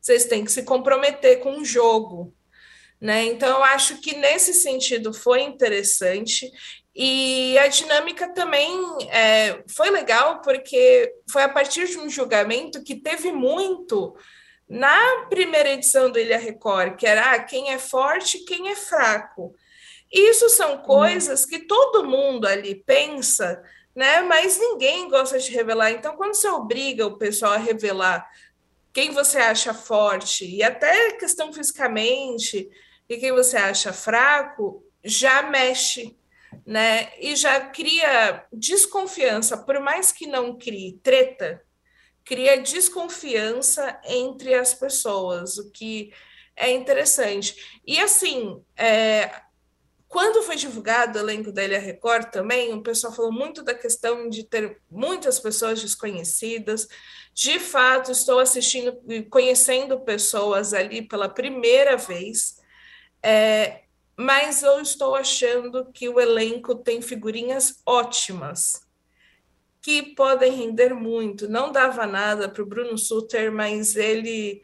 Vocês 0.01 0.25
têm 0.25 0.45
que 0.45 0.53
se 0.53 0.65
comprometer 0.65 1.41
com 1.41 1.59
o 1.59 1.65
jogo. 1.65 2.35
Né? 3.01 3.25
Então, 3.27 3.59
eu 3.59 3.65
acho 3.65 3.99
que 4.01 4.17
nesse 4.17 4.53
sentido 4.55 5.13
foi 5.13 5.43
interessante. 5.43 6.51
E 6.95 7.57
a 7.59 7.67
dinâmica 7.69 8.29
também 8.33 8.73
é, 9.11 9.63
foi 9.69 9.91
legal, 9.91 10.41
porque 10.43 11.13
foi 11.31 11.43
a 11.43 11.49
partir 11.49 11.87
de 11.89 11.99
um 11.99 12.09
julgamento 12.09 12.83
que 12.83 12.95
teve 12.95 13.33
muito 13.33 14.17
na 14.69 15.27
primeira 15.29 15.71
edição 15.71 16.11
do 16.11 16.19
Ilha 16.19 16.39
Record, 16.39 16.97
que 16.97 17.07
era 17.07 17.33
ah, 17.33 17.39
quem 17.43 17.71
é 17.71 17.79
forte 17.79 18.45
quem 18.45 18.69
é 18.69 18.77
fraco. 18.77 19.55
Isso 20.15 20.49
são 20.49 20.79
coisas 20.79 21.45
que 21.45 21.59
todo 21.59 22.05
mundo 22.05 22.47
ali 22.47 22.77
pensa, 22.77 23.61
né? 23.93 24.21
Mas 24.21 24.57
ninguém 24.57 25.09
gosta 25.09 25.41
de 25.41 25.51
revelar. 25.51 25.91
Então, 25.91 26.17
quando 26.17 26.35
você 26.35 26.47
obriga 26.47 27.05
o 27.05 27.19
pessoal 27.19 27.55
a 27.55 27.59
revelar 27.59 28.25
quem 28.93 29.11
você 29.11 29.39
acha 29.39 29.75
forte 29.75 30.47
e 30.47 30.63
até 30.63 31.11
questão 31.15 31.53
fisicamente 31.53 32.71
e 33.09 33.17
quem 33.17 33.33
você 33.33 33.57
acha 33.57 33.93
fraco, 33.93 34.87
já 35.03 35.43
mexe, 35.43 36.17
né? 36.65 37.13
E 37.19 37.35
já 37.35 37.61
cria 37.61 38.47
desconfiança, 38.53 39.59
por 39.59 39.81
mais 39.81 40.13
que 40.13 40.29
não 40.29 40.57
crie 40.57 41.01
treta, 41.03 41.61
cria 42.25 42.63
desconfiança 42.63 44.01
entre 44.05 44.55
as 44.55 44.73
pessoas, 44.73 45.59
o 45.59 45.73
que 45.73 46.13
é 46.57 46.71
interessante. 46.71 47.83
E 47.85 47.99
assim, 47.99 48.63
é, 48.77 49.43
quando 50.15 50.45
foi 50.45 50.55
divulgado 50.55 51.19
o 51.19 51.23
elenco 51.23 51.51
da 51.51 51.65
Ilha 51.65 51.81
Record 51.81 52.31
também, 52.31 52.73
o 52.73 52.81
pessoal 52.81 53.13
falou 53.13 53.33
muito 53.33 53.65
da 53.65 53.75
questão 53.75 54.29
de 54.29 54.45
ter 54.45 54.81
muitas 54.89 55.41
pessoas 55.41 55.83
desconhecidas. 55.83 56.87
De 57.35 57.59
fato, 57.59 58.13
estou 58.13 58.39
assistindo 58.39 58.97
e 59.09 59.25
conhecendo 59.25 59.99
pessoas 59.99 60.73
ali 60.73 61.03
pela 61.03 61.29
primeira 61.29 61.97
vez, 61.97 62.61
é, 63.21 63.83
mas 64.17 64.63
eu 64.63 64.81
estou 64.81 65.17
achando 65.17 65.91
que 65.93 66.09
o 66.09 66.21
elenco 66.21 66.77
tem 66.77 67.03
figurinhas 67.03 67.83
ótimas 67.85 68.87
que 69.83 70.15
podem 70.15 70.53
render 70.53 70.95
muito. 70.95 71.49
Não 71.49 71.73
dava 71.73 72.07
nada 72.07 72.49
para 72.49 72.63
o 72.63 72.67
Bruno 72.67 72.97
Suter, 72.97 73.51
mas 73.51 73.97
ele 73.97 74.63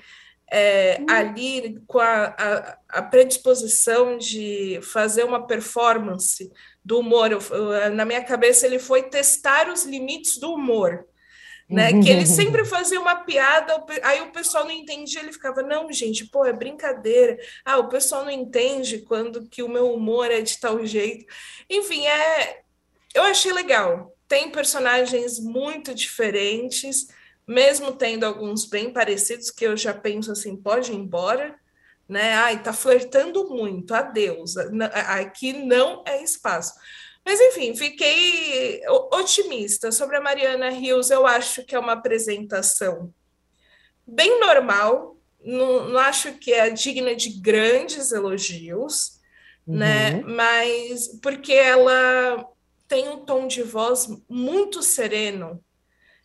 é, 0.51 0.98
hum. 1.01 1.07
ali 1.09 1.80
com 1.86 1.98
a, 1.98 2.34
a, 2.36 2.78
a, 2.88 3.03
predisposição 3.03 4.18
de 4.18 4.80
fazer 4.82 5.24
uma 5.24 5.46
performance 5.46 6.51
do 6.84 6.98
humor. 6.98 7.30
Eu, 7.30 7.40
eu, 7.51 7.90
na 7.94 8.05
minha 8.05 8.22
cabeça, 8.24 8.66
ele 8.66 8.78
foi 8.78 9.05
testar 9.05 9.68
os 9.70 9.84
limites 9.84 10.38
do 10.38 10.53
humor. 10.53 11.07
Né, 11.68 11.92
que 12.03 12.11
ele 12.11 12.26
sempre 12.26 12.64
fazia 12.64 13.01
uma 13.01 13.14
piada, 13.14 13.84
aí 14.03 14.20
o 14.22 14.32
pessoal 14.32 14.64
não 14.64 14.72
entendia, 14.72 15.20
ele 15.20 15.32
ficava, 15.32 15.62
não, 15.62 15.92
gente, 15.92 16.26
pô, 16.26 16.44
é 16.44 16.53
brincadeira. 16.53 17.38
Ah, 17.64 17.78
o 17.78 17.88
pessoal 17.88 18.24
não 18.24 18.30
entende 18.32 18.98
quando 18.98 19.46
que 19.48 19.62
o 19.62 19.68
meu 19.68 19.94
humor 19.94 20.32
é 20.32 20.40
de 20.40 20.59
tal 20.59 20.84
jeito. 20.84 21.32
Enfim, 21.70 22.09
é, 22.09 22.62
eu 23.14 23.22
achei 23.22 23.53
legal 23.53 24.12
tem 24.30 24.48
personagens 24.48 25.40
muito 25.40 25.92
diferentes, 25.92 27.09
mesmo 27.47 27.93
tendo 27.93 28.24
alguns 28.24 28.64
bem 28.64 28.93
parecidos, 28.93 29.51
que 29.51 29.66
eu 29.66 29.76
já 29.76 29.93
penso 29.93 30.32
assim, 30.32 30.57
pode 30.57 30.93
ir 30.93 30.97
embora, 30.97 31.55
né? 32.09 32.34
Ai, 32.34 32.62
tá 32.62 32.72
flertando 32.72 33.49
muito, 33.49 33.95
adeus. 33.95 34.57
Aqui 34.57 35.53
não 35.53 36.03
é 36.07 36.22
espaço. 36.22 36.74
Mas, 37.24 37.41
enfim, 37.41 37.74
fiquei 37.76 38.82
otimista. 39.12 39.93
Sobre 39.93 40.16
a 40.16 40.20
Mariana 40.20 40.70
Rios, 40.70 41.11
eu 41.11 41.26
acho 41.26 41.64
que 41.64 41.74
é 41.74 41.78
uma 41.78 41.93
apresentação 41.93 43.12
bem 44.07 44.41
normal, 44.41 45.16
não, 45.43 45.88
não 45.88 46.01
acho 46.01 46.32
que 46.32 46.53
é 46.53 46.68
digna 46.70 47.14
de 47.14 47.30
grandes 47.41 48.12
elogios, 48.12 49.20
né? 49.66 50.11
uhum. 50.11 50.16
né? 50.16 50.34
Mas 50.34 51.09
porque 51.22 51.53
ela 51.53 52.45
tem 52.88 53.09
um 53.09 53.24
tom 53.24 53.47
de 53.47 53.62
voz 53.62 54.09
muito 54.28 54.82
sereno 54.82 55.62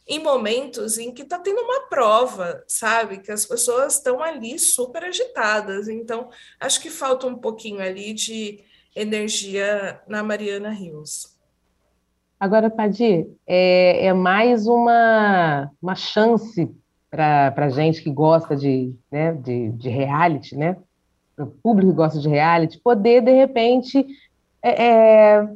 em 0.08 0.22
momentos 0.22 0.97
em 0.97 1.12
que 1.12 1.24
está 1.24 1.39
tendo 1.39 1.62
uma 1.62 1.88
prova, 1.88 2.64
sabe? 2.68 3.18
Que 3.18 3.32
as 3.32 3.45
pessoas 3.45 3.95
estão 3.95 4.22
ali 4.22 4.60
super 4.60 5.03
agitadas. 5.03 5.88
Então, 5.88 6.30
acho 6.60 6.80
que 6.80 6.89
falta 6.89 7.26
um 7.26 7.36
pouquinho 7.36 7.82
ali 7.82 8.14
de 8.14 8.64
energia 8.95 9.99
na 10.08 10.22
Mariana 10.22 10.70
Rios. 10.70 11.36
Agora, 12.39 12.70
Padir, 12.70 13.28
é, 13.47 14.06
é, 14.06 14.14
mais 14.14 14.68
uma, 14.68 15.72
uma 15.82 15.95
chance 15.95 16.70
para 17.10 17.70
gente 17.70 18.03
que 18.03 18.12
gosta 18.12 18.56
de, 18.56 18.93
né, 19.12 19.34
de, 19.34 19.72
de 19.72 19.89
reality, 19.89 20.56
né? 20.56 20.78
Para 21.36 21.45
o 21.45 21.51
público 21.51 21.91
que 21.91 21.97
gosta 21.97 22.20
de 22.20 22.30
reality, 22.30 22.80
poder, 22.80 23.22
de 23.22 23.32
repente, 23.32 24.06
é, 24.62 24.84
é, 24.84 25.47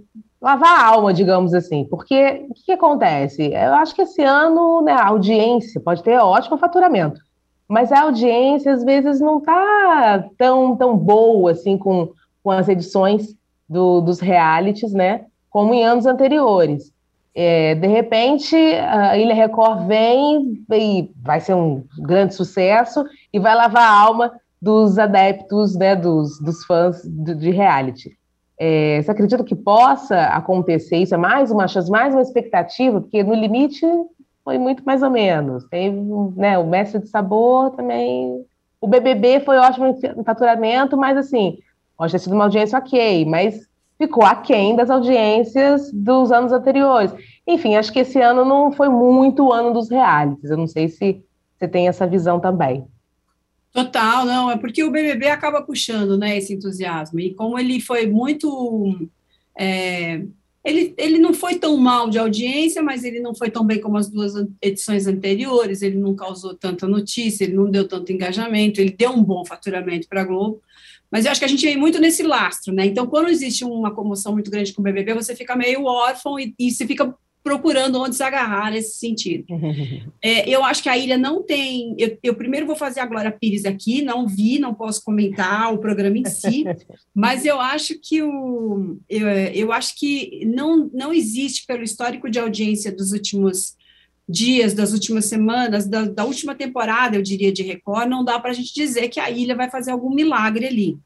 lavar 0.42 0.80
a 0.80 0.86
alma, 0.86 1.14
digamos 1.14 1.54
assim. 1.54 1.86
Porque 1.86 2.46
o 2.50 2.54
que, 2.54 2.66
que, 2.66 2.72
acontece? 2.72 3.52
Eu 3.54 3.74
acho 3.76 3.94
que 3.94 4.02
esse 4.02 4.24
ano 4.24 4.82
né, 4.82 4.94
a 4.94 5.08
audiência 5.08 5.82
pode 5.82 6.04
ter 6.04 6.18
ótimo 6.18 6.58
faturamento, 6.58 7.22
mas 7.68 7.92
a 7.92 8.02
audiência 8.02 8.74
às 8.74 8.84
vezes 8.84 9.20
não 9.20 9.40
está 9.40 10.26
tão, 10.38 10.76
tão 10.76 10.98
boa 10.98 11.52
assim 11.52 11.78
com, 11.78 12.12
com 12.44 12.52
as 12.52 12.68
edições 12.68 13.36
do, 13.68 14.02
dos 14.02 14.20
realities, 14.20 14.94
né? 14.94 15.26
Como 15.50 15.74
em 15.74 15.84
anos 15.84 16.06
anteriores. 16.06 16.92
É, 17.34 17.76
de 17.76 17.88
repente, 17.88 18.56
a 18.56 19.18
Ilha 19.18 19.34
Record 19.34 19.88
vem 19.88 20.66
e 20.74 21.12
vai 21.22 21.40
ser 21.40 21.54
um 21.54 21.86
grande 22.00 22.34
sucesso 22.34 23.06
e 23.32 23.40
vai 23.40 23.56
lavar 23.56 23.84
a 23.84 23.98
alma 23.98 24.34
dos 24.62 24.98
adeptos, 24.98 25.76
né, 25.76 25.96
dos, 25.96 26.40
dos 26.40 26.66
fãs 26.66 27.02
de, 27.04 27.36
de 27.36 27.52
reality. 27.52 28.19
É, 28.62 29.02
você 29.02 29.12
acredita 29.12 29.44
que 29.44 29.56
possa 29.56 30.20
acontecer 30.28 30.98
isso? 30.98 31.16
É 31.16 31.18
mais 31.18 31.50
uma 31.50 31.66
chance, 31.68 31.90
mais 31.90 32.14
uma 32.14 32.22
expectativa, 32.22 33.00
porque 33.00 33.24
no 33.24 33.34
limite 33.34 33.86
foi 34.44 34.58
muito 34.58 34.84
mais 34.86 35.02
ou 35.02 35.10
menos. 35.10 35.64
Teve 35.70 35.98
né, 36.36 36.58
o 36.58 36.68
Mestre 36.68 37.00
de 37.00 37.08
Sabor 37.08 37.72
também. 37.72 38.46
O 38.82 38.88
BBB 38.88 39.40
foi 39.42 39.58
ótimo 39.58 39.88
em 39.88 40.24
faturamento, 40.26 40.98
mas 40.98 41.18
assim, 41.18 41.58
pode 41.98 42.12
ter 42.12 42.20
sido 42.20 42.34
uma 42.34 42.44
audiência 42.44 42.78
ok, 42.78 43.24
mas 43.26 43.62
ficou 43.98 44.24
aquém 44.24 44.76
das 44.76 44.90
audiências 44.90 45.92
dos 45.94 46.32
anos 46.32 46.52
anteriores. 46.52 47.14
Enfim, 47.48 47.76
acho 47.76 47.94
que 47.94 48.00
esse 48.00 48.20
ano 48.22 48.44
não 48.44 48.72
foi 48.72 48.90
muito 48.90 49.46
o 49.46 49.54
ano 49.54 49.74
dos 49.74 49.90
realities. 49.90 50.50
Eu 50.50 50.58
não 50.58 50.68
sei 50.68 50.90
se 50.90 51.24
você 51.58 51.68
tem 51.68 51.88
essa 51.88 52.06
visão 52.06 52.40
também. 52.40 52.86
Total, 53.72 54.26
não, 54.26 54.50
é 54.50 54.58
porque 54.58 54.84
o 54.84 54.90
BBB 54.90 55.28
acaba 55.28 55.62
puxando, 55.62 56.18
né, 56.18 56.38
esse 56.38 56.54
entusiasmo, 56.54 57.20
e 57.20 57.36
como 57.36 57.58
ele 57.60 57.80
foi 57.80 58.08
muito, 58.08 59.08
é, 59.58 60.24
ele, 60.66 60.96
ele 60.98 61.20
não 61.20 61.36
foi 61.36 61.56
tão 61.56 61.78
mal 61.78 62.10
de 62.10 62.18
audiência, 62.18 62.82
mas 62.82 63.04
ele 63.04 63.20
não 63.20 63.36
foi 63.36 63.52
tão 63.52 63.64
bem 63.64 63.80
como 63.80 63.98
as 63.98 64.10
duas 64.10 64.34
edições 64.60 65.06
anteriores, 65.06 65.84
ele 65.84 65.98
não 65.98 66.16
causou 66.16 66.56
tanta 66.56 66.88
notícia, 66.88 67.44
ele 67.44 67.54
não 67.54 67.70
deu 67.70 67.88
tanto 67.88 68.12
engajamento, 68.12 68.82
ele 68.82 68.92
deu 68.92 69.12
um 69.12 69.24
bom 69.24 69.46
faturamento 69.46 70.08
para 70.10 70.22
a 70.22 70.26
Globo, 70.26 70.60
mas 71.12 71.26
eu 71.26 71.32
acho 71.32 71.40
que 71.40 71.46
a 71.46 71.50
gente 71.50 71.66
vem 71.66 71.78
muito 71.78 72.00
nesse 72.00 72.24
lastro, 72.24 72.74
né, 72.74 72.88
então 72.88 73.06
quando 73.06 73.30
existe 73.30 73.64
uma 73.64 73.94
comoção 73.94 74.34
muito 74.34 74.50
grande 74.50 74.74
com 74.74 74.82
o 74.82 74.84
BBB, 74.84 75.14
você 75.14 75.36
fica 75.36 75.56
meio 75.56 75.86
órfão 75.86 76.40
e, 76.40 76.56
e 76.58 76.72
você 76.72 76.88
fica 76.88 77.16
procurando 77.50 78.00
onde 78.00 78.16
se 78.16 78.22
agarrar 78.22 78.72
nesse 78.72 79.00
sentido. 79.00 79.46
É, 80.22 80.50
eu 80.50 80.66
acho 80.66 80.84
que 80.84 80.90
a 80.90 80.98
ilha 80.98 81.18
não 81.18 81.42
tem. 81.42 81.96
Eu, 81.98 82.18
eu, 82.22 82.36
primeiro 82.36 82.66
vou 82.66 82.76
fazer 82.76 83.00
a 83.00 83.06
Glória 83.06 83.32
Pires 83.32 83.64
aqui, 83.64 84.02
não 84.02 84.28
vi, 84.28 84.60
não 84.60 84.74
posso 84.74 85.02
comentar 85.02 85.74
o 85.74 85.78
programa 85.78 86.18
em 86.18 86.26
si, 86.26 86.66
mas 87.16 87.46
eu 87.46 87.60
acho 87.60 87.98
que 88.02 88.22
o 88.22 88.98
eu, 89.10 89.28
eu 89.30 89.72
acho 89.72 89.98
que 89.98 90.46
não, 90.46 90.90
não 90.94 91.14
existe 91.14 91.66
pelo 91.66 91.84
histórico 91.84 92.30
de 92.30 92.38
audiência 92.38 92.92
dos 92.92 93.14
últimos 93.14 93.76
dias, 94.28 94.74
das 94.74 94.92
últimas 94.92 95.26
semanas, 95.26 95.88
da, 95.88 96.04
da 96.06 96.26
última 96.26 96.54
temporada, 96.54 97.16
eu 97.16 97.22
diria, 97.22 97.52
de 97.52 97.64
Record, 97.64 98.10
não 98.10 98.24
dá 98.24 98.40
para 98.40 98.52
a 98.52 98.54
gente 98.54 98.74
dizer 98.74 99.08
que 99.08 99.22
a 99.22 99.32
ilha 99.32 99.56
vai 99.56 99.70
fazer 99.70 99.92
algum 99.92 100.14
milagre 100.14 100.68
ali 100.68 101.00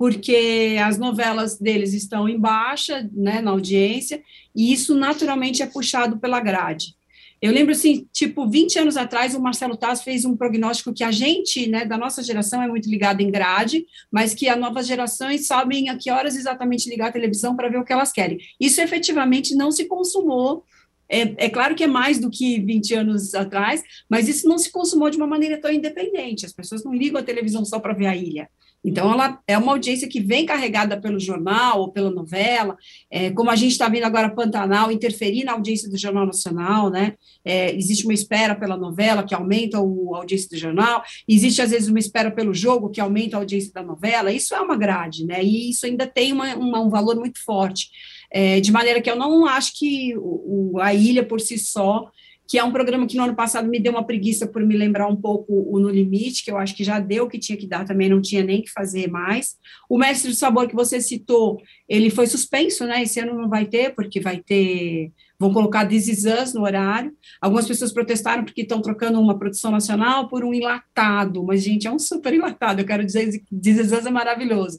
porque 0.00 0.78
as 0.82 0.96
novelas 0.96 1.58
deles 1.58 1.92
estão 1.92 2.26
em 2.26 2.40
baixa, 2.40 3.06
né, 3.12 3.42
na 3.42 3.50
audiência, 3.50 4.22
e 4.56 4.72
isso 4.72 4.94
naturalmente 4.94 5.62
é 5.62 5.66
puxado 5.66 6.18
pela 6.18 6.40
grade. 6.40 6.94
Eu 7.42 7.52
lembro, 7.52 7.72
assim, 7.72 8.08
tipo, 8.10 8.48
20 8.48 8.78
anos 8.78 8.96
atrás, 8.96 9.34
o 9.34 9.42
Marcelo 9.42 9.76
Taz 9.76 10.02
fez 10.02 10.24
um 10.24 10.34
prognóstico 10.34 10.94
que 10.94 11.04
a 11.04 11.10
gente, 11.10 11.68
né, 11.68 11.84
da 11.84 11.98
nossa 11.98 12.22
geração, 12.22 12.62
é 12.62 12.66
muito 12.66 12.88
ligado 12.88 13.20
em 13.20 13.30
grade, 13.30 13.84
mas 14.10 14.32
que 14.32 14.48
as 14.48 14.58
novas 14.58 14.86
gerações 14.86 15.46
sabem 15.46 15.90
a 15.90 15.98
que 15.98 16.10
horas 16.10 16.34
exatamente 16.34 16.88
ligar 16.88 17.08
a 17.08 17.12
televisão 17.12 17.54
para 17.54 17.68
ver 17.68 17.76
o 17.76 17.84
que 17.84 17.92
elas 17.92 18.10
querem. 18.10 18.38
Isso 18.58 18.80
efetivamente 18.80 19.54
não 19.54 19.70
se 19.70 19.84
consumou. 19.84 20.64
É, 21.10 21.44
é, 21.44 21.50
claro 21.50 21.74
que 21.74 21.84
é 21.84 21.86
mais 21.86 22.18
do 22.18 22.30
que 22.30 22.58
20 22.58 22.94
anos 22.94 23.34
atrás, 23.34 23.82
mas 24.08 24.30
isso 24.30 24.48
não 24.48 24.56
se 24.56 24.72
consumou 24.72 25.10
de 25.10 25.18
uma 25.18 25.26
maneira 25.26 25.60
tão 25.60 25.70
independente. 25.70 26.46
As 26.46 26.54
pessoas 26.54 26.82
não 26.84 26.94
ligam 26.94 27.20
a 27.20 27.22
televisão 27.22 27.66
só 27.66 27.78
para 27.78 27.92
ver 27.92 28.06
a 28.06 28.16
ilha. 28.16 28.48
Então, 28.82 29.12
ela 29.12 29.38
é 29.46 29.58
uma 29.58 29.72
audiência 29.72 30.08
que 30.08 30.20
vem 30.20 30.46
carregada 30.46 30.98
pelo 30.98 31.20
jornal 31.20 31.80
ou 31.80 31.92
pela 31.92 32.10
novela, 32.10 32.76
é, 33.10 33.30
como 33.30 33.50
a 33.50 33.56
gente 33.56 33.72
está 33.72 33.88
vendo 33.88 34.04
agora 34.04 34.34
Pantanal 34.34 34.90
interferir 34.90 35.44
na 35.44 35.52
audiência 35.52 35.88
do 35.88 35.98
Jornal 35.98 36.24
Nacional, 36.24 36.88
né? 36.88 37.14
É, 37.44 37.74
existe 37.76 38.04
uma 38.04 38.14
espera 38.14 38.54
pela 38.54 38.76
novela, 38.76 39.22
que 39.22 39.34
aumenta 39.34 39.76
a 39.76 39.80
audiência 39.80 40.48
do 40.48 40.56
jornal, 40.56 41.02
existe, 41.28 41.60
às 41.60 41.70
vezes, 41.70 41.88
uma 41.88 41.98
espera 41.98 42.30
pelo 42.30 42.54
jogo, 42.54 42.90
que 42.90 43.00
aumenta 43.00 43.36
a 43.36 43.40
audiência 43.40 43.72
da 43.72 43.82
novela, 43.82 44.32
isso 44.32 44.54
é 44.54 44.60
uma 44.60 44.76
grade, 44.76 45.26
né? 45.26 45.44
E 45.44 45.70
isso 45.70 45.84
ainda 45.84 46.06
tem 46.06 46.32
uma, 46.32 46.54
uma, 46.56 46.80
um 46.80 46.88
valor 46.88 47.16
muito 47.16 47.42
forte. 47.44 47.88
É, 48.32 48.60
de 48.60 48.72
maneira 48.72 49.00
que 49.02 49.10
eu 49.10 49.16
não 49.16 49.44
acho 49.44 49.78
que 49.78 50.14
o, 50.16 50.78
a 50.80 50.94
ilha, 50.94 51.24
por 51.24 51.40
si 51.40 51.58
só, 51.58 52.10
que 52.50 52.58
é 52.58 52.64
um 52.64 52.72
programa 52.72 53.06
que 53.06 53.16
no 53.16 53.22
ano 53.22 53.36
passado 53.36 53.68
me 53.68 53.78
deu 53.78 53.92
uma 53.92 54.04
preguiça 54.04 54.44
por 54.44 54.60
me 54.66 54.76
lembrar 54.76 55.06
um 55.06 55.14
pouco 55.14 55.52
o 55.72 55.78
No 55.78 55.88
Limite, 55.88 56.42
que 56.42 56.50
eu 56.50 56.58
acho 56.58 56.74
que 56.74 56.82
já 56.82 56.98
deu 56.98 57.26
o 57.26 57.28
que 57.28 57.38
tinha 57.38 57.56
que 57.56 57.64
dar 57.64 57.84
também, 57.84 58.08
não 58.08 58.20
tinha 58.20 58.42
nem 58.42 58.60
que 58.60 58.72
fazer 58.72 59.08
mais. 59.08 59.56
O 59.88 59.96
Mestre 59.96 60.30
do 60.30 60.34
Sabor 60.34 60.66
que 60.66 60.74
você 60.74 61.00
citou, 61.00 61.62
ele 61.88 62.10
foi 62.10 62.26
suspenso, 62.26 62.84
né? 62.88 63.04
Esse 63.04 63.20
ano 63.20 63.40
não 63.40 63.48
vai 63.48 63.66
ter, 63.66 63.94
porque 63.94 64.18
vai 64.18 64.38
ter 64.38 65.12
vão 65.40 65.54
colocar 65.54 65.88
Us 65.90 66.52
no 66.52 66.62
horário. 66.64 67.12
Algumas 67.40 67.66
pessoas 67.66 67.90
protestaram 67.90 68.44
porque 68.44 68.60
estão 68.60 68.82
trocando 68.82 69.18
uma 69.18 69.38
produção 69.38 69.70
nacional 69.70 70.28
por 70.28 70.44
um 70.44 70.52
enlatado, 70.52 71.42
mas, 71.42 71.62
gente, 71.62 71.86
é 71.86 71.90
um 71.90 71.98
super 71.98 72.34
enlatado, 72.34 72.82
eu 72.82 72.86
quero 72.86 73.06
dizer 73.06 73.42
Us 73.50 74.06
é 74.06 74.10
maravilhoso. 74.10 74.78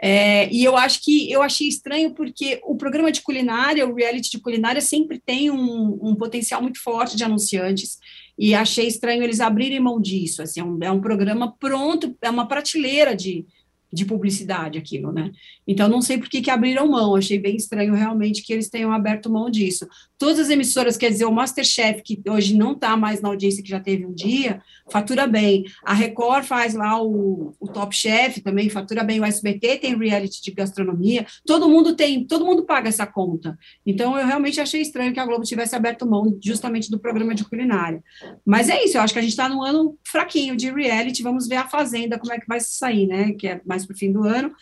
É, 0.00 0.52
e 0.52 0.62
eu 0.62 0.76
acho 0.76 1.02
que 1.02 1.32
eu 1.32 1.42
achei 1.42 1.66
estranho 1.66 2.12
porque 2.12 2.60
o 2.64 2.76
programa 2.76 3.10
de 3.10 3.22
culinária, 3.22 3.88
o 3.88 3.94
reality 3.94 4.30
de 4.32 4.40
culinária, 4.40 4.82
sempre 4.82 5.18
tem 5.18 5.50
um, 5.50 5.98
um 6.02 6.14
potencial 6.14 6.60
muito 6.60 6.82
forte 6.82 7.16
de 7.16 7.24
anunciantes, 7.24 7.96
e 8.38 8.54
achei 8.54 8.86
estranho 8.86 9.22
eles 9.22 9.40
abrirem 9.40 9.78
mão 9.78 10.00
disso, 10.00 10.42
assim, 10.42 10.60
é 10.60 10.64
um, 10.64 10.78
é 10.82 10.90
um 10.90 11.00
programa 11.00 11.54
pronto, 11.58 12.16
é 12.20 12.28
uma 12.28 12.48
prateleira 12.48 13.14
de, 13.14 13.46
de 13.92 14.04
publicidade 14.04 14.78
aquilo, 14.78 15.12
né? 15.12 15.30
Então, 15.66 15.88
não 15.88 16.00
sei 16.00 16.16
por 16.16 16.28
que, 16.28 16.40
que 16.40 16.50
abriram 16.50 16.88
mão, 16.88 17.14
achei 17.14 17.38
bem 17.38 17.56
estranho 17.56 17.94
realmente 17.94 18.42
que 18.42 18.52
eles 18.52 18.70
tenham 18.70 18.90
aberto 18.90 19.30
mão 19.30 19.50
disso. 19.50 19.86
Todas 20.18 20.38
as 20.38 20.50
emissoras, 20.50 20.96
quer 20.96 21.10
dizer, 21.10 21.26
o 21.26 21.32
Masterchef, 21.32 22.02
que 22.02 22.22
hoje 22.28 22.56
não 22.56 22.72
está 22.72 22.96
mais 22.96 23.20
na 23.20 23.28
audiência 23.28 23.62
que 23.62 23.68
já 23.68 23.80
teve 23.80 24.06
um 24.06 24.14
dia, 24.14 24.62
fatura 24.90 25.26
bem. 25.26 25.64
A 25.84 25.92
Record 25.92 26.44
faz 26.44 26.74
lá 26.74 27.02
o, 27.02 27.54
o 27.60 27.68
Top 27.68 27.94
Chef 27.94 28.40
também, 28.40 28.70
fatura 28.70 29.04
bem. 29.04 29.20
O 29.20 29.24
SBT 29.24 29.78
tem 29.78 29.96
reality 29.96 30.42
de 30.42 30.52
gastronomia, 30.52 31.26
todo 31.44 31.68
mundo 31.68 31.94
tem, 31.94 32.26
todo 32.26 32.46
mundo 32.46 32.64
paga 32.64 32.88
essa 32.88 33.06
conta. 33.06 33.58
Então, 33.84 34.18
eu 34.18 34.26
realmente 34.26 34.60
achei 34.60 34.80
estranho 34.80 35.12
que 35.12 35.20
a 35.20 35.26
Globo 35.26 35.44
tivesse 35.44 35.76
aberto 35.76 36.06
mão 36.06 36.38
justamente 36.42 36.90
do 36.90 36.98
programa 36.98 37.34
de 37.34 37.44
culinária. 37.44 38.02
Mas 38.44 38.68
é 38.68 38.82
isso, 38.84 38.96
eu 38.96 39.02
acho 39.02 39.12
que 39.12 39.18
a 39.18 39.22
gente 39.22 39.32
está 39.32 39.48
num 39.48 39.62
ano 39.62 39.98
fraquinho 40.06 40.56
de 40.56 40.70
reality, 40.70 41.22
vamos 41.22 41.46
ver 41.46 41.56
a 41.56 41.68
Fazenda, 41.68 42.18
como 42.18 42.32
é 42.32 42.38
que 42.38 42.46
vai 42.46 42.60
sair, 42.60 43.06
né? 43.06 43.32
Que 43.32 43.48
é 43.48 43.60
mais 43.64 43.81
para 43.86 43.94
o 43.94 43.98
fim 43.98 44.12
do 44.12 44.24
ano 44.24 44.52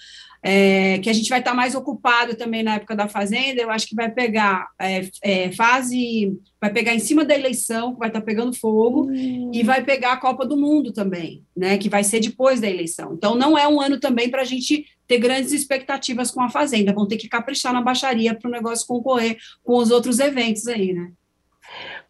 é, 0.43 0.99
que 0.99 1.11
a 1.11 1.13
gente 1.13 1.29
vai 1.29 1.41
estar 1.41 1.55
mais 1.55 1.75
ocupado 1.75 2.35
também 2.35 2.63
na 2.63 2.77
época 2.77 2.97
da 2.97 3.07
Fazenda, 3.07 3.61
eu 3.61 3.71
acho 3.71 3.87
que 3.87 3.95
vai 3.95 4.11
pegar 4.11 4.69
é, 4.79 5.09
é, 5.23 5.53
fase, 5.53 6.39
vai 6.61 6.73
pegar 6.73 6.95
em 6.95 6.99
cima 6.99 7.25
da 7.25 7.35
eleição, 7.35 7.93
que 7.93 7.99
vai 7.99 8.09
estar 8.09 8.23
pegando 8.23 8.57
fogo, 8.57 9.07
uhum. 9.07 9.51
e 9.53 9.63
vai 9.63 9.85
pegar 9.85 10.13
a 10.13 10.17
Copa 10.17 10.47
do 10.47 10.57
Mundo 10.57 10.93
também, 10.93 11.45
né, 11.55 11.77
que 11.77 11.91
vai 11.91 12.03
ser 12.03 12.21
depois 12.21 12.61
da 12.61 12.71
eleição. 12.71 13.13
Então, 13.15 13.35
não 13.35 13.57
é 13.57 13.69
um 13.69 13.81
ano 13.81 14.01
também 14.01 14.31
para 14.31 14.43
a 14.43 14.47
gente 14.47 14.87
ter 15.07 15.19
grandes 15.19 15.53
expectativas 15.53 16.31
com 16.31 16.41
a 16.41 16.49
Fazenda, 16.49 16.95
vão 16.95 17.07
ter 17.07 17.19
que 17.19 17.29
caprichar 17.29 17.73
na 17.73 17.83
baixaria 17.83 18.35
para 18.35 18.49
o 18.49 18.53
negócio 18.53 18.87
concorrer 18.87 19.37
com 19.63 19.77
os 19.77 19.91
outros 19.91 20.19
eventos 20.21 20.67
aí, 20.67 20.93
né? 20.93 21.11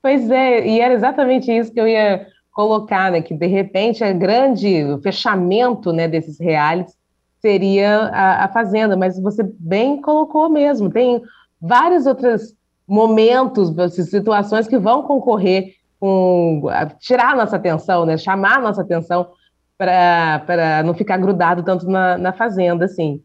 Pois 0.00 0.30
é, 0.30 0.66
e 0.66 0.80
era 0.80 0.94
exatamente 0.94 1.50
isso 1.50 1.72
que 1.72 1.80
eu 1.80 1.88
ia 1.88 2.26
colocar, 2.52 3.10
né, 3.10 3.22
que 3.22 3.34
de 3.34 3.46
repente 3.46 4.04
é 4.04 4.12
grande 4.12 4.84
o 4.84 5.00
fechamento, 5.00 5.92
né, 5.92 6.06
desses 6.06 6.38
realities 6.38 6.99
seria 7.40 8.10
a, 8.12 8.44
a 8.44 8.48
Fazenda, 8.48 8.96
mas 8.96 9.18
você 9.18 9.42
bem 9.58 10.00
colocou 10.00 10.48
mesmo, 10.48 10.90
tem 10.90 11.22
vários 11.60 12.06
outros 12.06 12.54
momentos, 12.86 13.72
situações 13.94 14.66
que 14.66 14.78
vão 14.78 15.02
concorrer 15.02 15.74
com 15.98 16.62
tirar 16.98 17.36
nossa 17.36 17.56
atenção, 17.56 18.04
né? 18.06 18.16
chamar 18.16 18.60
nossa 18.60 18.82
atenção 18.82 19.28
para 19.76 20.82
não 20.84 20.92
ficar 20.92 21.16
grudado 21.16 21.62
tanto 21.62 21.88
na, 21.88 22.18
na 22.18 22.32
Fazenda, 22.32 22.84
assim. 22.84 23.22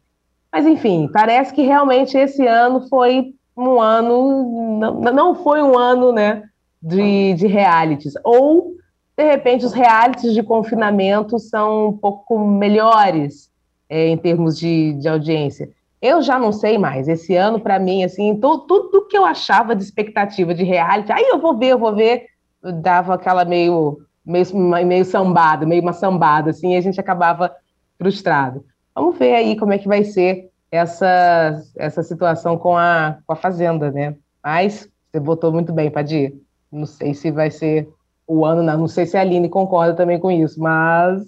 Mas, 0.52 0.66
enfim, 0.66 1.10
parece 1.12 1.54
que 1.54 1.64
realmente 1.64 2.18
esse 2.18 2.46
ano 2.48 2.88
foi 2.88 3.34
um 3.58 3.82
ano, 3.82 4.80
não, 4.80 5.02
não 5.02 5.36
foi 5.36 5.62
um 5.62 5.78
ano, 5.78 6.14
né, 6.14 6.44
de, 6.82 7.34
de 7.34 7.48
realities. 7.48 8.14
Ou, 8.24 8.76
de 9.18 9.24
repente, 9.24 9.66
os 9.66 9.74
realities 9.74 10.34
de 10.34 10.44
confinamento 10.44 11.40
são 11.40 11.90
um 11.90 11.98
pouco 11.98 12.40
melhores 12.40 13.50
é, 13.90 14.08
em 14.08 14.18
termos 14.18 14.58
de, 14.58 14.94
de 14.94 15.08
audiência. 15.08 15.70
Eu 16.02 16.22
já 16.22 16.38
não 16.38 16.52
sei 16.52 16.78
mais. 16.78 17.08
Esse 17.08 17.36
ano, 17.36 17.60
para 17.60 17.80
mim, 17.80 18.04
assim, 18.04 18.40
tudo, 18.40 18.68
tudo 18.68 19.08
que 19.08 19.18
eu 19.18 19.26
achava 19.26 19.76
de 19.76 19.84
expectativa 19.84 20.54
de 20.54 20.64
reality, 20.64 21.12
aí 21.12 21.28
eu 21.30 21.40
vou 21.40 21.58
ver, 21.58 21.70
eu 21.70 21.80
vou 21.80 21.96
ver, 21.96 22.26
eu 22.62 22.72
dava 22.72 23.16
aquela 23.16 23.46
meio, 23.46 24.00
meio, 24.26 24.46
meio 24.86 25.06
sambada, 25.06 25.66
meio 25.66 25.82
uma 25.82 25.94
sambada, 25.94 26.52
assim, 26.52 26.74
e 26.74 26.78
a 26.78 26.82
gente 26.82 27.00
acabava 27.00 27.52
frustrado. 27.98 28.64
Vamos 28.94 29.18
ver 29.18 29.36
aí 29.36 29.58
como 29.58 29.74
é 29.74 29.78
que 29.78 29.88
vai 29.88 30.04
ser 30.04 30.50
essa, 30.72 31.62
essa 31.76 32.04
situação 32.04 32.58
com 32.58 32.78
a, 32.78 33.18
com 33.26 33.34
a 33.34 33.36
Fazenda, 33.36 33.92
né? 33.92 34.16
Mas 34.44 34.90
você 35.12 35.20
votou 35.20 35.52
muito 35.52 35.74
bem, 35.74 35.90
Padir. 35.90 36.34
Não 36.72 36.86
sei 36.86 37.14
se 37.14 37.32
vai 37.32 37.50
ser 37.50 37.88
o 38.28 38.46
ano, 38.46 38.62
não. 38.62 38.78
Não 38.78 38.88
sei 38.88 39.06
se 39.06 39.18
a 39.18 39.22
Aline 39.22 39.50
concorda 39.50 39.94
também 39.94 40.20
com 40.20 40.30
isso, 40.30 40.60
mas. 40.60 41.24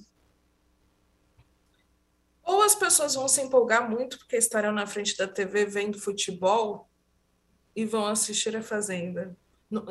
As 2.68 2.76
pessoas 2.76 3.16
vão 3.16 3.30
se 3.30 3.42
empolgar 3.42 3.90
muito 3.90 4.18
porque 4.18 4.36
estarão 4.36 4.74
na 4.74 4.86
frente 4.86 5.16
da 5.18 5.26
TV 5.26 5.66
vendo 5.66 5.98
futebol 5.98 6.90
e 7.74 7.86
vão 7.86 8.06
assistir 8.06 8.54
a 8.58 8.62
Fazenda. 8.62 9.34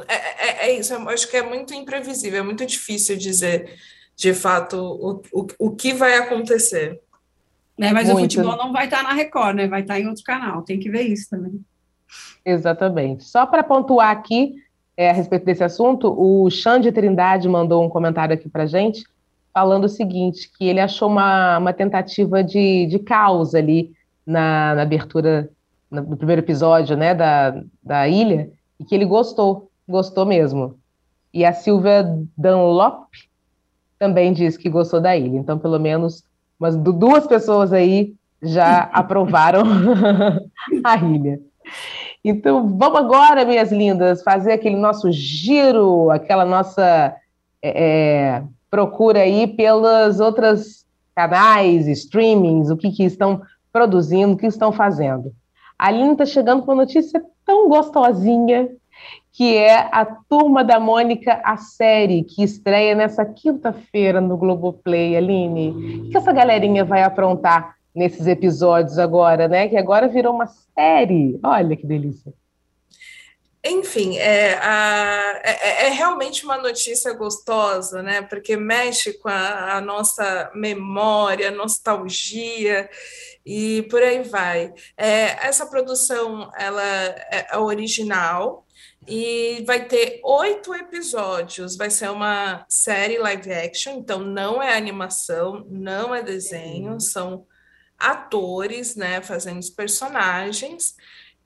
É, 0.06 0.14
é, 0.14 0.68
é 0.68 0.78
isso, 0.78 0.92
eu 0.92 1.08
acho 1.08 1.30
que 1.30 1.38
é 1.38 1.42
muito 1.42 1.72
imprevisível, 1.72 2.40
é 2.40 2.42
muito 2.42 2.66
difícil 2.66 3.16
dizer 3.16 3.78
de 4.14 4.34
fato 4.34 4.76
o, 4.76 5.22
o, 5.32 5.46
o 5.58 5.70
que 5.74 5.94
vai 5.94 6.16
acontecer. 6.18 7.00
É, 7.78 7.92
mas 7.92 8.08
Muito. 8.08 8.18
o 8.18 8.20
futebol 8.20 8.56
não 8.56 8.72
vai 8.72 8.84
estar 8.84 9.02
na 9.02 9.12
Record, 9.14 9.56
né? 9.56 9.68
Vai 9.68 9.80
estar 9.80 9.98
em 9.98 10.06
outro 10.06 10.22
canal. 10.22 10.62
Tem 10.62 10.78
que 10.78 10.90
ver 10.90 11.02
isso 11.02 11.30
também. 11.30 11.64
Exatamente. 12.44 13.24
Só 13.24 13.44
para 13.46 13.62
pontuar 13.62 14.10
aqui 14.10 14.54
é, 14.96 15.10
a 15.10 15.12
respeito 15.12 15.44
desse 15.44 15.64
assunto, 15.64 16.14
o 16.18 16.48
Xande 16.50 16.92
Trindade 16.92 17.48
mandou 17.48 17.84
um 17.84 17.88
comentário 17.88 18.34
aqui 18.34 18.48
para 18.48 18.66
gente, 18.66 19.04
falando 19.56 19.84
o 19.84 19.88
seguinte, 19.88 20.50
que 20.54 20.66
ele 20.66 20.80
achou 20.80 21.08
uma, 21.08 21.56
uma 21.56 21.72
tentativa 21.72 22.44
de, 22.44 22.84
de 22.88 22.98
caos 22.98 23.54
ali 23.54 23.90
na, 24.26 24.74
na 24.74 24.82
abertura, 24.82 25.48
no, 25.90 26.14
primeiro 26.14 26.42
episódio 26.42 26.94
né, 26.94 27.14
da, 27.14 27.62
da 27.82 28.06
ilha, 28.06 28.50
e 28.78 28.84
que 28.84 28.94
ele 28.94 29.06
gostou, 29.06 29.70
gostou 29.88 30.26
mesmo. 30.26 30.78
E 31.32 31.42
a 31.42 31.54
Silvia 31.54 32.04
Dunlop 32.36 33.06
também 33.98 34.34
disse 34.34 34.58
que 34.58 34.68
gostou 34.68 35.00
da 35.00 35.16
ilha. 35.16 35.38
Então, 35.38 35.58
pelo 35.58 35.80
menos 35.80 36.22
mas 36.58 36.76
duas 36.76 37.26
pessoas 37.26 37.72
aí 37.72 38.14
já 38.42 38.80
aprovaram 38.92 39.62
a 40.84 40.96
ilha. 40.98 41.40
Então, 42.22 42.76
vamos 42.76 42.98
agora, 42.98 43.46
minhas 43.46 43.72
lindas, 43.72 44.22
fazer 44.22 44.52
aquele 44.52 44.76
nosso 44.76 45.10
giro, 45.10 46.10
aquela 46.10 46.44
nossa 46.44 47.16
é, 47.62 47.84
é 47.84 48.42
procura 48.70 49.20
aí 49.20 49.46
pelas 49.46 50.20
outras 50.20 50.84
canais, 51.14 51.86
streamings, 51.86 52.70
o 52.70 52.76
que, 52.76 52.90
que 52.90 53.04
estão 53.04 53.40
produzindo, 53.72 54.34
o 54.34 54.36
que 54.36 54.46
estão 54.46 54.72
fazendo. 54.72 55.32
A 55.78 55.88
Aline 55.88 56.12
está 56.12 56.26
chegando 56.26 56.62
com 56.62 56.72
uma 56.72 56.82
notícia 56.82 57.22
tão 57.44 57.68
gostosinha, 57.68 58.68
que 59.32 59.56
é 59.56 59.88
a 59.92 60.04
Turma 60.04 60.64
da 60.64 60.80
Mônica, 60.80 61.40
a 61.44 61.56
série, 61.58 62.22
que 62.22 62.42
estreia 62.42 62.94
nessa 62.94 63.24
quinta-feira 63.24 64.20
no 64.20 64.36
Globoplay. 64.36 65.16
Aline, 65.16 66.06
o 66.06 66.10
que 66.10 66.16
essa 66.16 66.32
galerinha 66.32 66.84
vai 66.84 67.02
aprontar 67.02 67.76
nesses 67.94 68.26
episódios 68.26 68.98
agora, 68.98 69.48
né? 69.48 69.68
Que 69.68 69.76
agora 69.76 70.08
virou 70.08 70.34
uma 70.34 70.46
série. 70.46 71.38
Olha 71.42 71.76
que 71.76 71.86
delícia. 71.86 72.32
Enfim, 73.68 74.16
é, 74.18 74.54
a, 74.54 75.40
é, 75.42 75.50
é, 75.50 75.86
é 75.86 75.88
realmente 75.90 76.44
uma 76.44 76.56
notícia 76.56 77.12
gostosa, 77.12 78.02
né? 78.02 78.22
Porque 78.22 78.56
mexe 78.56 79.14
com 79.14 79.28
a, 79.28 79.76
a 79.76 79.80
nossa 79.80 80.50
memória, 80.54 81.50
nostalgia 81.50 82.88
e 83.44 83.82
por 83.90 84.02
aí 84.02 84.22
vai. 84.22 84.72
É, 84.96 85.46
essa 85.46 85.66
produção 85.66 86.50
ela 86.56 86.82
é, 86.82 87.48
é 87.52 87.58
original, 87.58 88.66
e 89.08 89.62
vai 89.66 89.86
ter 89.86 90.20
oito 90.24 90.74
episódios. 90.74 91.76
Vai 91.76 91.90
ser 91.90 92.10
uma 92.10 92.64
série 92.68 93.18
live 93.18 93.52
action, 93.52 93.98
então 93.98 94.18
não 94.20 94.62
é 94.62 94.76
animação, 94.76 95.64
não 95.70 96.14
é 96.14 96.22
desenho, 96.22 97.00
são 97.00 97.46
atores, 97.98 98.96
né, 98.96 99.22
fazendo 99.22 99.58
os 99.58 99.70
personagens. 99.70 100.94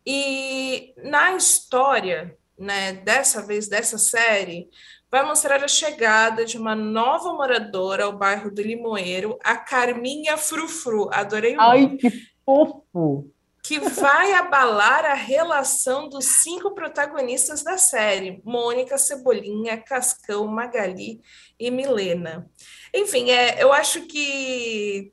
E 0.06 0.94
na 1.04 1.36
história, 1.36 2.36
né, 2.58 2.92
dessa 2.92 3.42
vez 3.42 3.68
dessa 3.68 3.98
série, 3.98 4.68
vai 5.10 5.24
mostrar 5.24 5.62
a 5.62 5.68
chegada 5.68 6.44
de 6.44 6.56
uma 6.56 6.74
nova 6.74 7.32
moradora 7.32 8.04
ao 8.04 8.16
bairro 8.16 8.50
do 8.50 8.62
Limoeiro, 8.62 9.38
a 9.42 9.56
Carminha 9.56 10.36
Frufru. 10.36 11.08
Adorei 11.12 11.56
o 11.56 11.60
Ai, 11.60 11.96
que 11.96 12.10
fofo! 12.44 13.30
que 13.62 13.78
vai 13.78 14.32
abalar 14.32 15.04
a 15.04 15.14
relação 15.14 16.08
dos 16.08 16.24
cinco 16.24 16.72
protagonistas 16.72 17.62
da 17.62 17.78
série: 17.78 18.40
Mônica, 18.44 18.98
Cebolinha, 18.98 19.76
Cascão, 19.76 20.46
Magali 20.46 21.20
e 21.58 21.70
Milena. 21.70 22.50
Enfim, 22.92 23.30
é, 23.30 23.62
eu 23.62 23.72
acho 23.72 24.02
que 24.06 25.12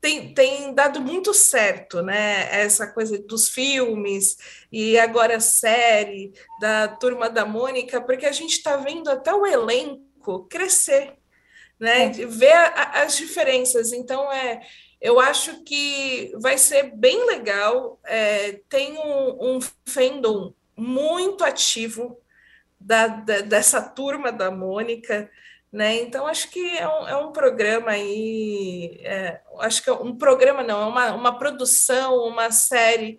tem, 0.00 0.32
tem 0.32 0.74
dado 0.74 1.00
muito 1.00 1.34
certo, 1.34 2.02
né? 2.02 2.48
Essa 2.50 2.86
coisa 2.86 3.18
dos 3.18 3.48
filmes 3.48 4.36
e 4.70 4.98
agora 4.98 5.36
a 5.36 5.40
série 5.40 6.32
da 6.60 6.88
Turma 6.88 7.28
da 7.28 7.44
Mônica, 7.44 8.00
porque 8.00 8.26
a 8.26 8.32
gente 8.32 8.52
está 8.52 8.76
vendo 8.76 9.10
até 9.10 9.34
o 9.34 9.46
elenco 9.46 10.46
crescer, 10.48 11.14
né? 11.78 12.06
É. 12.06 12.10
Ver 12.10 12.52
a, 12.52 13.02
as 13.02 13.16
diferenças. 13.16 13.92
Então, 13.92 14.32
é 14.32 14.60
eu 15.00 15.20
acho 15.20 15.62
que 15.62 16.32
vai 16.40 16.58
ser 16.58 16.94
bem 16.96 17.24
legal. 17.26 18.00
É, 18.04 18.60
tem 18.68 18.98
um, 18.98 19.56
um 19.56 19.58
fandom 19.86 20.52
muito 20.76 21.44
ativo 21.44 22.20
da, 22.80 23.06
da, 23.06 23.40
dessa 23.40 23.80
turma 23.82 24.32
da 24.32 24.50
Mônica, 24.50 25.30
né? 25.72 26.00
Então 26.02 26.26
acho 26.26 26.50
que 26.50 26.60
é 26.78 26.88
um, 26.88 27.08
é 27.08 27.16
um 27.16 27.32
programa 27.32 27.90
aí, 27.90 28.98
é, 29.02 29.40
acho 29.60 29.82
que 29.82 29.90
é 29.90 29.92
um 29.92 30.16
programa 30.16 30.62
não, 30.62 30.82
é 30.82 30.86
uma, 30.86 31.14
uma 31.14 31.38
produção, 31.38 32.16
uma 32.26 32.50
série 32.50 33.18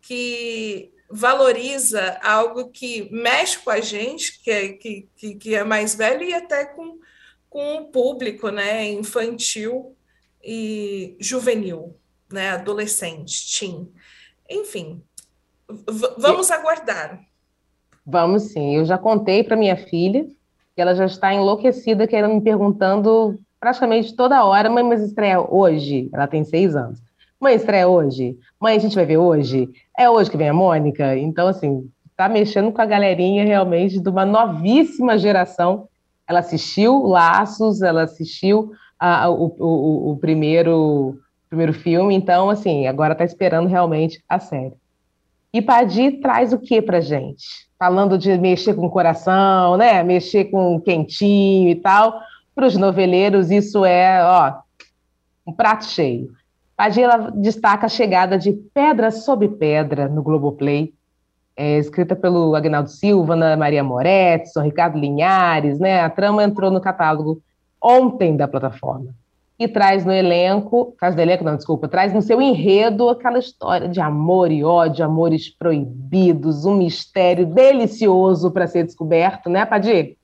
que 0.00 0.92
valoriza 1.10 2.18
algo 2.22 2.70
que 2.70 3.08
mexe 3.12 3.58
com 3.58 3.70
a 3.70 3.80
gente, 3.80 4.40
que 4.42 4.50
é, 4.50 4.68
que, 4.72 5.08
que, 5.14 5.34
que 5.34 5.54
é 5.54 5.62
mais 5.62 5.94
velho, 5.94 6.24
e 6.24 6.32
até 6.32 6.64
com, 6.64 6.98
com 7.50 7.76
o 7.76 7.84
público 7.90 8.48
né, 8.48 8.90
infantil 8.90 9.94
e 10.42 11.14
juvenil, 11.20 11.94
né, 12.32 12.50
adolescente, 12.50 13.58
teen. 13.58 13.92
Enfim, 14.48 15.02
vamos 16.16 16.50
aguardar. 16.50 17.20
Vamos 18.04 18.44
sim. 18.44 18.76
Eu 18.76 18.84
já 18.84 18.98
contei 18.98 19.44
para 19.44 19.56
minha 19.56 19.76
filha 19.76 20.26
que 20.74 20.80
ela 20.80 20.94
já 20.94 21.06
está 21.06 21.32
enlouquecida, 21.34 22.06
querendo 22.06 22.34
me 22.34 22.40
perguntando 22.40 23.38
praticamente 23.60 24.14
toda 24.16 24.44
hora, 24.44 24.68
mãe, 24.68 24.82
mas 24.82 25.02
estreia 25.02 25.40
hoje? 25.40 26.08
Ela 26.12 26.26
tem 26.26 26.44
seis 26.44 26.74
anos. 26.74 27.00
Mãe, 27.40 27.54
estreia 27.54 27.88
hoje? 27.88 28.36
Mãe, 28.60 28.76
a 28.76 28.78
gente 28.78 28.94
vai 28.94 29.04
ver 29.04 29.18
hoje? 29.18 29.68
É 29.98 30.08
hoje 30.08 30.30
que 30.30 30.36
vem 30.36 30.48
a 30.48 30.54
Mônica? 30.54 31.16
Então, 31.16 31.48
assim, 31.48 31.88
tá 32.16 32.28
mexendo 32.28 32.72
com 32.72 32.80
a 32.80 32.86
galerinha 32.86 33.44
realmente 33.44 34.00
de 34.00 34.08
uma 34.08 34.24
novíssima 34.24 35.18
geração. 35.18 35.88
Ela 36.28 36.38
assistiu 36.38 37.02
Laços, 37.02 37.82
ela 37.82 38.02
assistiu 38.02 38.72
a, 38.98 39.28
o, 39.28 39.56
o, 39.58 40.12
o, 40.12 40.16
primeiro, 40.16 41.18
primeiro 41.48 41.72
filme, 41.72 42.14
então, 42.14 42.48
assim, 42.48 42.86
agora 42.86 43.12
está 43.12 43.24
esperando 43.24 43.68
realmente 43.68 44.22
a 44.28 44.38
série. 44.38 44.74
E 45.52 45.60
Padir 45.60 46.20
traz 46.20 46.52
o 46.52 46.58
que 46.58 46.80
pra 46.80 47.00
gente? 47.00 47.68
Falando 47.82 48.16
de 48.16 48.38
mexer 48.38 48.74
com 48.74 48.86
o 48.86 48.90
coração, 48.90 49.76
né? 49.76 50.04
Mexer 50.04 50.44
com 50.44 50.80
quentinho 50.80 51.68
e 51.68 51.74
tal. 51.74 52.20
Para 52.54 52.68
os 52.68 52.76
noveleiros, 52.76 53.50
isso 53.50 53.84
é, 53.84 54.24
ó, 54.24 54.52
um 55.44 55.52
prato 55.52 55.86
cheio. 55.86 56.30
Padir 56.76 57.08
destaca 57.34 57.86
a 57.86 57.88
chegada 57.88 58.38
de 58.38 58.52
Pedra 58.52 59.10
sob 59.10 59.48
Pedra 59.48 60.08
no 60.08 60.22
Globoplay, 60.22 60.94
é, 61.56 61.76
escrita 61.78 62.14
pelo 62.14 62.54
Agnaldo 62.54 62.88
Silva, 62.88 63.34
Ana 63.34 63.56
Maria 63.56 63.82
Moretti, 63.82 64.60
Ricardo 64.60 64.96
Linhares, 64.96 65.80
né? 65.80 66.02
A 66.02 66.08
trama 66.08 66.44
entrou 66.44 66.70
no 66.70 66.80
catálogo 66.80 67.42
ontem 67.82 68.36
da 68.36 68.46
plataforma. 68.46 69.12
E 69.62 69.68
traz 69.68 70.04
no 70.04 70.12
elenco, 70.12 70.92
traz 70.98 71.14
no 71.14 71.22
elenco, 71.22 71.44
não, 71.44 71.54
desculpa, 71.54 71.86
traz 71.86 72.12
no 72.12 72.20
seu 72.20 72.42
enredo 72.42 73.08
aquela 73.08 73.38
história 73.38 73.88
de 73.88 74.00
amor 74.00 74.50
e 74.50 74.64
ódio, 74.64 75.04
amores 75.04 75.48
proibidos, 75.48 76.64
um 76.64 76.74
mistério 76.74 77.46
delicioso 77.46 78.50
para 78.50 78.66
ser 78.66 78.84
descoberto, 78.84 79.48
né, 79.48 79.64
Padir? 79.64 80.16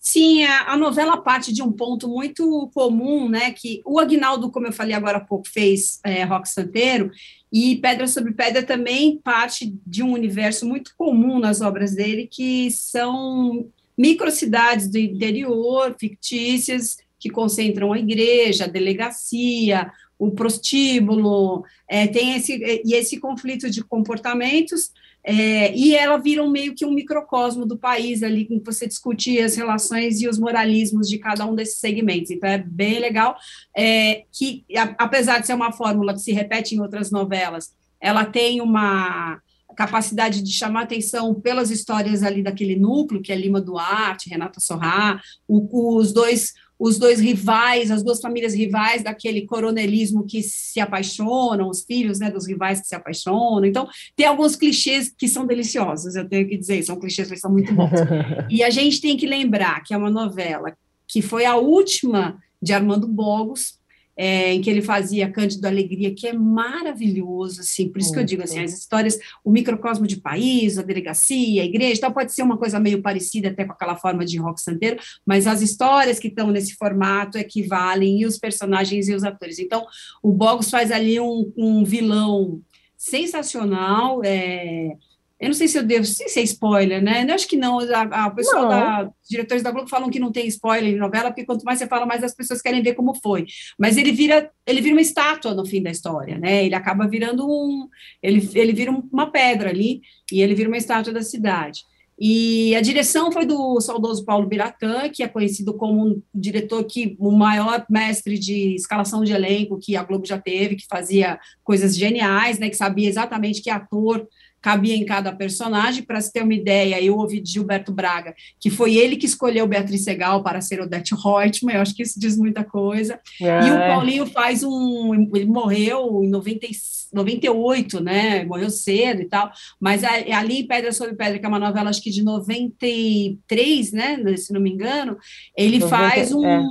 Sim, 0.00 0.42
a, 0.42 0.72
a, 0.72 0.76
novela 0.76 1.18
parte 1.18 1.52
de 1.52 1.62
um 1.62 1.70
ponto 1.70 2.08
muito 2.08 2.68
comum, 2.74 3.28
né? 3.28 3.52
Que 3.52 3.80
o 3.86 4.00
Agnaldo, 4.00 4.50
como 4.50 4.66
eu 4.66 4.72
falei 4.72 4.92
agora 4.92 5.18
há 5.18 5.24
pouco, 5.24 5.48
fez 5.48 6.00
é, 6.04 6.24
Rock 6.24 6.48
Santeiro, 6.48 7.12
e 7.52 7.76
Pedra 7.76 8.08
sobre 8.08 8.32
Pedra 8.32 8.64
também 8.64 9.18
parte 9.18 9.72
de 9.86 10.02
um 10.02 10.12
universo 10.12 10.66
muito 10.66 10.90
comum 10.98 11.38
nas 11.38 11.60
obras 11.60 11.94
dele, 11.94 12.28
que 12.28 12.72
são 12.72 13.68
microcidades 13.96 14.90
do 14.90 14.98
interior, 14.98 15.94
fictícias, 15.96 16.96
que 17.24 17.30
concentram 17.30 17.90
a 17.90 17.98
igreja, 17.98 18.64
a 18.64 18.68
delegacia, 18.68 19.90
o 20.18 20.30
prostíbulo, 20.32 21.64
é, 21.88 22.06
tem 22.06 22.36
esse, 22.36 22.82
e 22.84 22.92
esse 22.92 23.18
conflito 23.18 23.70
de 23.70 23.82
comportamentos, 23.82 24.90
é, 25.24 25.74
e 25.74 25.96
ela 25.96 26.18
vira 26.18 26.46
meio 26.46 26.74
que 26.74 26.84
um 26.84 26.92
microcosmo 26.92 27.64
do 27.64 27.78
país 27.78 28.22
ali, 28.22 28.44
com 28.44 28.60
que 28.60 28.66
você 28.66 28.86
discute 28.86 29.40
as 29.40 29.56
relações 29.56 30.20
e 30.20 30.28
os 30.28 30.38
moralismos 30.38 31.08
de 31.08 31.16
cada 31.16 31.46
um 31.46 31.54
desses 31.54 31.78
segmentos. 31.78 32.30
Então, 32.30 32.46
é 32.46 32.58
bem 32.58 32.98
legal, 32.98 33.38
é, 33.74 34.24
que 34.30 34.66
a, 34.76 34.94
apesar 34.98 35.38
de 35.38 35.46
ser 35.46 35.54
uma 35.54 35.72
fórmula 35.72 36.12
que 36.12 36.20
se 36.20 36.30
repete 36.30 36.74
em 36.74 36.80
outras 36.80 37.10
novelas, 37.10 37.72
ela 37.98 38.26
tem 38.26 38.60
uma 38.60 39.40
capacidade 39.74 40.42
de 40.42 40.52
chamar 40.52 40.82
atenção 40.82 41.34
pelas 41.34 41.70
histórias 41.70 42.22
ali 42.22 42.42
daquele 42.42 42.76
núcleo, 42.76 43.22
que 43.22 43.32
é 43.32 43.34
Lima 43.34 43.62
Duarte, 43.62 44.28
Renata 44.28 44.60
Sorrá, 44.60 45.18
o, 45.48 45.96
os 45.96 46.12
dois 46.12 46.52
os 46.78 46.98
dois 46.98 47.20
rivais, 47.20 47.90
as 47.90 48.02
duas 48.02 48.20
famílias 48.20 48.54
rivais 48.54 49.02
daquele 49.02 49.46
coronelismo 49.46 50.26
que 50.26 50.42
se 50.42 50.80
apaixonam, 50.80 51.68
os 51.68 51.84
filhos 51.84 52.18
né, 52.18 52.30
dos 52.30 52.46
rivais 52.46 52.80
que 52.80 52.86
se 52.86 52.94
apaixonam. 52.94 53.64
Então, 53.64 53.88
tem 54.16 54.26
alguns 54.26 54.56
clichês 54.56 55.12
que 55.16 55.28
são 55.28 55.46
deliciosos, 55.46 56.16
eu 56.16 56.28
tenho 56.28 56.48
que 56.48 56.56
dizer, 56.56 56.82
são 56.82 56.98
clichês 56.98 57.30
que 57.30 57.36
são 57.36 57.50
muito 57.50 57.72
bons. 57.74 57.90
e 58.50 58.62
a 58.62 58.70
gente 58.70 59.00
tem 59.00 59.16
que 59.16 59.26
lembrar 59.26 59.82
que 59.82 59.94
é 59.94 59.96
uma 59.96 60.10
novela 60.10 60.76
que 61.06 61.22
foi 61.22 61.44
a 61.44 61.56
última 61.56 62.38
de 62.60 62.72
Armando 62.72 63.06
Bogos, 63.06 63.78
é, 64.16 64.52
em 64.52 64.60
que 64.60 64.70
ele 64.70 64.82
fazia 64.82 65.30
Cândido 65.30 65.66
Alegria, 65.66 66.14
que 66.14 66.26
é 66.26 66.32
maravilhoso, 66.32 67.60
assim, 67.60 67.88
por 67.88 67.98
isso 67.98 68.12
que 68.12 68.18
eu 68.18 68.24
digo 68.24 68.42
assim, 68.42 68.60
as 68.60 68.72
histórias, 68.72 69.18
o 69.44 69.50
microcosmo 69.50 70.06
de 70.06 70.16
país, 70.16 70.78
a 70.78 70.82
delegacia, 70.82 71.62
a 71.62 71.64
igreja, 71.64 72.00
tal, 72.02 72.12
pode 72.12 72.32
ser 72.32 72.42
uma 72.42 72.56
coisa 72.56 72.78
meio 72.78 73.02
parecida 73.02 73.48
até 73.48 73.64
com 73.64 73.72
aquela 73.72 73.96
forma 73.96 74.24
de 74.24 74.38
rock 74.38 74.60
santeiro, 74.60 74.98
mas 75.26 75.46
as 75.46 75.62
histórias 75.62 76.18
que 76.18 76.28
estão 76.28 76.50
nesse 76.50 76.74
formato 76.74 77.38
equivalem, 77.38 78.20
e 78.20 78.26
os 78.26 78.38
personagens 78.38 79.08
e 79.08 79.14
os 79.14 79.24
atores. 79.24 79.58
Então, 79.58 79.86
o 80.22 80.32
Bogos 80.32 80.70
faz 80.70 80.90
ali 80.92 81.18
um, 81.18 81.52
um 81.56 81.84
vilão 81.84 82.60
sensacional, 82.96 84.22
é, 84.24 84.96
eu 85.44 85.48
não 85.48 85.54
sei 85.54 85.68
se 85.68 85.76
eu 85.76 85.82
devo, 85.82 86.06
se 86.06 86.40
é 86.40 86.42
spoiler, 86.42 87.02
né? 87.02 87.26
Eu 87.28 87.34
acho 87.34 87.46
que 87.46 87.56
não. 87.56 87.78
A, 87.78 88.24
a 88.24 88.30
pessoa 88.30 88.66
da, 88.66 89.10
os 89.22 89.28
diretores 89.28 89.62
da 89.62 89.70
Globo 89.70 89.90
falam 89.90 90.08
que 90.08 90.18
não 90.18 90.32
tem 90.32 90.46
spoiler 90.46 90.94
em 90.94 90.98
novela, 90.98 91.30
porque 91.30 91.44
quanto 91.44 91.64
mais 91.64 91.78
você 91.78 91.86
fala, 91.86 92.06
mais 92.06 92.24
as 92.24 92.34
pessoas 92.34 92.62
querem 92.62 92.82
ver 92.82 92.94
como 92.94 93.14
foi. 93.22 93.44
Mas 93.78 93.98
ele 93.98 94.10
vira, 94.10 94.50
ele 94.66 94.80
vira 94.80 94.94
uma 94.94 95.02
estátua 95.02 95.52
no 95.52 95.66
fim 95.66 95.82
da 95.82 95.90
história, 95.90 96.38
né? 96.38 96.64
Ele 96.64 96.74
acaba 96.74 97.06
virando 97.06 97.46
um, 97.46 97.86
ele, 98.22 98.48
ele 98.54 98.72
vira 98.72 98.90
uma 98.90 99.30
pedra 99.30 99.68
ali 99.68 100.00
e 100.32 100.40
ele 100.40 100.54
vira 100.54 100.68
uma 100.68 100.78
estátua 100.78 101.12
da 101.12 101.20
cidade. 101.22 101.82
E 102.18 102.74
a 102.76 102.80
direção 102.80 103.32
foi 103.32 103.44
do 103.44 103.80
saudoso 103.80 104.24
Paulo 104.24 104.46
Biratã, 104.46 105.08
que 105.08 105.22
é 105.22 105.28
conhecido 105.28 105.74
como 105.74 106.06
um 106.06 106.22
diretor 106.32 106.84
que 106.84 107.16
o 107.18 107.30
maior 107.32 107.84
mestre 107.90 108.38
de 108.38 108.74
escalação 108.76 109.24
de 109.24 109.32
elenco 109.32 109.80
que 109.82 109.96
a 109.96 110.04
Globo 110.04 110.24
já 110.24 110.38
teve, 110.38 110.76
que 110.76 110.86
fazia 110.88 111.38
coisas 111.62 111.96
geniais, 111.96 112.58
né? 112.58 112.70
Que 112.70 112.76
sabia 112.76 113.08
exatamente 113.08 113.60
que 113.60 113.68
ator 113.68 114.26
cabia 114.64 114.96
em 114.96 115.04
cada 115.04 115.30
personagem. 115.30 116.02
Para 116.02 116.22
se 116.22 116.32
ter 116.32 116.42
uma 116.42 116.54
ideia, 116.54 117.02
eu 117.02 117.18
ouvi 117.18 117.38
de 117.38 117.52
Gilberto 117.52 117.92
Braga 117.92 118.34
que 118.58 118.70
foi 118.70 118.96
ele 118.96 119.16
que 119.16 119.26
escolheu 119.26 119.66
Beatriz 119.66 120.04
Segal 120.04 120.42
para 120.42 120.62
ser 120.62 120.80
Odete 120.80 121.14
Reutemann, 121.14 121.74
eu 121.74 121.82
acho 121.82 121.94
que 121.94 122.02
isso 122.02 122.18
diz 122.18 122.34
muita 122.34 122.64
coisa. 122.64 123.20
É. 123.38 123.66
E 123.66 123.70
o 123.70 123.76
Paulinho 123.76 124.26
faz 124.26 124.62
um. 124.62 125.12
Ele 125.34 125.44
morreu 125.44 126.22
em 126.24 126.28
90, 126.30 126.66
98, 127.12 128.00
né? 128.00 128.44
Morreu 128.44 128.70
cedo 128.70 129.20
e 129.20 129.26
tal, 129.26 129.52
mas 129.78 130.02
ali 130.02 130.60
em 130.60 130.66
Pedra 130.66 130.92
sobre 130.92 131.14
Pedra, 131.14 131.38
que 131.38 131.44
é 131.44 131.48
uma 131.48 131.58
novela, 131.58 131.90
acho 131.90 132.02
que 132.02 132.10
de 132.10 132.22
93, 132.22 133.92
né? 133.92 134.36
Se 134.36 134.52
não 134.52 134.60
me 134.60 134.70
engano, 134.70 135.18
ele 135.56 135.78
90, 135.78 135.88
faz 135.88 136.32
um. 136.32 136.46
É 136.46 136.62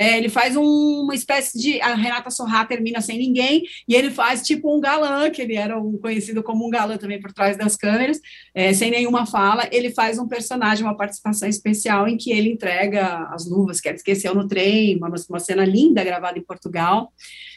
é, 0.00 0.16
ele 0.16 0.30
faz 0.30 0.56
um, 0.56 1.02
uma 1.02 1.14
espécie 1.14 1.58
de. 1.58 1.78
A 1.82 1.94
Renata 1.94 2.30
Sorrá 2.30 2.64
termina 2.64 3.02
sem 3.02 3.18
ninguém, 3.18 3.64
e 3.86 3.94
ele 3.94 4.10
faz 4.10 4.40
tipo 4.40 4.74
um 4.74 4.80
galã, 4.80 5.28
que 5.28 5.42
ele 5.42 5.54
era 5.54 5.78
um, 5.78 5.98
conhecido 5.98 6.42
como 6.42 6.66
um 6.66 6.70
galã 6.70 6.96
também 6.96 7.20
por 7.20 7.34
trás 7.34 7.54
das 7.58 7.76
câmeras, 7.76 8.18
é, 8.54 8.72
sem 8.72 8.90
nenhuma 8.90 9.26
fala. 9.26 9.68
Ele 9.70 9.90
faz 9.90 10.18
um 10.18 10.26
personagem, 10.26 10.86
uma 10.86 10.96
participação 10.96 11.46
especial, 11.46 12.08
em 12.08 12.16
que 12.16 12.32
ele 12.32 12.50
entrega 12.50 13.28
as 13.30 13.46
luvas 13.46 13.78
que 13.78 13.90
ele 13.90 13.98
esqueceu 13.98 14.34
no 14.34 14.48
trem, 14.48 14.96
uma, 14.96 15.12
uma 15.28 15.38
cena 15.38 15.66
linda 15.66 16.02
gravada 16.02 16.38
em 16.38 16.44
Portugal. 16.44 17.12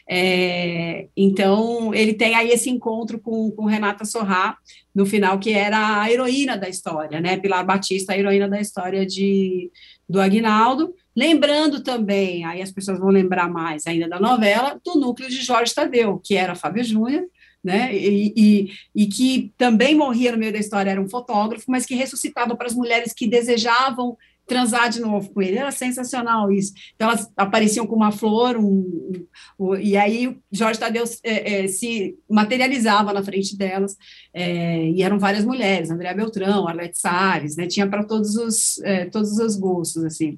É, 0.06 1.08
então, 1.16 1.94
ele 1.94 2.14
tem 2.14 2.36
aí 2.36 2.50
esse 2.50 2.70
encontro 2.70 3.22
com, 3.22 3.52
com 3.52 3.64
Renata 3.64 4.04
Sorrá, 4.04 4.58
no 4.94 5.06
final, 5.06 5.40
que 5.40 5.54
era 5.54 6.02
a 6.02 6.12
heroína 6.12 6.58
da 6.58 6.68
história, 6.68 7.22
né? 7.22 7.38
Pilar 7.38 7.66
Batista, 7.66 8.12
a 8.12 8.18
heroína 8.18 8.50
da 8.50 8.60
história 8.60 9.06
de, 9.06 9.72
do 10.10 10.20
Aguinaldo. 10.20 10.94
Lembrando 11.16 11.84
também, 11.84 12.44
aí 12.46 12.62
as 12.62 12.72
pessoas 12.72 13.00
vão 13.00 13.10
lembrar 13.10 13.48
mais 13.50 13.86
ainda 13.86 14.08
da 14.08 14.20
novela, 14.20 14.80
do 14.84 15.00
núcleo 15.00 15.30
de 15.30 15.42
Jorge 15.42 15.74
Tadeu, 15.74 16.20
que 16.24 16.36
era 16.36 16.56
Fábio 16.56 16.84
Júnior, 16.84 17.24
né, 17.64 17.96
e, 17.96 18.34
e, 18.36 18.72
e, 18.94 19.08
que 19.08 19.54
também 19.58 19.96
morria 19.96 20.34
no 20.34 20.38
meio 20.38 20.52
da 20.52 20.60
história, 20.60 20.92
era 20.92 21.02
um 21.02 21.08
fotógrafo, 21.08 21.64
mas 21.70 21.86
que 21.86 21.96
ressuscitava 21.96 22.58
para 22.58 22.68
as 22.68 22.76
mulheres 22.76 23.14
que 23.14 23.26
desejavam 23.26 24.18
transar 24.46 24.90
de 24.90 25.00
novo 25.00 25.32
com 25.32 25.42
ele. 25.42 25.58
Era 25.58 25.72
sensacional 25.72 26.52
isso. 26.52 26.74
Então, 26.96 27.10
elas 27.10 27.32
apareciam 27.38 27.88
com 27.88 27.96
uma 27.96 28.12
flor, 28.12 28.58
um, 28.58 29.26
um, 29.58 29.76
e 29.76 29.96
aí 29.96 30.38
Jorge 30.52 30.80
Tadeu 30.80 31.06
é, 31.24 31.64
é, 31.64 31.68
se 31.68 32.18
materializava 32.30 33.14
na 33.14 33.24
frente 33.24 33.58
delas, 33.58 33.96
é, 34.34 34.90
e 34.90 35.02
eram 35.02 35.18
várias 35.18 35.46
mulheres, 35.46 35.90
Andréa 35.90 36.14
Beltrão, 36.14 36.68
Arlete 36.68 37.00
Salles, 37.00 37.56
né, 37.56 37.68
tinha 37.68 37.88
para 37.88 38.04
todos 38.04 38.36
os, 38.36 38.80
todos 39.12 39.38
os 39.40 39.56
gostos, 39.56 40.04
assim. 40.04 40.38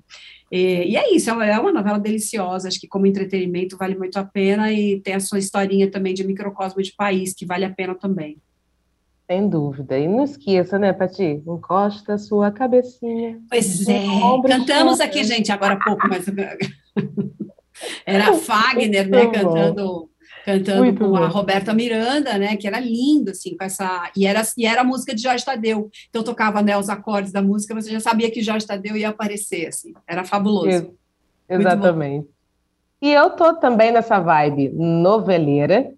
E, 0.52 0.92
e, 0.92 0.98
é 0.98 1.14
isso, 1.14 1.30
é 1.30 1.60
uma 1.60 1.72
novela 1.72 2.00
deliciosa, 2.00 2.68
acho 2.68 2.80
que 2.80 2.88
como 2.88 3.08
entretenimento 3.08 3.78
vale 3.78 3.96
muito 3.96 4.18
a 4.18 4.24
pena, 4.24 4.72
e 4.72 5.00
tem 5.02 5.16
a 5.16 5.20
sua 5.20 5.40
historinha 5.40 5.90
também 5.90 6.14
de 6.14 6.24
microcosmo 6.24 6.82
de 6.82 6.94
país, 6.94 7.34
que 7.34 7.46
vale 7.46 7.66
a 7.66 7.74
pena 7.74 7.96
também. 7.96 8.38
Sem 9.28 9.50
dúvida. 9.50 9.98
E 9.98 10.08
não 10.08 10.24
esqueça, 10.24 10.78
né, 10.78 10.94
Pati? 10.94 11.42
Encosta 11.48 12.14
a 12.14 12.18
sua 12.18 12.52
cabecinha. 12.52 13.40
Pois 13.50 13.88
é. 13.88 14.04
Cantamos 14.48 15.02
aqui, 15.02 15.24
gente, 15.24 15.52
agora 15.52 15.74
há 15.74 15.80
pouco, 15.84 16.08
mas. 16.08 16.26
Era 18.06 18.34
Fagner, 18.38 19.10
né, 19.10 19.26
cantando 19.28 20.10
cantando 20.46 20.84
Muito 20.84 21.10
com 21.10 21.16
a 21.16 21.26
Roberta 21.26 21.74
Miranda, 21.74 22.38
né, 22.38 22.56
que 22.56 22.68
era 22.68 22.80
lindo, 22.80 23.32
assim, 23.32 23.58
com 23.58 23.64
essa, 23.64 24.12
e 24.16 24.28
era, 24.28 24.44
e 24.56 24.64
era 24.64 24.82
a 24.82 24.84
música 24.84 25.16
de 25.16 25.24
Jorge 25.24 25.44
Tadeu, 25.44 25.90
então 26.08 26.22
tocava, 26.22 26.62
né, 26.62 26.78
os 26.78 26.88
acordes 26.88 27.32
da 27.32 27.42
música, 27.42 27.74
você 27.74 27.90
já 27.90 28.00
sabia 28.00 28.30
que 28.30 28.44
Jorge 28.44 28.68
Tadeu 28.68 28.96
ia 28.96 29.10
aparecer, 29.10 29.66
assim, 29.68 29.92
era 30.08 30.24
fabuloso. 30.24 30.94
exatamente. 31.50 32.28
E 33.02 33.12
eu 33.12 33.32
tô 33.32 33.56
também 33.56 33.92
nessa 33.92 34.20
vibe 34.20 34.70
noveleira, 34.70 35.92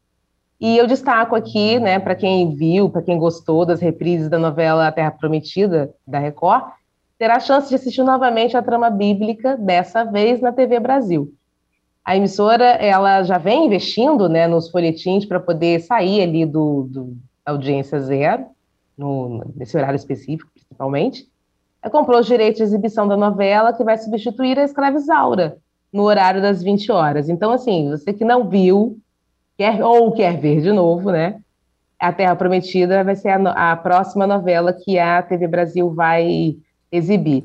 e 0.62 0.78
eu 0.78 0.88
destaco 0.88 1.36
aqui, 1.36 1.78
né, 1.78 2.00
para 2.00 2.16
quem 2.16 2.56
viu, 2.56 2.90
para 2.90 3.02
quem 3.02 3.18
gostou 3.18 3.66
das 3.66 3.82
reprises 3.82 4.30
da 4.30 4.40
novela 4.40 4.90
Terra 4.94 5.12
Prometida, 5.12 5.94
da 6.08 6.20
Record, 6.20 6.72
terá 7.20 7.36
a 7.36 7.42
chance 7.42 7.68
de 7.68 7.76
assistir 7.76 8.02
novamente 8.02 8.56
a 8.56 8.64
trama 8.64 8.90
bíblica, 8.90 9.58
dessa 9.58 10.06
vez 10.06 10.40
na 10.40 10.54
TV 10.54 10.80
Brasil. 10.80 11.34
A 12.08 12.16
emissora, 12.16 12.64
ela 12.64 13.22
já 13.24 13.38
vem 13.38 13.66
investindo, 13.66 14.30
né, 14.30 14.48
nos 14.48 14.72
folhetins 14.72 15.26
para 15.26 15.42
poder 15.42 15.82
sair 15.82 16.22
ali 16.22 16.46
do, 16.46 16.88
do 16.90 17.18
audiência 17.46 18.00
zero, 18.00 18.46
no, 18.98 19.44
nesse 19.54 19.76
horário 19.76 19.98
específico, 19.98 20.50
principalmente. 20.54 21.28
Ela 21.84 21.92
comprou 21.92 22.22
os 22.22 22.26
direitos 22.26 22.60
de 22.60 22.64
exibição 22.64 23.10
da 23.10 23.18
novela, 23.18 23.74
que 23.74 23.84
vai 23.84 23.98
substituir 23.98 24.58
a 24.58 24.64
Escravizaura, 24.64 25.58
no 25.92 26.04
horário 26.04 26.42
das 26.42 26.64
20 26.64 26.90
horas. 26.94 27.28
Então, 27.28 27.52
assim, 27.52 27.90
você 27.90 28.14
que 28.14 28.24
não 28.24 28.48
viu, 28.48 28.98
quer 29.58 29.84
ou 29.84 30.14
quer 30.14 30.40
ver 30.40 30.62
de 30.62 30.72
novo, 30.72 31.12
né? 31.12 31.42
A 32.00 32.14
Terra 32.14 32.38
Prometida 32.38 33.04
vai 33.04 33.18
ser 33.18 33.32
a, 33.32 33.72
a 33.72 33.76
próxima 33.76 34.26
novela 34.26 34.72
que 34.72 34.98
a 34.98 35.22
TV 35.22 35.46
Brasil 35.46 35.94
vai 35.94 36.56
exibir. 36.90 37.44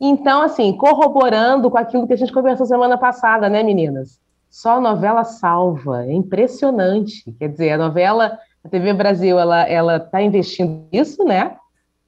Então, 0.00 0.42
assim, 0.42 0.72
corroborando 0.72 1.70
com 1.70 1.78
aquilo 1.78 2.06
que 2.06 2.12
a 2.12 2.16
gente 2.16 2.32
conversou 2.32 2.66
semana 2.66 2.96
passada, 2.96 3.48
né, 3.48 3.62
meninas? 3.62 4.20
Só 4.48 4.80
novela 4.80 5.24
salva, 5.24 6.04
é 6.04 6.12
impressionante. 6.12 7.30
Quer 7.38 7.48
dizer, 7.48 7.72
a 7.72 7.78
novela, 7.78 8.38
a 8.64 8.68
TV 8.68 8.92
Brasil, 8.92 9.38
ela 9.38 9.68
ela 9.68 9.96
está 9.96 10.22
investindo 10.22 10.84
nisso, 10.92 11.24
né? 11.24 11.56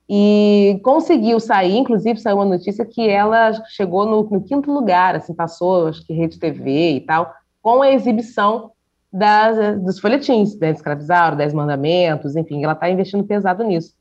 E 0.08 0.80
conseguiu 0.82 1.38
sair, 1.38 1.76
inclusive 1.76 2.18
saiu 2.18 2.36
uma 2.36 2.44
notícia 2.44 2.84
que 2.84 3.08
ela 3.08 3.52
chegou 3.68 4.06
no, 4.06 4.22
no 4.24 4.40
quinto 4.40 4.72
lugar, 4.72 5.14
assim, 5.14 5.32
passou, 5.32 5.88
acho 5.88 6.04
que 6.04 6.12
Rede 6.12 6.38
TV 6.38 6.94
e 6.94 7.00
tal, 7.00 7.32
com 7.62 7.82
a 7.82 7.92
exibição 7.92 8.72
das, 9.12 9.80
dos 9.80 10.00
folhetins, 10.00 10.58
né, 10.58 10.70
Escravizauro, 10.70 11.36
Dez 11.36 11.52
Mandamentos, 11.52 12.34
enfim, 12.34 12.62
ela 12.64 12.72
está 12.72 12.90
investindo 12.90 13.24
pesado 13.24 13.62
nisso. 13.62 13.94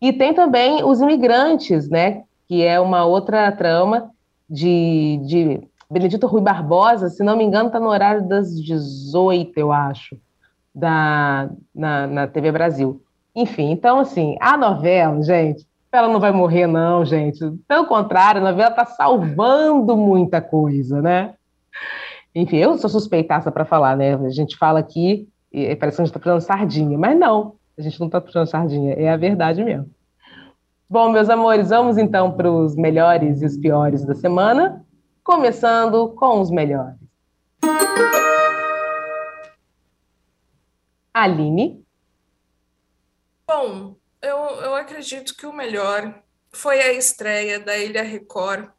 E 0.00 0.12
tem 0.12 0.32
também 0.32 0.84
os 0.84 1.00
imigrantes, 1.00 1.88
né, 1.88 2.22
que 2.48 2.64
é 2.64 2.80
uma 2.80 3.04
outra 3.04 3.52
trama, 3.52 4.10
de, 4.48 5.20
de 5.26 5.68
Benedito 5.90 6.26
Rui 6.26 6.40
Barbosa, 6.40 7.10
se 7.10 7.22
não 7.22 7.36
me 7.36 7.44
engano, 7.44 7.66
está 7.66 7.78
no 7.78 7.88
horário 7.88 8.26
das 8.26 8.54
18, 8.60 9.52
eu 9.58 9.70
acho, 9.70 10.16
da, 10.74 11.50
na, 11.74 12.06
na 12.06 12.26
TV 12.26 12.50
Brasil. 12.50 13.02
Enfim, 13.34 13.70
então, 13.70 14.00
assim, 14.00 14.36
a 14.40 14.56
novela, 14.56 15.22
gente, 15.22 15.66
ela 15.92 16.08
não 16.08 16.20
vai 16.20 16.32
morrer, 16.32 16.66
não, 16.66 17.04
gente. 17.04 17.38
Pelo 17.66 17.86
contrário, 17.86 18.40
a 18.40 18.50
novela 18.50 18.70
está 18.70 18.84
salvando 18.84 19.96
muita 19.96 20.40
coisa, 20.40 21.00
né? 21.00 21.34
Enfim, 22.34 22.56
eu 22.56 22.76
sou 22.78 22.90
suspeitaça 22.90 23.50
para 23.50 23.64
falar, 23.64 23.96
né? 23.96 24.14
A 24.14 24.30
gente 24.30 24.56
fala 24.56 24.80
aqui 24.80 25.28
e 25.52 25.74
parece 25.76 25.96
que 25.96 26.02
a 26.02 26.04
gente 26.04 26.16
está 26.16 26.20
puxando 26.20 26.40
sardinha, 26.40 26.98
mas 26.98 27.18
não, 27.18 27.54
a 27.78 27.82
gente 27.82 27.98
não 27.98 28.06
está 28.06 28.20
puxando 28.20 28.46
sardinha, 28.46 28.92
é 28.94 29.08
a 29.08 29.16
verdade 29.16 29.64
mesmo. 29.64 29.88
Bom, 30.90 31.10
meus 31.10 31.28
amores, 31.28 31.68
vamos 31.68 31.98
então 31.98 32.34
para 32.34 32.50
os 32.50 32.74
melhores 32.74 33.42
e 33.42 33.44
os 33.44 33.58
piores 33.58 34.06
da 34.06 34.14
semana, 34.14 34.82
começando 35.22 36.14
com 36.14 36.40
os 36.40 36.50
melhores. 36.50 36.96
Aline. 41.12 41.84
Bom, 43.46 43.96
eu, 44.22 44.38
eu 44.38 44.74
acredito 44.74 45.36
que 45.36 45.44
o 45.44 45.52
melhor 45.52 46.22
foi 46.52 46.80
a 46.80 46.94
estreia 46.94 47.60
da 47.60 47.76
Ilha 47.76 48.02
Record, 48.02 48.70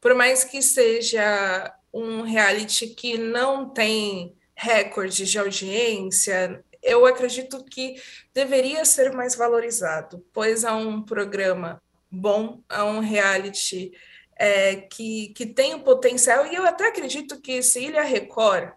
por 0.00 0.14
mais 0.14 0.42
que 0.42 0.62
seja 0.62 1.74
um 1.92 2.22
reality 2.22 2.86
que 2.86 3.18
não 3.18 3.68
tem 3.68 4.34
recordes 4.54 5.28
de 5.28 5.38
audiência, 5.38 6.64
eu 6.82 7.06
acredito 7.06 7.64
que 7.64 8.00
deveria 8.32 8.84
ser 8.84 9.12
mais 9.12 9.34
valorizado, 9.34 10.24
pois 10.32 10.64
é 10.64 10.72
um 10.72 11.02
programa 11.02 11.80
bom, 12.10 12.60
é 12.68 12.82
um 12.82 13.00
reality 13.00 13.92
é, 14.36 14.76
que, 14.76 15.28
que 15.34 15.46
tem 15.46 15.74
o 15.74 15.84
potencial, 15.84 16.46
e 16.46 16.54
eu 16.54 16.64
até 16.64 16.88
acredito 16.88 17.40
que 17.40 17.62
se 17.62 17.84
Ilha 17.84 18.02
Record 18.02 18.72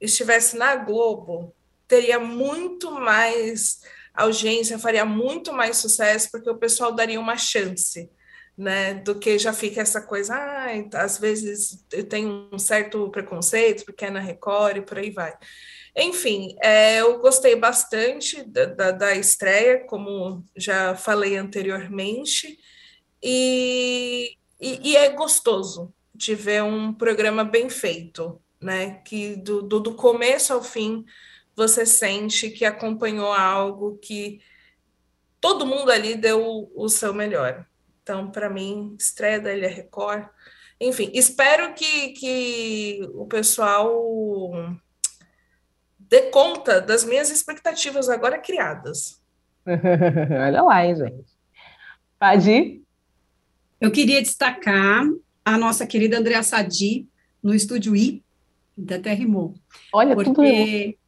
estivesse 0.00 0.56
na 0.56 0.74
Globo, 0.76 1.54
teria 1.86 2.18
muito 2.18 2.90
mais 2.90 3.80
audiência, 4.12 4.78
faria 4.78 5.04
muito 5.04 5.52
mais 5.52 5.76
sucesso, 5.76 6.28
porque 6.30 6.50
o 6.50 6.58
pessoal 6.58 6.92
daria 6.92 7.20
uma 7.20 7.36
chance. 7.36 8.10
Né, 8.56 8.92
do 8.92 9.16
que 9.16 9.38
já 9.38 9.52
fica 9.52 9.80
essa 9.80 10.02
coisa, 10.02 10.34
ah, 10.34 10.66
às 10.94 11.16
vezes 11.16 11.86
eu 11.92 12.02
tenho 12.02 12.48
um 12.52 12.58
certo 12.58 13.08
preconceito, 13.08 13.84
porque 13.84 14.04
é 14.04 14.10
na 14.10 14.18
Record 14.18 14.78
e 14.78 14.82
por 14.82 14.98
aí 14.98 15.12
vai. 15.12 15.32
Enfim, 15.96 16.56
é, 16.62 17.00
eu 17.00 17.18
gostei 17.18 17.56
bastante 17.56 18.42
da, 18.44 18.66
da, 18.66 18.90
da, 18.90 19.14
estreia, 19.14 19.84
como 19.86 20.44
já 20.56 20.94
falei 20.94 21.36
anteriormente, 21.36 22.58
e, 23.22 24.36
e, 24.60 24.90
e, 24.90 24.96
é 24.96 25.10
gostoso 25.10 25.92
de 26.14 26.34
ver 26.34 26.62
um 26.62 26.92
programa 26.92 27.42
bem 27.44 27.68
feito, 27.68 28.40
né? 28.60 29.02
Que 29.04 29.36
do, 29.36 29.62
do, 29.62 29.80
do 29.80 29.94
começo 29.94 30.52
ao 30.52 30.62
fim 30.62 31.04
você 31.58 31.84
sente 31.84 32.50
que 32.50 32.64
acompanhou 32.64 33.32
algo 33.32 33.98
que 33.98 34.40
todo 35.40 35.66
mundo 35.66 35.90
ali 35.90 36.14
deu 36.14 36.70
o, 36.74 36.88
seu 36.88 37.12
melhor. 37.12 37.66
Então, 38.02 38.30
para 38.30 38.48
mim, 38.48 38.94
estreia 38.98 39.40
da 39.40 39.52
Ilha 39.52 39.68
Record. 39.68 40.28
Enfim, 40.80 41.10
espero 41.12 41.74
que, 41.74 42.10
que 42.10 43.00
o 43.12 43.26
pessoal 43.26 43.92
dê 46.08 46.22
conta 46.30 46.80
das 46.80 47.04
minhas 47.04 47.30
expectativas 47.30 48.08
agora 48.08 48.38
criadas. 48.38 49.20
Olha 49.66 50.62
lá, 50.62 50.86
hein, 50.86 50.96
gente. 50.96 51.38
Pode 52.18 52.82
Eu 53.80 53.90
queria 53.90 54.20
destacar 54.20 55.04
a 55.44 55.58
nossa 55.58 55.86
querida 55.86 56.18
Andrea 56.18 56.42
Sadi 56.42 57.06
no 57.42 57.54
estúdio 57.54 57.94
I, 57.94 58.22
da 58.76 58.96
até 58.96 59.12
rimou. 59.12 59.54
Olha, 59.92 60.14
porque 60.14 60.32
tudo... 60.32 60.98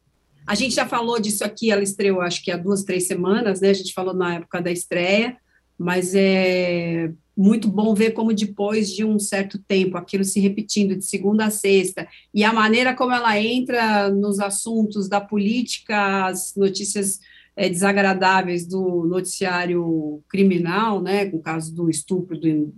a 0.47 0.55
gente 0.55 0.75
já 0.75 0.87
falou 0.87 1.19
disso 1.19 1.43
aqui, 1.43 1.71
ela 1.71 1.83
estreou 1.83 2.21
acho 2.21 2.43
que 2.43 2.51
há 2.51 2.57
duas, 2.57 2.83
três 2.83 3.07
semanas, 3.07 3.59
né? 3.59 3.69
A 3.69 3.73
gente 3.73 3.93
falou 3.93 4.13
na 4.13 4.35
época 4.35 4.61
da 4.61 4.71
estreia, 4.71 5.37
mas 5.77 6.13
é 6.15 7.11
muito 7.41 7.67
bom 7.67 7.95
ver 7.95 8.11
como 8.11 8.33
depois 8.33 8.93
de 8.93 9.03
um 9.03 9.17
certo 9.17 9.57
tempo, 9.57 9.97
aquilo 9.97 10.23
se 10.23 10.39
repetindo 10.39 10.95
de 10.95 11.03
segunda 11.03 11.45
a 11.45 11.49
sexta, 11.49 12.07
e 12.33 12.43
a 12.43 12.53
maneira 12.53 12.95
como 12.95 13.13
ela 13.13 13.39
entra 13.39 14.09
nos 14.09 14.39
assuntos 14.39 15.09
da 15.09 15.19
política, 15.19 16.27
as 16.27 16.53
notícias 16.55 17.19
é, 17.55 17.67
desagradáveis 17.67 18.67
do 18.67 19.05
noticiário 19.05 20.21
criminal, 20.29 21.01
né, 21.01 21.25
com 21.25 21.37
o 21.37 21.41
caso 21.41 21.73
do 21.73 21.89
estupro 21.89 22.37
do, 22.39 22.73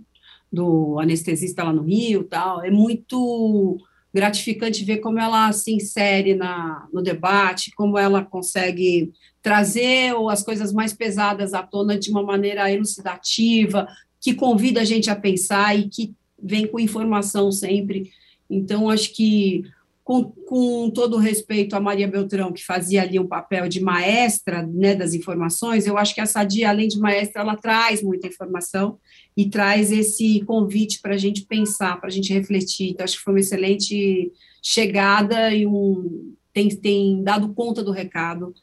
do 0.50 0.98
anestesista 0.98 1.62
lá 1.62 1.72
no 1.72 1.82
Rio, 1.82 2.24
tal, 2.24 2.64
é 2.64 2.70
muito 2.70 3.78
gratificante 4.14 4.84
ver 4.84 4.98
como 4.98 5.18
ela 5.18 5.52
se 5.52 5.72
insere 5.72 6.34
na, 6.34 6.86
no 6.92 7.02
debate, 7.02 7.72
como 7.74 7.98
ela 7.98 8.24
consegue 8.24 9.12
trazer 9.42 10.14
as 10.30 10.42
coisas 10.42 10.72
mais 10.72 10.94
pesadas 10.94 11.52
à 11.52 11.62
tona 11.62 11.98
de 11.98 12.10
uma 12.10 12.22
maneira 12.22 12.70
elucidativa, 12.70 13.88
que 14.24 14.32
convida 14.32 14.80
a 14.80 14.84
gente 14.84 15.10
a 15.10 15.14
pensar 15.14 15.78
e 15.78 15.86
que 15.86 16.14
vem 16.42 16.66
com 16.66 16.80
informação 16.80 17.52
sempre. 17.52 18.10
Então, 18.48 18.88
acho 18.88 19.12
que, 19.12 19.64
com, 20.02 20.24
com 20.24 20.88
todo 20.88 21.16
o 21.16 21.20
respeito 21.20 21.76
a 21.76 21.80
Maria 21.80 22.08
Beltrão, 22.08 22.50
que 22.50 22.64
fazia 22.64 23.02
ali 23.02 23.18
um 23.18 23.26
papel 23.26 23.68
de 23.68 23.82
maestra 23.82 24.62
né, 24.66 24.94
das 24.94 25.12
informações, 25.12 25.86
eu 25.86 25.98
acho 25.98 26.14
que 26.14 26.22
a 26.22 26.26
Sadia, 26.26 26.70
além 26.70 26.88
de 26.88 26.98
maestra, 26.98 27.42
ela 27.42 27.54
traz 27.54 28.02
muita 28.02 28.26
informação 28.26 28.98
e 29.36 29.50
traz 29.50 29.92
esse 29.92 30.40
convite 30.46 31.02
para 31.02 31.12
a 31.12 31.18
gente 31.18 31.42
pensar, 31.42 32.00
para 32.00 32.08
a 32.08 32.12
gente 32.12 32.32
refletir. 32.32 32.92
Então, 32.92 33.04
acho 33.04 33.18
que 33.18 33.24
foi 33.24 33.34
uma 33.34 33.40
excelente 33.40 34.32
chegada 34.62 35.54
e 35.54 35.66
um, 35.66 36.32
tem, 36.50 36.70
tem 36.70 37.22
dado 37.22 37.52
conta 37.52 37.84
do 37.84 37.92
recado 37.92 38.54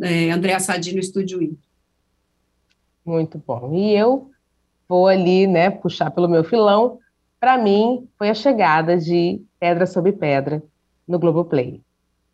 é, 0.00 0.30
Andréa 0.30 0.60
Sadi 0.60 0.92
no 0.92 1.00
Estúdio 1.00 1.42
I. 1.42 1.58
Muito 3.04 3.42
bom. 3.44 3.74
E 3.74 3.96
eu 3.96 4.30
vou 4.88 5.06
ali, 5.06 5.46
né, 5.46 5.70
puxar 5.70 6.10
pelo 6.10 6.28
meu 6.28 6.42
filão. 6.42 6.98
Para 7.38 7.58
mim, 7.58 8.08
foi 8.16 8.30
a 8.30 8.34
chegada 8.34 8.96
de 8.96 9.40
Pedra 9.60 9.86
sobre 9.86 10.12
Pedra 10.12 10.62
no 11.06 11.18
Globoplay. 11.18 11.80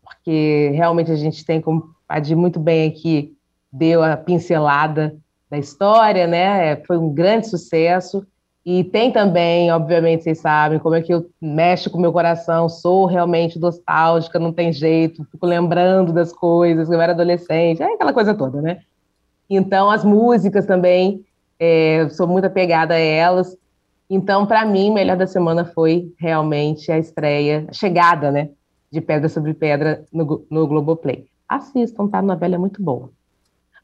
Porque 0.01 0.71
realmente 0.73 1.11
a 1.11 1.15
gente 1.15 1.45
tem, 1.45 1.59
como 1.59 1.95
Padir 2.07 2.35
muito 2.35 2.59
bem 2.59 2.87
aqui, 2.87 3.33
deu 3.71 4.03
a 4.03 4.15
pincelada 4.15 5.15
da 5.49 5.57
história, 5.57 6.27
né? 6.27 6.75
Foi 6.85 6.97
um 6.97 7.11
grande 7.11 7.49
sucesso. 7.49 8.25
E 8.63 8.83
tem 8.83 9.11
também, 9.11 9.71
obviamente, 9.71 10.23
vocês 10.23 10.39
sabem 10.39 10.79
como 10.79 10.95
é 10.95 11.01
que 11.01 11.13
eu 11.13 11.29
mexo 11.41 11.89
com 11.89 11.97
o 11.97 12.01
meu 12.01 12.11
coração, 12.11 12.67
sou 12.67 13.05
realmente 13.05 13.59
nostálgica, 13.59 14.39
não 14.39 14.51
tem 14.51 14.73
jeito, 14.73 15.23
fico 15.31 15.45
lembrando 15.45 16.11
das 16.11 16.33
coisas, 16.33 16.89
eu 16.89 16.99
era 16.99 17.13
adolescente, 17.13 17.83
é 17.83 17.93
aquela 17.93 18.11
coisa 18.11 18.33
toda, 18.33 18.61
né? 18.61 18.81
Então, 19.47 19.91
as 19.91 20.03
músicas 20.03 20.65
também, 20.65 21.23
é, 21.59 22.07
sou 22.09 22.27
muito 22.27 22.45
apegada 22.45 22.93
a 22.93 22.99
elas. 22.99 23.57
Então, 24.09 24.45
para 24.45 24.65
mim, 24.65 24.91
melhor 24.91 25.17
da 25.17 25.25
semana 25.25 25.65
foi 25.65 26.13
realmente 26.17 26.91
a 26.91 26.97
estreia, 26.97 27.65
a 27.67 27.73
chegada, 27.73 28.31
né, 28.31 28.49
de 28.91 29.01
Pedra 29.01 29.27
sobre 29.27 29.53
Pedra 29.53 30.05
no, 30.13 30.45
no 30.49 30.67
Globoplay. 30.67 31.27
Assistam, 31.47 32.07
tá? 32.07 32.19
A 32.19 32.21
novela 32.21 32.55
é 32.55 32.57
muito 32.57 32.81
boa. 32.81 33.09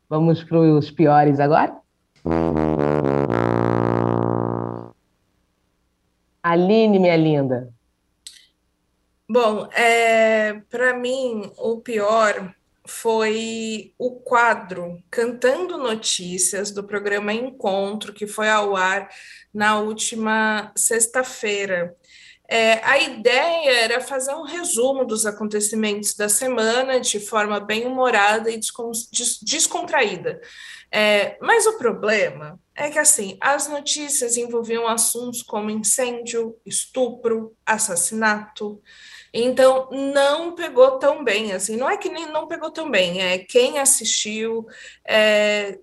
Vamos 0.10 0.44
para 0.44 0.60
os 0.60 0.92
piores 0.92 1.40
agora? 1.40 1.76
Aline, 6.44 7.00
minha 7.00 7.16
linda. 7.16 7.70
Bom, 9.30 9.68
é, 9.74 10.54
para 10.70 10.94
mim, 10.98 11.50
o 11.58 11.78
pior 11.78 12.54
foi 12.92 13.94
o 13.98 14.20
quadro 14.20 15.02
Cantando 15.10 15.78
Notícias 15.78 16.72
do 16.72 16.84
programa 16.84 17.34
Encontro, 17.34 18.14
que 18.14 18.28
foi 18.28 18.50
ao 18.50 18.76
ar 18.76 19.10
na 19.54 19.80
última 19.80 20.72
sexta-feira. 20.76 21.96
É, 22.48 22.84
a 22.84 23.00
ideia 23.00 23.72
era 23.84 24.02
fazer 24.02 24.34
um 24.34 24.44
resumo 24.44 25.06
dos 25.06 25.26
acontecimentos 25.26 26.14
da 26.16 26.28
semana 26.28 27.00
de 27.00 27.18
forma 27.18 27.62
bem 27.62 27.86
humorada 27.86 28.52
e 28.52 28.60
descontraída. 29.42 30.42
É, 30.92 31.38
mas 31.40 31.66
o 31.66 31.78
problema 31.78 32.60
é 32.76 32.90
que 32.90 33.00
assim 33.00 33.38
as 33.40 33.70
notícias 33.70 34.36
envolviam 34.36 34.86
assuntos 34.86 35.42
como 35.42 35.70
incêndio, 35.70 36.58
estupro, 36.66 37.56
assassinato. 37.66 38.82
Então 39.34 39.90
não 39.92 40.54
pegou 40.56 41.00
tão 41.00 41.24
bem 41.24 41.54
assim. 41.54 41.78
Não 41.78 41.90
é 41.90 41.98
que 41.98 42.10
nem 42.10 42.26
não 42.28 42.48
pegou 42.48 42.72
tão 42.72 42.90
bem. 42.90 43.22
É 43.22 43.38
quem 43.40 43.80
assistiu 43.80 44.66
é, 45.08 45.80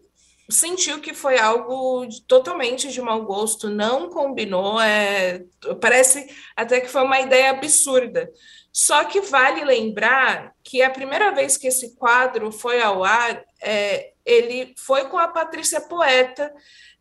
sentiu 0.50 1.00
que 1.00 1.12
foi 1.14 1.38
algo 1.38 2.06
totalmente 2.26 2.88
de 2.90 3.00
mau 3.00 3.22
gosto. 3.24 3.68
Não 3.68 4.08
combinou. 4.10 4.80
É, 4.80 5.44
parece 5.80 6.28
até 6.56 6.80
que 6.80 6.88
foi 6.88 7.02
uma 7.02 7.20
ideia 7.20 7.50
absurda. 7.50 8.30
Só 8.72 9.04
que 9.04 9.20
vale 9.20 9.64
lembrar 9.64 10.54
que 10.62 10.82
a 10.82 10.90
primeira 10.90 11.32
vez 11.32 11.56
que 11.56 11.66
esse 11.66 11.96
quadro 11.96 12.52
foi 12.52 12.80
ao 12.80 13.02
ar, 13.02 13.44
é, 13.60 14.12
ele 14.24 14.74
foi 14.76 15.06
com 15.06 15.18
a 15.18 15.26
Patrícia 15.28 15.80
Poeta 15.80 16.52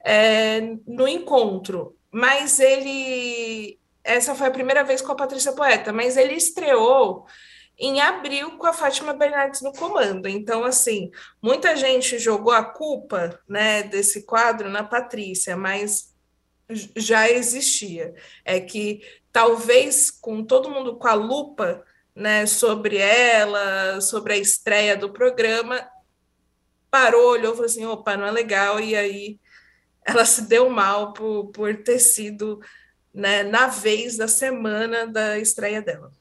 é, 0.03 0.61
no 0.87 1.07
encontro, 1.07 1.95
mas 2.11 2.59
ele. 2.59 3.79
Essa 4.07 4.33
foi 4.33 4.47
a 4.47 4.51
primeira 4.51 4.85
vez 4.85 5.01
com 5.01 5.11
a 5.11 5.15
Patrícia 5.15 5.51
Poeta, 5.51 5.91
mas 5.91 6.15
ele 6.15 6.33
estreou 6.33 7.25
em 7.77 7.99
abril 7.99 8.57
com 8.57 8.65
a 8.65 8.71
Fátima 8.71 9.13
Bernardes 9.13 9.61
no 9.61 9.73
comando. 9.73 10.29
Então, 10.29 10.63
assim, 10.63 11.11
muita 11.41 11.75
gente 11.75 12.17
jogou 12.17 12.53
a 12.53 12.63
culpa 12.63 13.37
né, 13.47 13.83
desse 13.83 14.25
quadro 14.25 14.69
na 14.69 14.81
Patrícia, 14.81 15.57
mas 15.57 16.15
já 16.95 17.29
existia. 17.29 18.15
É 18.45 18.61
que 18.61 19.01
talvez 19.31 20.09
com 20.09 20.41
todo 20.41 20.71
mundo 20.71 20.95
com 20.95 21.07
a 21.07 21.13
lupa 21.13 21.83
né, 22.15 22.45
sobre 22.45 22.95
ela, 22.95 23.99
sobre 23.99 24.33
a 24.33 24.37
estreia 24.37 24.95
do 24.95 25.11
programa, 25.11 25.85
parou, 26.89 27.31
olhou 27.31 27.51
e 27.51 27.55
falou 27.55 27.65
assim: 27.65 27.85
opa, 27.85 28.15
não 28.15 28.25
é 28.25 28.31
legal, 28.31 28.79
e 28.79 28.95
aí 28.95 29.37
ela 30.05 30.23
se 30.25 30.47
deu 30.47 30.69
mal 30.69 31.11
por, 31.11 31.49
por 31.51 31.75
ter 31.83 31.99
sido 31.99 32.61
né, 33.17 33.41
na 33.41 33.65
vez 33.65 34.15
da 34.15 34.27
semana 34.27 35.07
da 35.07 35.39
estreia 35.39 35.81
dela. 35.81 36.11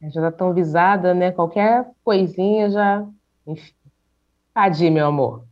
Já 0.00 0.08
está 0.08 0.30
tão 0.30 0.54
visada, 0.54 1.12
né? 1.12 1.32
Qualquer 1.32 1.84
coisinha 2.04 2.70
já. 2.70 3.04
Enfim. 3.44 3.72
Tadinho, 4.54 4.92
meu 4.92 5.06
amor. 5.06 5.44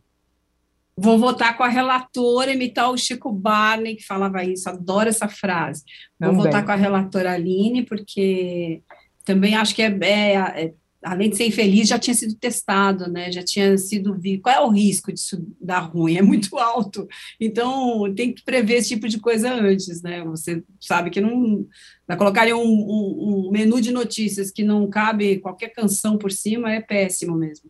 Vou 0.97 1.19
votar 1.19 1.57
com 1.57 1.63
a 1.63 1.67
relatora, 1.67 2.53
imitar 2.53 2.89
o 2.89 2.97
Chico 2.97 3.29
Barney, 3.29 3.97
que 3.97 4.05
falava 4.05 4.45
isso, 4.45 4.69
adoro 4.69 5.09
essa 5.09 5.27
frase. 5.27 5.83
Vou 6.17 6.29
também. 6.29 6.45
votar 6.45 6.65
com 6.65 6.71
a 6.71 6.75
relatora 6.75 7.33
Aline, 7.33 7.83
porque 7.83 8.81
também 9.25 9.55
acho 9.55 9.75
que 9.75 9.81
é, 9.81 9.97
é, 10.01 10.35
é, 10.35 10.73
além 11.05 11.29
de 11.29 11.37
ser 11.37 11.45
infeliz, 11.45 11.87
já 11.87 11.99
tinha 11.99 12.15
sido 12.15 12.35
testado, 12.35 13.09
né? 13.09 13.31
Já 13.31 13.43
tinha 13.43 13.77
sido 13.77 14.15
visto. 14.15 14.41
Qual 14.41 14.55
é 14.55 14.59
o 14.59 14.71
risco 14.71 15.13
disso 15.13 15.45
dar 15.61 15.79
ruim? 15.81 16.17
É 16.17 16.21
muito 16.21 16.57
alto. 16.57 17.07
Então, 17.39 18.11
tem 18.15 18.33
que 18.33 18.43
prever 18.43 18.77
esse 18.77 18.89
tipo 18.89 19.07
de 19.07 19.19
coisa 19.19 19.53
antes, 19.53 20.01
né? 20.01 20.23
Você 20.25 20.63
sabe 20.81 21.11
que 21.11 21.21
não. 21.21 21.65
Vai 22.07 22.17
colocar 22.17 22.47
um, 22.47 22.59
um, 22.59 23.47
um 23.47 23.51
menu 23.51 23.79
de 23.79 23.91
notícias 23.91 24.49
que 24.49 24.63
não 24.63 24.89
cabe 24.89 25.37
qualquer 25.39 25.69
canção 25.69 26.17
por 26.17 26.31
cima, 26.31 26.73
é 26.73 26.81
péssimo 26.81 27.35
mesmo. 27.35 27.69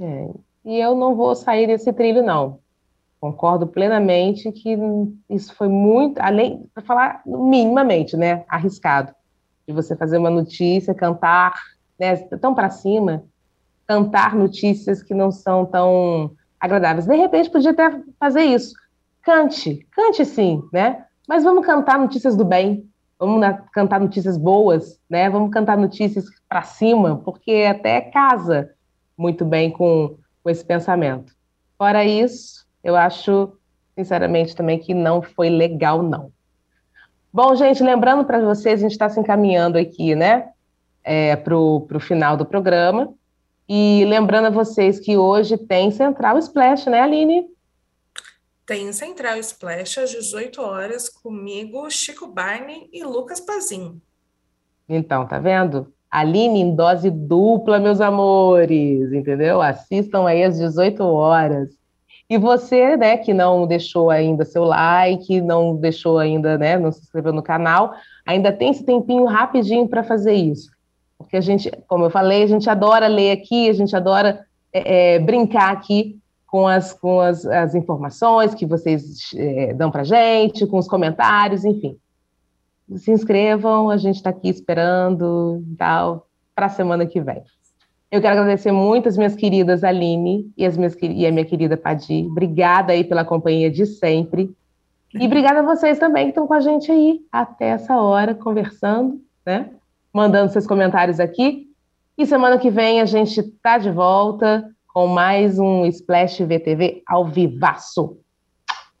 É, 0.00 0.28
e 0.64 0.78
eu 0.78 0.94
não 0.96 1.14
vou 1.14 1.34
sair 1.34 1.66
desse 1.66 1.92
trilho, 1.92 2.24
não. 2.24 2.58
Concordo 3.20 3.66
plenamente 3.66 4.50
que 4.52 4.76
isso 5.30 5.54
foi 5.54 5.68
muito, 5.68 6.18
além, 6.18 6.68
para 6.74 6.82
falar 6.84 7.22
minimamente, 7.24 8.16
né, 8.16 8.44
arriscado 8.48 9.14
de 9.66 9.74
você 9.74 9.96
fazer 9.96 10.18
uma 10.18 10.30
notícia, 10.30 10.94
cantar, 10.94 11.54
né, 11.98 12.16
tão 12.40 12.54
para 12.54 12.70
cima, 12.70 13.24
cantar 13.86 14.34
notícias 14.34 15.02
que 15.02 15.14
não 15.14 15.30
são 15.30 15.64
tão 15.64 16.32
agradáveis. 16.60 17.06
De 17.06 17.14
repente, 17.14 17.50
podia 17.50 17.70
até 17.70 18.00
fazer 18.18 18.42
isso. 18.42 18.74
Cante, 19.22 19.86
cante 19.92 20.24
sim, 20.24 20.62
né? 20.72 21.04
Mas 21.28 21.42
vamos 21.44 21.66
cantar 21.66 21.98
notícias 21.98 22.36
do 22.36 22.44
bem, 22.44 22.88
vamos 23.18 23.40
na, 23.40 23.54
cantar 23.54 24.00
notícias 24.00 24.36
boas, 24.36 25.00
né? 25.10 25.28
Vamos 25.28 25.50
cantar 25.50 25.76
notícias 25.76 26.26
para 26.48 26.62
cima, 26.62 27.16
porque 27.24 27.66
até 27.68 28.00
casa 28.00 28.70
muito 29.16 29.44
bem 29.44 29.70
com, 29.70 30.16
com 30.42 30.50
esse 30.50 30.64
pensamento. 30.64 31.32
Fora 31.78 32.04
isso, 32.04 32.66
eu 32.82 32.94
acho, 32.94 33.52
sinceramente, 33.96 34.54
também 34.54 34.78
que 34.78 34.94
não 34.94 35.20
foi 35.20 35.48
legal, 35.48 36.02
não. 36.02 36.30
Bom, 37.32 37.54
gente, 37.54 37.82
lembrando 37.82 38.24
para 38.24 38.40
vocês, 38.40 38.80
a 38.80 38.82
gente 38.82 38.92
está 38.92 39.08
se 39.08 39.20
encaminhando 39.20 39.76
aqui, 39.76 40.14
né, 40.14 40.48
é, 41.06 41.36
para 41.36 41.56
o 41.56 42.00
final 42.00 42.36
do 42.36 42.44
programa. 42.44 43.14
E 43.68 44.04
lembrando 44.06 44.46
a 44.46 44.50
vocês 44.50 44.98
que 44.98 45.16
hoje 45.16 45.56
tem 45.56 45.90
Central 45.92 46.36
Splash, 46.38 46.86
né, 46.86 47.00
Aline? 47.00 47.46
Tem 48.66 48.92
Central 48.92 49.38
Splash 49.38 49.98
às 49.98 50.10
18 50.10 50.60
horas 50.60 51.08
comigo, 51.08 51.88
Chico 51.88 52.26
Barney 52.26 52.88
e 52.92 53.04
Lucas 53.04 53.38
Pazin. 53.40 54.00
Então, 54.88 55.26
tá 55.26 55.38
vendo? 55.38 55.92
Aline 56.10 56.60
em 56.60 56.74
dose 56.74 57.10
dupla, 57.10 57.78
meus 57.78 58.00
amores, 58.00 59.12
entendeu? 59.12 59.62
Assistam 59.62 60.26
aí 60.26 60.42
às 60.42 60.58
18 60.58 61.02
horas. 61.04 61.70
E 62.28 62.36
você, 62.36 62.96
né, 62.96 63.16
que 63.16 63.32
não 63.32 63.66
deixou 63.66 64.10
ainda 64.10 64.44
seu 64.44 64.64
like, 64.64 65.40
não 65.40 65.76
deixou 65.76 66.18
ainda, 66.18 66.58
né, 66.58 66.76
não 66.76 66.90
se 66.90 67.00
inscreveu 67.00 67.32
no 67.32 67.42
canal, 67.42 67.94
ainda 68.24 68.50
tem 68.50 68.70
esse 68.70 68.84
tempinho 68.84 69.26
rapidinho 69.26 69.88
para 69.88 70.02
fazer 70.02 70.34
isso. 70.34 70.75
Porque 71.18 71.36
a 71.36 71.40
gente, 71.40 71.70
como 71.86 72.04
eu 72.04 72.10
falei, 72.10 72.42
a 72.42 72.46
gente 72.46 72.68
adora 72.68 73.06
ler 73.06 73.32
aqui, 73.32 73.68
a 73.68 73.72
gente 73.72 73.94
adora 73.96 74.46
é, 74.72 75.14
é, 75.14 75.18
brincar 75.18 75.72
aqui 75.72 76.18
com 76.46 76.66
as, 76.66 76.92
com 76.92 77.20
as, 77.20 77.44
as 77.44 77.74
informações 77.74 78.54
que 78.54 78.66
vocês 78.66 79.30
é, 79.34 79.72
dão 79.74 79.90
para 79.90 80.04
gente, 80.04 80.66
com 80.66 80.78
os 80.78 80.86
comentários, 80.86 81.64
enfim. 81.64 81.96
Se 82.96 83.10
inscrevam, 83.10 83.90
a 83.90 83.96
gente 83.96 84.16
está 84.16 84.30
aqui 84.30 84.48
esperando 84.48 85.64
tal, 85.76 86.28
para 86.54 86.66
a 86.66 86.70
semana 86.70 87.04
que 87.04 87.20
vem. 87.20 87.42
Eu 88.10 88.20
quero 88.20 88.40
agradecer 88.40 88.70
muito 88.70 89.08
as 89.08 89.16
minhas 89.16 89.34
queridas 89.34 89.82
Aline 89.82 90.50
e, 90.56 90.64
as 90.64 90.76
minhas, 90.76 90.96
e 91.02 91.26
a 91.26 91.32
minha 91.32 91.44
querida 91.44 91.76
Padi. 91.76 92.26
Obrigada 92.30 92.92
aí 92.92 93.02
pela 93.02 93.24
companhia 93.24 93.70
de 93.70 93.84
sempre. 93.84 94.54
E 95.12 95.26
obrigada 95.26 95.60
a 95.60 95.62
vocês 95.62 95.98
também 95.98 96.24
que 96.24 96.30
estão 96.30 96.46
com 96.46 96.54
a 96.54 96.60
gente 96.60 96.92
aí 96.92 97.20
até 97.32 97.68
essa 97.68 98.00
hora, 98.00 98.34
conversando, 98.34 99.20
né? 99.44 99.70
Mandando 100.16 100.50
seus 100.50 100.66
comentários 100.66 101.20
aqui. 101.20 101.66
E 102.16 102.24
semana 102.24 102.56
que 102.56 102.70
vem 102.70 103.02
a 103.02 103.04
gente 103.04 103.38
está 103.38 103.76
de 103.76 103.90
volta 103.90 104.66
com 104.88 105.06
mais 105.06 105.58
um 105.58 105.84
Splash 105.84 106.38
VTV 106.38 107.02
ao 107.06 107.26
vivaço. 107.28 108.16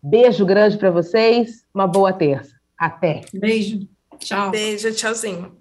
Beijo 0.02 0.44
grande 0.44 0.76
para 0.76 0.90
vocês, 0.90 1.64
uma 1.74 1.86
boa 1.86 2.12
terça. 2.12 2.54
Até. 2.78 3.22
Beijo. 3.32 3.88
Tchau. 4.18 4.50
Beijo, 4.50 4.92
tchauzinho. 4.92 5.56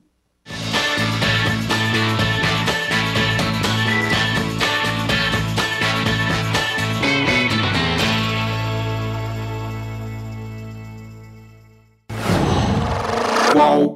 Qual? 13.53 13.94